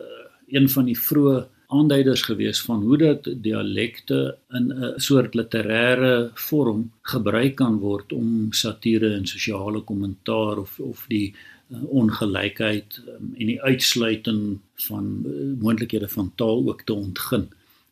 een 0.49 0.69
van 0.69 0.85
die 0.85 0.97
vroeë 0.97 1.45
aanduiders 1.69 2.21
gewees 2.25 2.61
van 2.61 2.81
hoe 2.81 2.97
dat 2.97 3.29
dialekte 3.41 4.37
in 4.53 4.73
'n 4.73 4.93
soort 4.97 5.35
literêre 5.35 6.31
vorm 6.33 6.91
gebruik 7.01 7.55
kan 7.55 7.77
word 7.77 8.13
om 8.13 8.51
satire 8.51 9.13
en 9.13 9.25
sosiale 9.25 9.81
kommentaar 9.81 10.57
of 10.57 10.79
of 10.79 11.05
die 11.07 11.33
uh, 11.33 11.58
ongelykheid 11.69 13.01
um, 13.07 13.33
en 13.37 13.51
die 13.51 13.61
uitsluiting 13.61 14.59
van 14.87 15.09
uh, 15.25 15.33
moontlikhede 15.61 16.09
van 16.09 16.31
taal 16.35 16.63
ook 16.67 16.81
te 16.81 16.93
ontgin 16.93 17.49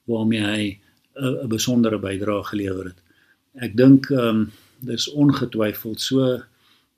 waarmee 0.09 0.41
hy 0.41 0.63
'n 1.17 1.25
uh, 1.25 1.45
besondere 1.45 1.99
bydrae 1.99 2.43
gelewer 2.43 2.85
het. 2.85 2.99
Ek 3.55 3.77
dink 3.77 4.09
ehm 4.09 4.27
um, 4.27 4.51
dis 4.79 5.09
ongetwyfeld 5.09 6.01
so 6.01 6.41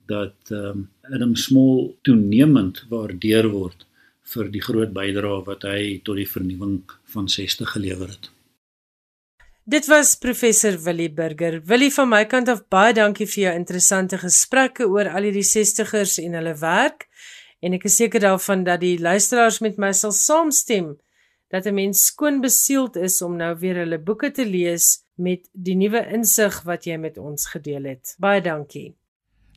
dat 0.05 0.35
ehm 0.49 0.65
um, 0.65 0.89
Adam 1.13 1.35
Small 1.35 1.93
toenemend 2.01 2.85
waardeer 2.89 3.49
word 3.49 3.85
vir 4.23 4.51
die 4.51 4.61
groot 4.61 4.91
bydrae 4.93 5.43
wat 5.45 5.63
hy 5.63 5.99
tot 6.03 6.15
die 6.15 6.29
vernuwing 6.29 6.83
van 7.13 7.29
60 7.29 7.71
gelewer 7.71 8.07
het. 8.07 8.29
Dit 9.69 9.85
was 9.85 10.15
professor 10.15 10.79
Willie 10.81 11.13
Burger. 11.13 11.61
Willie 11.65 11.91
van 11.93 12.07
my 12.09 12.23
kant 12.25 12.47
af 12.49 12.63
baie 12.73 12.93
dankie 12.97 13.27
vir 13.29 13.43
jou 13.43 13.51
interessante 13.53 14.17
gesprekke 14.17 14.87
oor 14.89 15.05
al 15.13 15.27
hierdie 15.27 15.45
60ers 15.45 16.15
en 16.23 16.37
hulle 16.39 16.55
werk. 16.57 17.05
En 17.61 17.75
ek 17.77 17.85
is 17.85 17.99
seker 17.99 18.23
daarvan 18.23 18.63
dat 18.65 18.81
die 18.81 18.95
luisteraars 18.97 19.59
met 19.61 19.77
my 19.77 19.91
sal 19.93 20.15
saamstem 20.17 20.95
dat 21.53 21.67
'n 21.69 21.75
mens 21.77 22.05
skoon 22.09 22.41
besield 22.41 22.97
is 22.97 23.21
om 23.21 23.35
nou 23.37 23.53
weer 23.61 23.77
hulle 23.83 24.01
boeke 24.01 24.31
te 24.31 24.45
lees 24.45 25.05
met 25.15 25.45
die 25.53 25.75
nuwe 25.75 26.01
insig 26.17 26.63
wat 26.63 26.89
jy 26.89 26.97
met 26.97 27.17
ons 27.17 27.45
gedeel 27.45 27.83
het. 27.83 28.15
Baie 28.17 28.41
dankie. 28.41 28.95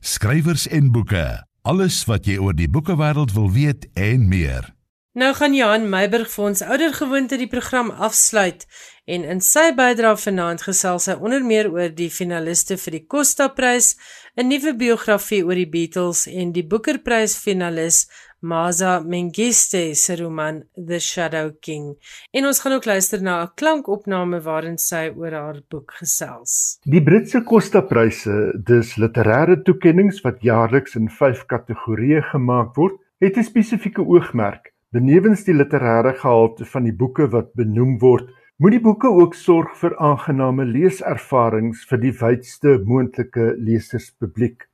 Skrywers 0.01 0.67
en 0.67 0.91
boeke. 0.91 1.41
Alles 1.63 2.05
wat 2.05 2.25
jy 2.25 2.37
oor 2.37 2.53
die 2.53 2.69
boekewêreld 2.69 3.33
wil 3.33 3.51
weet 3.51 3.89
en 3.93 4.27
meer. 4.27 4.73
Nou 5.13 5.27
gaan 5.37 5.53
Johan 5.53 5.83
Meiburg 5.93 6.31
vir 6.33 6.43
ons 6.47 6.63
oudergewoonte 6.65 7.37
die 7.37 7.45
program 7.45 7.91
afsluit 8.01 8.63
en 9.05 9.27
in 9.29 9.43
sy 9.45 9.67
bydrae 9.77 10.17
vanaand 10.17 10.63
gesels 10.65 11.05
hy 11.05 11.13
onder 11.21 11.45
meer 11.45 11.69
oor 11.69 11.93
die 11.93 12.07
finaliste 12.09 12.79
vir 12.81 12.95
die 12.97 13.01
Costa 13.05 13.45
Prys, 13.53 13.91
'n 14.33 14.49
nuwe 14.49 14.73
biografie 14.73 15.43
oor 15.45 15.53
die 15.61 15.69
Beatles 15.69 16.25
en 16.25 16.55
die 16.57 16.65
Booker 16.65 16.97
Prys 16.97 17.37
finalis 17.37 18.07
Maza 18.41 18.95
Mengiste 19.05 19.83
se 19.93 20.15
roman 20.15 20.63
The 20.73 20.99
Shadow 20.99 21.53
King. 21.61 21.93
En 22.33 22.45
ons 22.45 22.59
gaan 22.59 22.73
ook 22.73 22.85
luister 22.85 23.21
na 23.21 23.43
'n 23.43 23.53
klankopname 23.55 24.41
waarin 24.41 24.79
sy 24.79 25.13
oor 25.15 25.31
haar 25.31 25.61
boek 25.69 25.93
gesels. 26.01 26.79
Die 26.85 27.03
Britse 27.03 27.43
Costa 27.43 27.81
Pryse, 27.81 28.53
dis 28.57 28.97
literêre 28.97 29.61
toekenninge 29.61 30.21
wat 30.23 30.41
jaarliks 30.41 30.95
in 30.95 31.07
5 31.07 31.45
kategorieë 31.45 32.31
gemaak 32.33 32.75
word, 32.75 32.97
het 33.19 33.37
'n 33.37 33.43
spesifieke 33.43 34.01
oogmerk 34.01 34.72
Benewens 34.93 35.41
die 35.41 35.55
literêre 35.57 36.11
gehalte 36.19 36.67
van 36.69 36.83
die 36.85 36.93
boeke 36.93 37.25
wat 37.33 37.47
benoem 37.57 37.95
word, 38.01 38.27
moet 38.61 38.75
die 38.75 38.81
boeke 38.85 39.09
ook 39.09 39.33
sorg 39.33 39.71
vir 39.79 39.95
aangename 39.97 40.67
leeservarings 40.69 41.81
vir 41.89 42.01
die 42.03 42.11
wydste 42.19 42.75
moontlike 42.85 43.47
leserspubliek. 43.57 44.67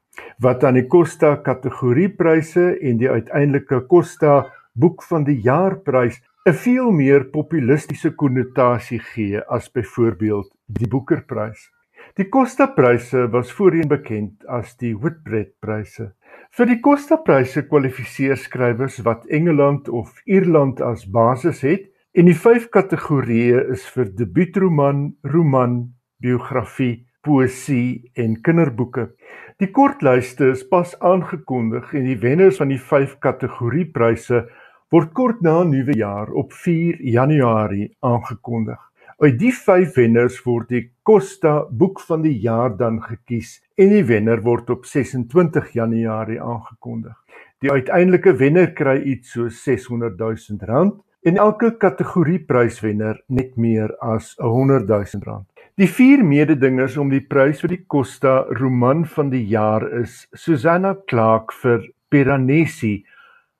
Wat 0.43 0.65
aan 0.67 0.75
die 0.75 0.83
Costa 0.91 1.37
kategoriepryse 1.45 2.65
en 2.83 2.99
die 2.99 3.07
uiteindelike 3.07 3.85
Costa 3.87 4.41
boek 4.75 5.07
van 5.07 5.23
die 5.23 5.37
jaarprys 5.47 6.19
'n 6.45 6.59
veel 6.65 6.91
meer 6.91 7.23
populistiese 7.31 8.11
konnotasie 8.11 8.99
gee 8.99 9.39
as 9.47 9.71
byvoorbeeld 9.71 10.51
die 10.67 10.87
Boekerprys. 10.87 11.69
Die 12.17 12.27
Costa 12.27 12.67
pryse 12.67 13.27
was 13.31 13.51
voorheen 13.55 13.87
bekend 13.87 14.45
as 14.47 14.75
die 14.75 14.95
Whitbread 14.97 15.53
pryse. 15.61 16.11
Vir 16.57 16.65
die 16.65 16.79
Costa-pryse 16.81 17.61
kwalifiseer 17.69 18.39
skrywers 18.41 18.95
wat 19.05 19.27
Engeland 19.29 19.89
of 19.89 20.15
Ierland 20.25 20.79
as 20.81 21.03
basis 21.05 21.61
het 21.61 21.83
en 22.17 22.25
die 22.25 22.37
vyf 22.45 22.65
kategorieë 22.73 23.67
is 23.75 23.83
vir 23.93 24.09
debuutroman, 24.17 25.03
roman, 25.29 25.75
biografie, 26.17 27.05
poësie 27.21 28.09
en 28.17 28.39
kinderboeke. 28.41 29.11
Die 29.61 29.69
kortlyste 29.75 30.49
is 30.55 30.65
pas 30.73 30.95
aangekondig 31.05 31.93
en 31.93 32.09
die 32.09 32.17
wenners 32.25 32.57
van 32.63 32.73
die 32.73 32.81
vyf 32.81 33.19
kategoriepryse 33.21 34.41
word 34.89 35.13
kort 35.13 35.45
na 35.45 35.59
Nuwejaar 35.69 36.33
op 36.33 36.57
4 36.65 36.97
Januarie 37.13 37.91
aangekondig. 38.01 38.88
Uit 39.19 39.35
die 39.35 39.51
5 39.51 39.97
wenners 39.97 40.37
word 40.45 40.69
die 40.71 40.85
Costa 41.03 41.65
Boek 41.75 41.97
van 42.07 42.21
die 42.23 42.37
Jaar 42.39 42.77
dan 42.79 43.01
gekies 43.03 43.57
en 43.75 43.89
die 43.91 44.05
wenner 44.07 44.39
word 44.45 44.69
op 44.71 44.85
26 44.87 45.73
Januarie 45.75 46.37
aangekondig. 46.39 47.17
Die 47.59 47.67
uiteindelike 47.67 48.31
wenner 48.39 48.69
kry 48.77 48.93
iets 49.11 49.33
so 49.35 49.49
600 49.51 50.15
000 50.15 50.63
rand 50.69 51.01
en 51.27 51.35
elke 51.35 51.73
kategorie 51.81 52.39
pryswenner 52.47 53.19
net 53.27 53.57
meer 53.59 53.91
as 53.99 54.37
100 54.39 54.87
000 54.87 55.27
rand. 55.27 55.43
Die 55.75 55.89
vier 55.91 56.23
mededingers 56.23 56.95
om 56.95 57.11
die 57.11 57.19
prys 57.19 57.59
vir 57.59 57.73
die 57.73 57.81
Costa 57.91 58.45
Roman 58.55 59.03
van 59.03 59.33
die 59.33 59.43
Jaar 59.51 59.83
is 59.99 60.29
Susanna 60.31 60.93
Clark 61.11 61.51
vir 61.59 61.83
Piranesi 62.07 63.01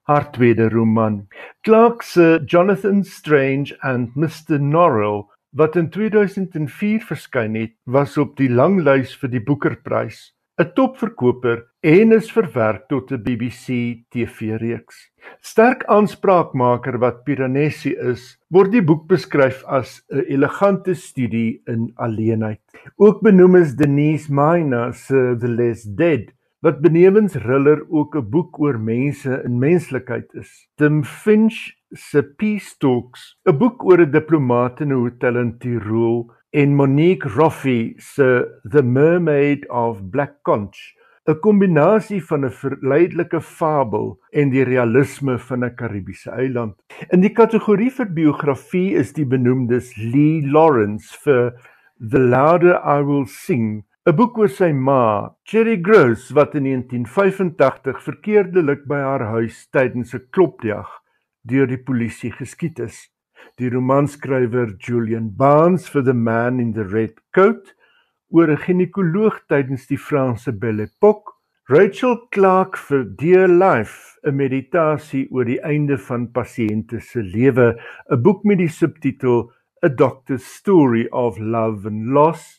haar 0.08 0.30
tweede 0.32 0.70
roman. 0.72 1.26
Clark 1.68 2.08
se 2.08 2.40
Jonathan 2.48 3.04
Strange 3.04 3.76
and 3.84 4.16
Mr 4.16 4.56
Norrell 4.56 5.28
wat 5.52 5.76
in 5.76 5.90
2004 5.90 7.06
verskyn 7.06 7.56
het, 7.56 7.74
was 7.86 8.18
op 8.18 8.36
die 8.38 8.50
langlys 8.50 9.16
vir 9.18 9.32
die 9.34 9.44
Boekerprys, 9.44 10.34
'n 10.60 10.74
topverkoper 10.76 11.62
en 11.82 12.12
is 12.12 12.32
verwerk 12.32 12.88
tot 12.90 13.12
'n 13.12 13.24
BBC 13.24 14.04
TV-reeks. 14.12 14.98
Sterk 15.42 15.86
aanspraakmaker 15.88 17.00
wat 17.00 17.24
Piranesi 17.24 17.94
is, 18.12 18.38
word 18.50 18.72
die 18.72 18.82
boek 18.82 19.08
beskryf 19.08 19.64
as 19.66 20.02
'n 20.12 20.26
elegante 20.28 20.96
studie 20.96 21.62
in 21.66 21.92
alleenheid. 21.96 22.60
Ook 22.98 23.22
benoem 23.22 23.56
is 23.56 23.76
Denise 23.76 24.28
Mina 24.30 24.92
se 24.92 25.36
The 25.40 25.48
Less 25.48 25.84
Dead 25.84 26.34
wat 26.62 26.82
benewens 26.82 27.36
Riller 27.36 27.86
ook 27.90 28.16
'n 28.16 28.30
boek 28.30 28.60
oor 28.60 28.80
mense 28.80 29.42
en 29.46 29.60
menslikheid 29.60 30.34
is. 30.34 30.70
Tim 30.76 31.04
Finch 31.04 31.76
se 31.92 32.24
Peace 32.24 32.76
Talks, 32.78 33.38
'n 33.46 33.58
boek 33.58 33.84
oor 33.84 34.00
'n 34.00 34.12
diplomaat 34.12 34.82
in 34.82 34.92
'n 34.92 35.02
hotel 35.02 35.38
in 35.38 35.58
Tirol, 35.58 36.32
en 36.52 36.76
Monique 36.76 37.30
Roffey 37.30 37.94
se 37.98 38.46
The 38.64 38.82
Mermaid 38.82 39.70
of 39.70 40.02
Black 40.10 40.42
Conch, 40.44 40.96
'n 41.28 41.40
kombinasie 41.40 42.22
van 42.26 42.46
'n 42.46 42.52
verleidelike 42.52 43.42
fabel 43.42 44.18
en 44.34 44.50
die 44.50 44.64
realisme 44.64 45.38
van 45.38 45.64
'n 45.64 45.76
Karibiese 45.76 46.32
eiland. 46.32 46.76
In 47.10 47.22
die 47.22 47.34
kategorie 47.34 47.92
vir 47.92 48.06
biografie 48.06 48.96
is 48.96 49.14
die 49.14 49.26
benoemdes 49.26 49.96
Lee 49.98 50.42
Lawrence 50.42 51.14
vir 51.24 51.54
The 52.00 52.20
Louder 52.20 52.82
I 52.84 53.04
Will 53.04 53.26
Sing, 53.28 53.84
'n 54.08 54.16
boek 54.16 54.38
oor 54.40 54.48
sy 54.48 54.72
ma, 54.72 55.36
Cherry 55.44 55.76
Gross, 55.84 56.30
wat 56.32 56.54
in 56.56 56.64
1985 56.70 57.98
verkeerdelik 58.06 58.86
by 58.88 59.00
haar 59.04 59.26
huis 59.34 59.58
tydens 59.76 60.14
'n 60.16 60.24
klopjag 60.32 60.88
deur 61.44 61.68
die 61.68 61.84
polisie 61.90 62.32
geskiet 62.32 62.80
is. 62.80 63.10
Die 63.60 63.70
romanskrywer 63.70 64.72
Julian 64.80 65.28
Barnes 65.36 65.90
vir 65.92 66.04
The 66.04 66.14
Man 66.14 66.62
in 66.64 66.72
the 66.74 66.86
Red 66.88 67.20
Coat, 67.36 67.74
oor 68.32 68.48
'n 68.48 68.64
ginekoloog 68.64 69.42
tydens 69.50 69.86
die 69.88 70.00
Franse 70.00 70.54
Belle 70.54 70.88
Époque, 70.88 71.36
Rachel 71.68 72.16
Clark 72.32 72.78
vir 72.78 73.04
Dear 73.04 73.48
Life, 73.48 74.18
'n 74.24 74.36
meditasie 74.36 75.28
oor 75.30 75.44
die 75.44 75.60
einde 75.60 75.98
van 75.98 76.32
pasiënte 76.32 77.02
se 77.02 77.20
lewe, 77.20 77.76
'n 78.10 78.24
boek 78.24 78.46
met 78.46 78.60
die 78.60 78.72
subtitel 78.72 79.52
A 79.84 79.90
Doctor's 79.90 80.46
Story 80.46 81.08
of 81.12 81.38
Love 81.38 81.86
and 81.86 82.08
Loss, 82.08 82.59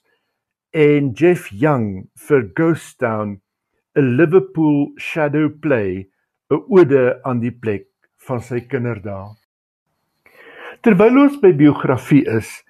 en 0.73 1.13
Jeff 1.15 1.51
Young 1.51 2.09
vir 2.15 2.51
Ghost 2.55 2.99
Town, 2.99 3.41
'n 3.97 4.17
Liverpool 4.17 4.93
shadow 4.97 5.49
play, 5.49 6.07
'n 6.51 6.63
ode 6.69 7.21
aan 7.25 7.41
die 7.41 7.51
plek 7.51 7.87
van 8.19 8.41
sy 8.41 8.61
kinderdae. 8.61 9.35
Terwyl 10.83 11.19
ons 11.19 11.37
by 11.41 11.53
biografie 11.53 12.25
is, 12.27 12.63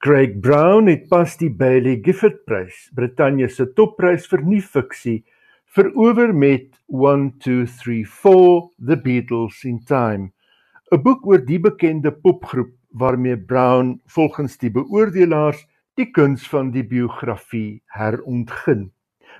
Craig 0.00 0.40
Brown 0.40 0.86
het 0.86 1.08
pas 1.08 1.36
die 1.36 1.50
Bailey 1.50 2.00
Gifford 2.04 2.44
Prys, 2.44 2.90
Brittanje 2.94 3.48
se 3.48 3.66
topprys 3.66 4.26
vir 4.28 4.42
nuwe 4.42 4.62
fiksie, 4.62 5.24
verower 5.64 6.32
met 6.32 6.78
1234 6.88 8.70
The 8.86 8.96
Beatles 8.96 9.64
in 9.64 9.80
Time, 9.84 10.32
'n 10.92 11.02
boek 11.02 11.26
oor 11.26 11.38
die 11.38 11.58
bekende 11.58 12.12
popgroep 12.12 12.72
waarmee 12.92 13.36
Brown 13.36 14.00
volgens 14.06 14.58
die 14.58 14.70
beoordelaars 14.70 15.66
die 16.00 16.10
kuns 16.16 16.46
van 16.48 16.70
die 16.72 16.84
biografie 16.86 17.82
herontgin. 17.92 18.88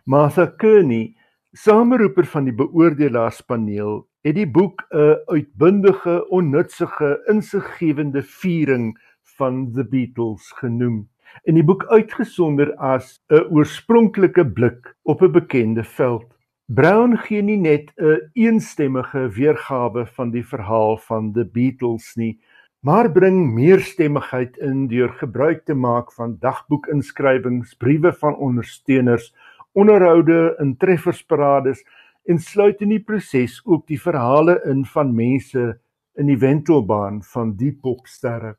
Martha 0.05 0.47
Kearney, 0.61 1.15
sameroeper 1.57 2.27
van 2.29 2.49
die 2.49 2.55
beoordelaarspaneel, 2.57 4.03
het 4.27 4.37
die 4.37 4.49
boek 4.49 4.85
'n 4.93 5.17
uitbundige, 5.33 6.27
onnutsige, 6.29 7.23
insiggewende 7.33 8.23
viering 8.23 8.93
van 9.39 9.73
The 9.73 9.85
Beatles 9.85 10.53
genoem. 10.61 11.09
In 11.45 11.55
die 11.55 11.65
boek 11.65 11.85
uitgesonder 11.89 12.75
as 12.77 13.21
'n 13.31 13.49
oorspronklike 13.57 14.45
blik 14.45 14.97
op 15.03 15.23
'n 15.23 15.33
bekende 15.33 15.85
veld. 15.85 16.29
Brown 16.67 17.17
gee 17.17 17.43
nie 17.43 17.57
net 17.57 17.93
'n 17.97 18.05
een 18.05 18.31
eenstemmige 18.33 19.29
weergawe 19.29 20.07
van 20.07 20.31
die 20.31 20.45
verhaal 20.45 20.99
van 20.99 21.33
The 21.33 21.45
Beatles 21.45 22.17
nie, 22.17 22.39
maar 22.81 23.11
bring 23.13 23.53
meerstemmigheid 23.53 24.57
in 24.57 24.87
deur 24.89 25.13
gebruik 25.21 25.65
te 25.65 25.75
maak 25.75 26.13
van 26.17 26.39
dagboekinskrywings, 26.41 27.75
briewe 27.77 28.13
van 28.13 28.37
ondersteuners, 28.37 29.35
onderhoude 29.73 30.57
in 30.59 30.77
treffersparades 30.77 31.85
en 32.25 32.39
sluit 32.39 32.81
in 32.81 32.95
die 32.95 33.03
proses 33.05 33.61
ook 33.65 33.87
die 33.87 34.01
verhale 34.01 34.61
in 34.65 34.85
van 34.95 35.13
mense 35.15 35.75
in 36.17 36.33
die 36.33 36.39
wentelbaan 36.41 37.21
van 37.23 37.53
die 37.61 37.73
popsterre. 37.73 38.57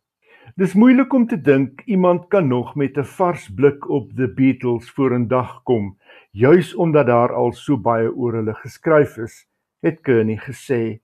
Dis 0.58 0.74
moeilik 0.78 1.14
om 1.14 1.26
te 1.28 1.38
dink 1.42 1.82
iemand 1.86 2.28
kan 2.30 2.48
nog 2.48 2.76
met 2.76 2.98
'n 2.98 3.04
vars 3.18 3.50
blik 3.50 3.90
op 3.90 4.12
The 4.16 4.28
Beatles 4.28 4.90
vorendag 4.92 5.64
kom, 5.64 5.98
juis 6.32 6.76
omdat 6.76 7.08
daar 7.08 7.34
al 7.34 7.54
so 7.54 7.78
baie 7.78 8.10
oor 8.14 8.34
hulle 8.34 8.54
geskryf 8.54 9.18
is, 9.18 9.48
het 9.82 10.02
Kearney 10.02 10.38
gesê. 10.38 11.02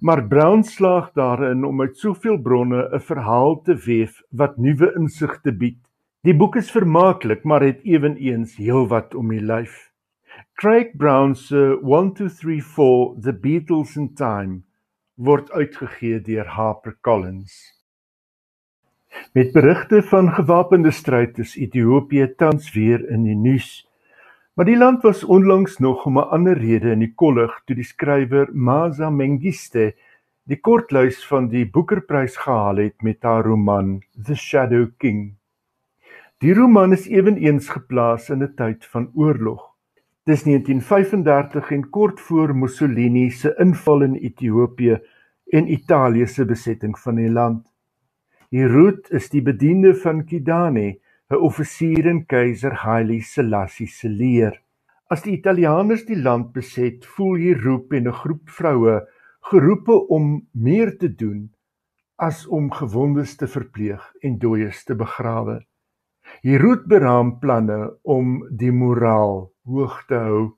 Maar 0.00 0.26
Brown 0.28 0.62
slaag 0.62 1.12
daarin 1.12 1.64
om 1.64 1.80
uit 1.80 1.96
soveel 1.98 2.38
bronne 2.38 2.88
'n 2.92 3.00
verhaal 3.00 3.60
te 3.62 3.74
weef 3.74 4.22
wat 4.30 4.56
nuwe 4.56 4.92
insigte 4.96 5.52
bied. 5.52 5.78
Die 6.22 6.36
boek 6.36 6.56
is 6.56 6.70
vermaaklik, 6.70 7.44
maar 7.44 7.62
het 7.62 7.80
ewenigs 7.82 8.56
heelwat 8.56 9.14
om 9.14 9.28
die 9.28 9.40
lyf. 9.40 9.92
Craig 10.54 10.96
Brown 10.96 11.34
se 11.34 11.78
1234 11.82 13.22
The 13.22 13.32
Beatles 13.32 13.96
in 13.96 14.14
Time 14.14 14.62
word 15.14 15.50
uitgegee 15.50 16.20
deur 16.20 16.46
HarperCollins. 16.46 17.74
Met 19.32 19.52
berigte 19.52 20.02
van 20.02 20.32
gewapende 20.32 20.90
stryd 20.90 21.38
is 21.38 21.56
Ethiopië 21.56 22.34
tans 22.36 22.72
weer 22.72 23.08
in 23.10 23.22
die 23.22 23.36
nuus. 23.36 23.87
Maar 24.58 24.66
die 24.66 24.76
land 24.76 25.02
was 25.02 25.20
onlangs 25.24 25.76
nog 25.78 26.06
om 26.06 26.18
'n 26.18 26.30
ander 26.34 26.58
rede 26.58 26.90
in 26.90 26.98
die 26.98 27.14
kollig 27.14 27.52
toe 27.64 27.76
die 27.76 27.84
skrywer 27.84 28.48
Maza 28.52 29.10
Mengiste 29.10 29.94
die 30.50 30.58
kortluis 30.60 31.26
van 31.26 31.46
die 31.48 31.62
Boekerprys 31.70 32.36
gehaal 32.36 32.76
het 32.76 33.02
met 33.02 33.22
haar 33.22 33.44
roman 33.44 34.02
The 34.24 34.34
Shadow 34.34 34.88
King. 34.96 35.34
Die 36.38 36.54
roman 36.54 36.92
is 36.92 37.06
ewenigs 37.06 37.68
geplaas 37.68 38.30
in 38.30 38.42
'n 38.42 38.54
tyd 38.54 38.84
van 38.86 39.10
oorlog. 39.14 39.62
Dis 40.24 40.42
1935 40.42 41.70
en 41.70 41.90
kort 41.90 42.20
voor 42.20 42.56
Mussolini 42.56 43.30
se 43.30 43.54
inval 43.58 44.02
in 44.02 44.14
Ethiopië 44.14 44.98
en 45.50 45.72
Italië 45.72 46.26
se 46.26 46.44
besetting 46.44 46.98
van 46.98 47.14
die 47.14 47.30
land. 47.30 47.72
Hierut 48.48 49.10
is 49.10 49.30
die 49.30 49.42
bediende 49.42 49.94
van 49.94 50.24
Kidane, 50.24 50.98
'n 51.30 51.42
offisier 51.48 52.06
in 52.12 52.24
keiser 52.26 52.74
Haile 52.82 53.20
Selassie 53.20 53.86
se 53.86 54.08
leer. 54.08 54.54
As 55.10 55.22
die 55.22 55.34
Italianers 55.38 56.04
die 56.08 56.16
land 56.16 56.52
beset, 56.52 57.04
voel 57.04 57.36
Hierut 57.42 57.92
en 57.92 58.08
'n 58.08 58.18
groep 58.20 58.48
vroue 58.48 58.96
geroepe 59.50 59.96
om 60.16 60.46
meer 60.52 60.96
te 60.98 61.08
doen 61.08 61.50
as 62.16 62.46
om 62.46 62.70
gewondes 62.70 63.36
te 63.36 63.46
verpleeg 63.46 64.02
en 64.22 64.38
dooies 64.38 64.84
te 64.84 64.94
begrawe. 64.94 65.60
Hierut 66.42 66.88
beraam 66.88 67.38
planne 67.38 67.80
om 68.02 68.42
die 68.50 68.72
moraal 68.72 69.52
hoog 69.64 70.04
te 70.08 70.14
hou. 70.14 70.56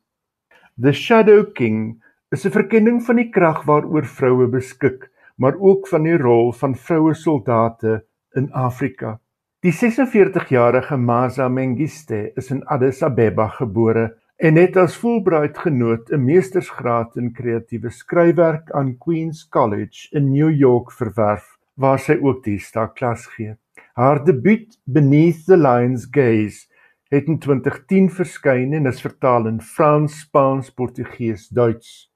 The 0.80 0.92
Shadow 0.92 1.52
King 1.52 2.02
is 2.30 2.46
'n 2.46 2.56
verkenning 2.58 3.02
van 3.02 3.16
die 3.16 3.30
krag 3.30 3.64
waaroor 3.66 4.06
vroue 4.06 4.46
beskik 4.48 5.10
maar 5.40 5.56
ook 5.58 5.88
van 5.88 6.02
die 6.04 6.16
rol 6.16 6.52
van 6.52 6.74
vroue 6.76 7.14
soldate 7.14 8.04
in 8.36 8.52
Afrika. 8.52 9.20
Die 9.61 9.72
46-jarige 9.72 10.96
Maza 10.96 11.46
Mengiste 11.52 12.32
is 12.34 12.46
in 12.50 12.62
Addis 12.64 13.02
Abeba 13.04 13.44
gebore 13.58 14.06
en 14.40 14.56
het 14.56 14.78
as 14.80 14.94
Fulbright 14.96 15.58
genoot 15.61 16.08
'n 16.08 16.24
meestersgraad 16.24 17.18
in 17.20 17.28
kreatiewe 17.36 17.90
skryfwerk 17.90 18.70
aan 18.72 18.96
Queen's 18.96 19.42
College 19.48 20.08
in 20.16 20.32
New 20.32 20.48
York 20.48 20.92
verwerf, 20.92 21.44
waar 21.76 21.98
sy 21.98 22.16
ook 22.22 22.42
die 22.44 22.58
klas 22.94 23.26
gee. 23.26 23.56
Haar 23.94 24.24
debuut 24.24 24.80
Beneath 24.86 25.44
the 25.44 25.56
Lion's 25.56 26.08
Gaze 26.11 26.66
het 27.11 27.26
in 27.28 27.38
2010 27.38 28.08
verskyn 28.08 28.72
en 28.72 28.86
is 28.86 29.00
vertaal 29.00 29.46
in 29.46 29.61
Frans, 29.61 30.20
Spaans, 30.20 30.70
Portugees, 30.70 31.48
Duits. 31.48 32.09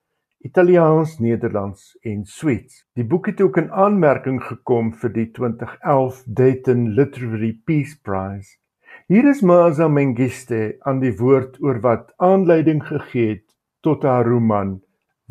Italiaans, 0.44 1.18
Nederlands 1.18 1.96
en 2.02 2.26
Sweeds. 2.28 2.82
Die 2.92 3.04
boek 3.04 3.30
het 3.30 3.40
ook 3.40 3.56
in 3.56 3.70
aanmerking 3.72 4.42
gekom 4.44 4.90
vir 4.92 5.12
die 5.14 5.30
2011 5.32 6.18
Dayton 6.26 6.82
Literary 6.98 7.54
Peace 7.64 7.94
Prize. 8.04 8.58
Hier 9.08 9.24
is 9.30 9.40
Maza 9.40 9.88
Mengiste 9.88 10.76
aan 10.84 11.00
die 11.00 11.14
woord 11.16 11.56
oor 11.64 11.80
wat 11.80 12.12
aanleiding 12.20 12.82
gegee 12.84 13.30
het 13.30 13.46
tot 13.80 14.04
haar 14.04 14.28
roman 14.28 14.82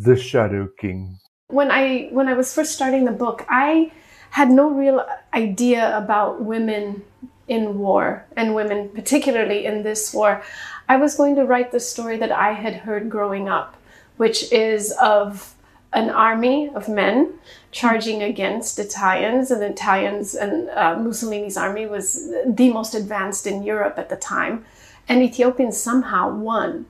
The 0.02 0.16
Shadow 0.18 0.66
King. 0.82 1.20
When 1.54 1.70
I 1.70 2.10
when 2.10 2.26
I 2.26 2.34
was 2.34 2.56
first 2.58 2.74
starting 2.74 3.06
the 3.06 3.14
book, 3.14 3.46
I 3.46 3.92
had 4.34 4.50
no 4.50 4.74
real 4.74 5.06
idea 5.30 5.94
about 5.94 6.42
women 6.42 7.04
in 7.46 7.78
war 7.78 8.26
and 8.34 8.58
women 8.58 8.90
particularly 8.98 9.62
in 9.66 9.84
this 9.86 10.10
war. 10.10 10.42
I 10.90 10.98
was 10.98 11.14
going 11.16 11.38
to 11.38 11.46
write 11.46 11.70
the 11.70 11.80
story 11.80 12.18
that 12.18 12.34
I 12.34 12.58
had 12.58 12.82
heard 12.90 13.14
growing 13.14 13.46
up. 13.48 13.78
Which 14.24 14.50
is 14.54 14.94
of 15.02 15.54
an 15.92 16.10
army 16.10 16.70
of 16.70 16.88
men 16.88 17.34
charging 17.72 18.24
against 18.24 18.80
Italians, 18.80 19.52
and 19.52 19.62
Italians 19.62 20.34
and 20.34 20.70
uh, 20.70 20.96
Mussolini's 20.96 21.58
army 21.58 21.86
was 21.88 22.32
the 22.48 22.70
most 22.72 22.96
advanced 22.96 23.46
in 23.46 23.64
Europe 23.64 23.96
at 23.98 24.08
the 24.08 24.16
time, 24.16 24.64
and 25.10 25.22
Ethiopians 25.22 25.76
somehow 25.90 26.34
won. 26.34 26.86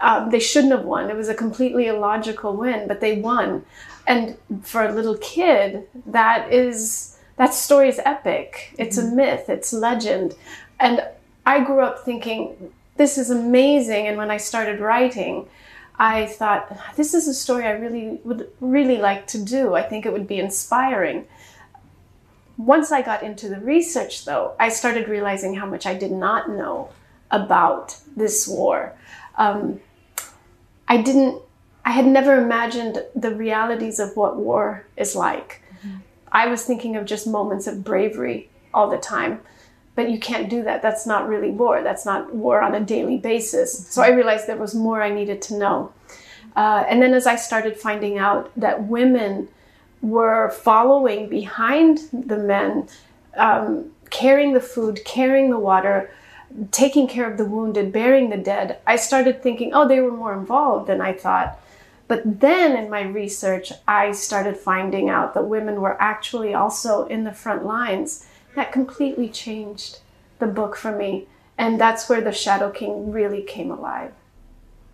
Um, 0.00 0.30
they 0.30 0.38
shouldn't 0.38 0.72
have 0.72 0.84
won. 0.84 1.10
It 1.10 1.16
was 1.16 1.28
a 1.28 1.34
completely 1.34 1.88
illogical 1.88 2.52
win, 2.54 2.86
but 2.86 3.00
they 3.00 3.20
won. 3.20 3.64
And 4.06 4.36
for 4.62 4.84
a 4.84 4.92
little 4.92 5.18
kid, 5.18 5.88
that 6.06 6.52
is 6.52 7.18
that 7.38 7.54
story 7.54 7.88
is 7.88 8.00
epic. 8.04 8.72
It's 8.78 8.96
mm-hmm. 8.96 9.14
a 9.14 9.16
myth. 9.16 9.44
It's 9.48 9.72
legend. 9.72 10.36
And 10.78 10.96
I 11.44 11.56
grew 11.64 11.80
up 11.80 12.04
thinking 12.04 12.72
this 12.96 13.18
is 13.18 13.30
amazing. 13.30 14.06
And 14.06 14.16
when 14.16 14.30
I 14.30 14.36
started 14.36 14.78
writing, 14.78 15.48
I 15.98 16.26
thought, 16.26 16.78
this 16.96 17.12
is 17.12 17.26
a 17.26 17.34
story 17.34 17.64
I 17.64 17.72
really 17.72 18.20
would 18.22 18.48
really 18.60 18.98
like 18.98 19.26
to 19.28 19.42
do. 19.42 19.74
I 19.74 19.82
think 19.82 20.06
it 20.06 20.12
would 20.12 20.28
be 20.28 20.38
inspiring. 20.38 21.26
Once 22.56 22.92
I 22.92 23.02
got 23.02 23.22
into 23.22 23.48
the 23.48 23.58
research, 23.60 24.24
though, 24.24 24.54
I 24.60 24.68
started 24.68 25.08
realizing 25.08 25.54
how 25.54 25.66
much 25.66 25.86
I 25.86 25.94
did 25.94 26.12
not 26.12 26.50
know 26.50 26.90
about 27.30 27.96
this 28.16 28.46
war. 28.46 28.94
Um, 29.36 29.80
I 30.86 31.02
didn't, 31.02 31.42
I 31.84 31.90
had 31.90 32.06
never 32.06 32.40
imagined 32.40 33.02
the 33.14 33.34
realities 33.34 33.98
of 33.98 34.16
what 34.16 34.36
war 34.36 34.86
is 34.96 35.16
like. 35.16 35.62
Mm-hmm. 35.78 35.98
I 36.30 36.46
was 36.46 36.64
thinking 36.64 36.96
of 36.96 37.06
just 37.06 37.26
moments 37.26 37.66
of 37.66 37.82
bravery 37.84 38.50
all 38.72 38.88
the 38.88 38.98
time 38.98 39.40
but 39.98 40.08
you 40.08 40.20
can't 40.20 40.48
do 40.48 40.62
that. 40.62 40.80
That's 40.80 41.08
not 41.08 41.28
really 41.28 41.50
war. 41.50 41.82
That's 41.82 42.06
not 42.06 42.32
war 42.32 42.62
on 42.62 42.72
a 42.72 42.80
daily 42.80 43.16
basis. 43.16 43.88
So 43.88 44.00
I 44.00 44.10
realized 44.10 44.46
there 44.46 44.56
was 44.56 44.72
more 44.72 45.02
I 45.02 45.10
needed 45.10 45.42
to 45.42 45.58
know. 45.58 45.92
Uh, 46.54 46.84
and 46.88 47.02
then 47.02 47.14
as 47.14 47.26
I 47.26 47.34
started 47.34 47.76
finding 47.76 48.16
out 48.16 48.52
that 48.54 48.84
women 48.84 49.48
were 50.00 50.50
following 50.50 51.28
behind 51.28 51.98
the 52.12 52.36
men, 52.36 52.88
um, 53.36 53.90
carrying 54.10 54.52
the 54.52 54.60
food, 54.60 55.00
carrying 55.04 55.50
the 55.50 55.58
water, 55.58 56.12
taking 56.70 57.08
care 57.08 57.28
of 57.28 57.36
the 57.36 57.44
wounded, 57.44 57.92
burying 57.92 58.30
the 58.30 58.36
dead, 58.36 58.78
I 58.86 58.94
started 58.94 59.42
thinking, 59.42 59.72
oh, 59.74 59.88
they 59.88 59.98
were 59.98 60.12
more 60.12 60.32
involved 60.32 60.86
than 60.86 61.00
I 61.00 61.12
thought. 61.12 61.58
But 62.06 62.38
then 62.38 62.76
in 62.76 62.88
my 62.88 63.02
research, 63.02 63.72
I 63.88 64.12
started 64.12 64.56
finding 64.56 65.10
out 65.10 65.34
that 65.34 65.48
women 65.48 65.80
were 65.80 66.00
actually 66.00 66.54
also 66.54 67.04
in 67.06 67.24
the 67.24 67.32
front 67.32 67.64
lines. 67.64 68.27
That 68.54 68.72
completely 68.72 69.28
changed 69.28 70.00
the 70.38 70.46
book 70.46 70.76
for 70.76 70.96
me. 70.96 71.26
And 71.56 71.80
that's 71.80 72.08
where 72.08 72.20
the 72.20 72.32
Shadow 72.32 72.70
King 72.70 73.10
really 73.10 73.42
came 73.42 73.70
alive. 73.70 74.12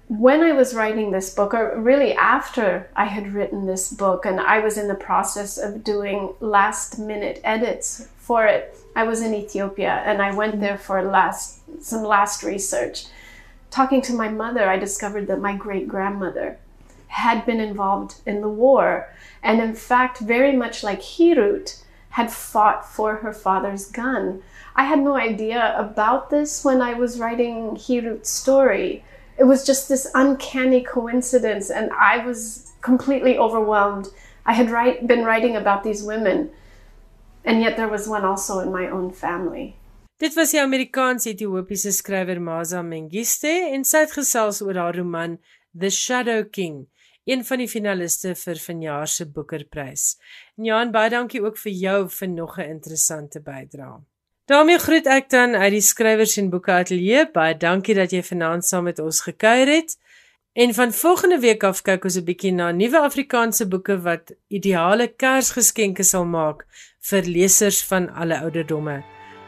When 0.09 0.43
I 0.43 0.53
was 0.53 0.75
writing 0.75 1.11
this 1.11 1.35
book, 1.35 1.55
or 1.55 1.79
really 1.79 2.15
after 2.15 2.89
I 2.95 3.07
had 3.07 3.35
written 3.35 3.67
this 3.67 3.93
book, 3.93 4.27
and 4.27 4.41
I 4.41 4.59
was 4.61 4.77
in 4.77 4.89
the 4.89 4.95
process 4.95 5.57
of 5.59 5.85
doing 5.85 6.35
last 6.41 6.99
minute 6.99 7.41
edits 7.43 8.09
for 8.17 8.47
it, 8.47 8.77
I 8.97 9.05
was 9.05 9.23
in 9.23 9.35
Ethiopia 9.35 10.03
and 10.05 10.23
I 10.23 10.35
went 10.35 10.61
there 10.61 10.79
for 10.79 11.03
last 11.03 11.61
some 11.83 12.03
last 12.03 12.43
research. 12.43 13.07
Talking 13.71 14.01
to 14.03 14.15
my 14.15 14.29
mother, 14.29 14.69
I 14.69 14.79
discovered 14.79 15.27
that 15.27 15.41
my 15.41 15.57
great 15.57 15.89
grandmother 15.89 16.59
had 17.09 17.45
been 17.45 17.61
involved 17.61 18.21
in 18.25 18.41
the 18.41 18.49
war, 18.49 19.09
and 19.43 19.61
in 19.61 19.75
fact, 19.75 20.19
very 20.19 20.55
much 20.55 20.83
like 20.83 21.01
Hirut, 21.01 21.83
had 22.15 22.31
fought 22.31 22.87
for 22.87 23.17
her 23.17 23.33
father's 23.33 23.87
gun. 23.91 24.41
I 24.77 24.85
had 24.85 25.01
no 25.01 25.17
idea 25.17 25.75
about 25.77 26.31
this 26.31 26.65
when 26.65 26.81
I 26.81 26.95
was 26.95 27.19
writing 27.19 27.75
Hirut's 27.75 28.31
story. 28.31 29.03
It 29.37 29.45
was 29.45 29.67
just 29.67 29.89
this 29.89 30.07
uncanny 30.15 30.81
coincidence, 30.85 31.71
and 31.71 31.91
I 31.91 32.25
was 32.25 32.71
completely 32.83 33.37
overwhelmed. 33.37 34.07
I 34.47 34.53
had 34.53 34.71
write, 34.71 35.09
been 35.09 35.25
writing 35.25 35.57
about 35.57 35.83
these 35.83 36.05
women, 36.05 36.51
and 37.45 37.61
yet 37.61 37.77
there 37.77 37.89
was 37.89 38.07
one 38.07 38.25
also 38.25 38.61
in 38.61 38.71
my 38.71 38.89
own 38.89 39.11
family. 39.11 39.75
Dit 40.21 40.37
was 40.37 40.53
die 40.53 40.63
Amerikaans-Ethiopiese 40.63 41.91
skrywer 41.91 42.39
Maza 42.41 42.83
Mengiste 42.83 43.51
en 43.75 43.83
sy 43.83 44.05
het 44.07 44.15
gesels 44.15 44.63
oor 44.63 44.79
haar 44.79 44.95
roman 44.95 45.41
The 45.75 45.91
Shadow 45.91 46.45
King 46.47 46.87
een 47.25 47.45
van 47.45 47.59
die 47.59 47.69
finaliste 47.69 48.35
vir 48.35 48.59
vanjaar 48.61 49.09
se 49.09 49.27
Boekerprys. 49.27 50.17
Jan, 50.57 50.93
baie 50.93 51.11
dankie 51.11 51.43
ook 51.43 51.57
vir 51.59 51.73
jou 51.73 52.09
vir 52.09 52.29
nog 52.29 52.59
'n 52.59 52.71
interessante 52.71 53.41
bydrae. 53.41 54.03
daarmee 54.47 54.79
groet 54.79 55.07
ek 55.07 55.31
dan 55.31 55.55
uit 55.55 55.71
die 55.71 55.81
skrywers 55.81 56.37
en 56.37 56.51
boeke 56.51 56.73
ateljee. 56.73 57.31
Baie 57.33 57.57
dankie 57.57 57.95
dat 57.95 58.11
jy 58.11 58.23
vanaand 58.23 58.65
saam 58.65 58.85
met 58.85 58.99
ons 58.99 59.21
gekuier 59.21 59.69
het. 59.69 59.97
En 60.53 60.75
van 60.75 60.93
volgende 60.93 61.39
week 61.39 61.65
af 61.65 61.83
kyk 61.83 62.05
ons 62.05 62.17
'n 62.17 62.25
bietjie 62.25 62.53
na 62.53 62.71
nuwe 62.71 63.01
Afrikaanse 63.01 63.69
boeke 63.69 63.97
wat 64.03 64.35
ideale 64.49 65.09
Kersgeskenke 65.09 66.03
sal 66.03 66.25
maak 66.25 66.67
vir 67.01 67.23
lesers 67.23 67.85
van 67.85 68.09
alle 68.15 68.39
ouderdomme. 68.41 69.03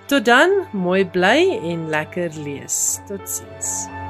Tot 0.07 0.25
dan, 0.25 0.51
mooi 0.73 1.05
bly 1.05 1.59
en 1.63 1.89
lekker 1.89 2.31
lees. 2.45 2.99
Totsiens. 3.09 4.06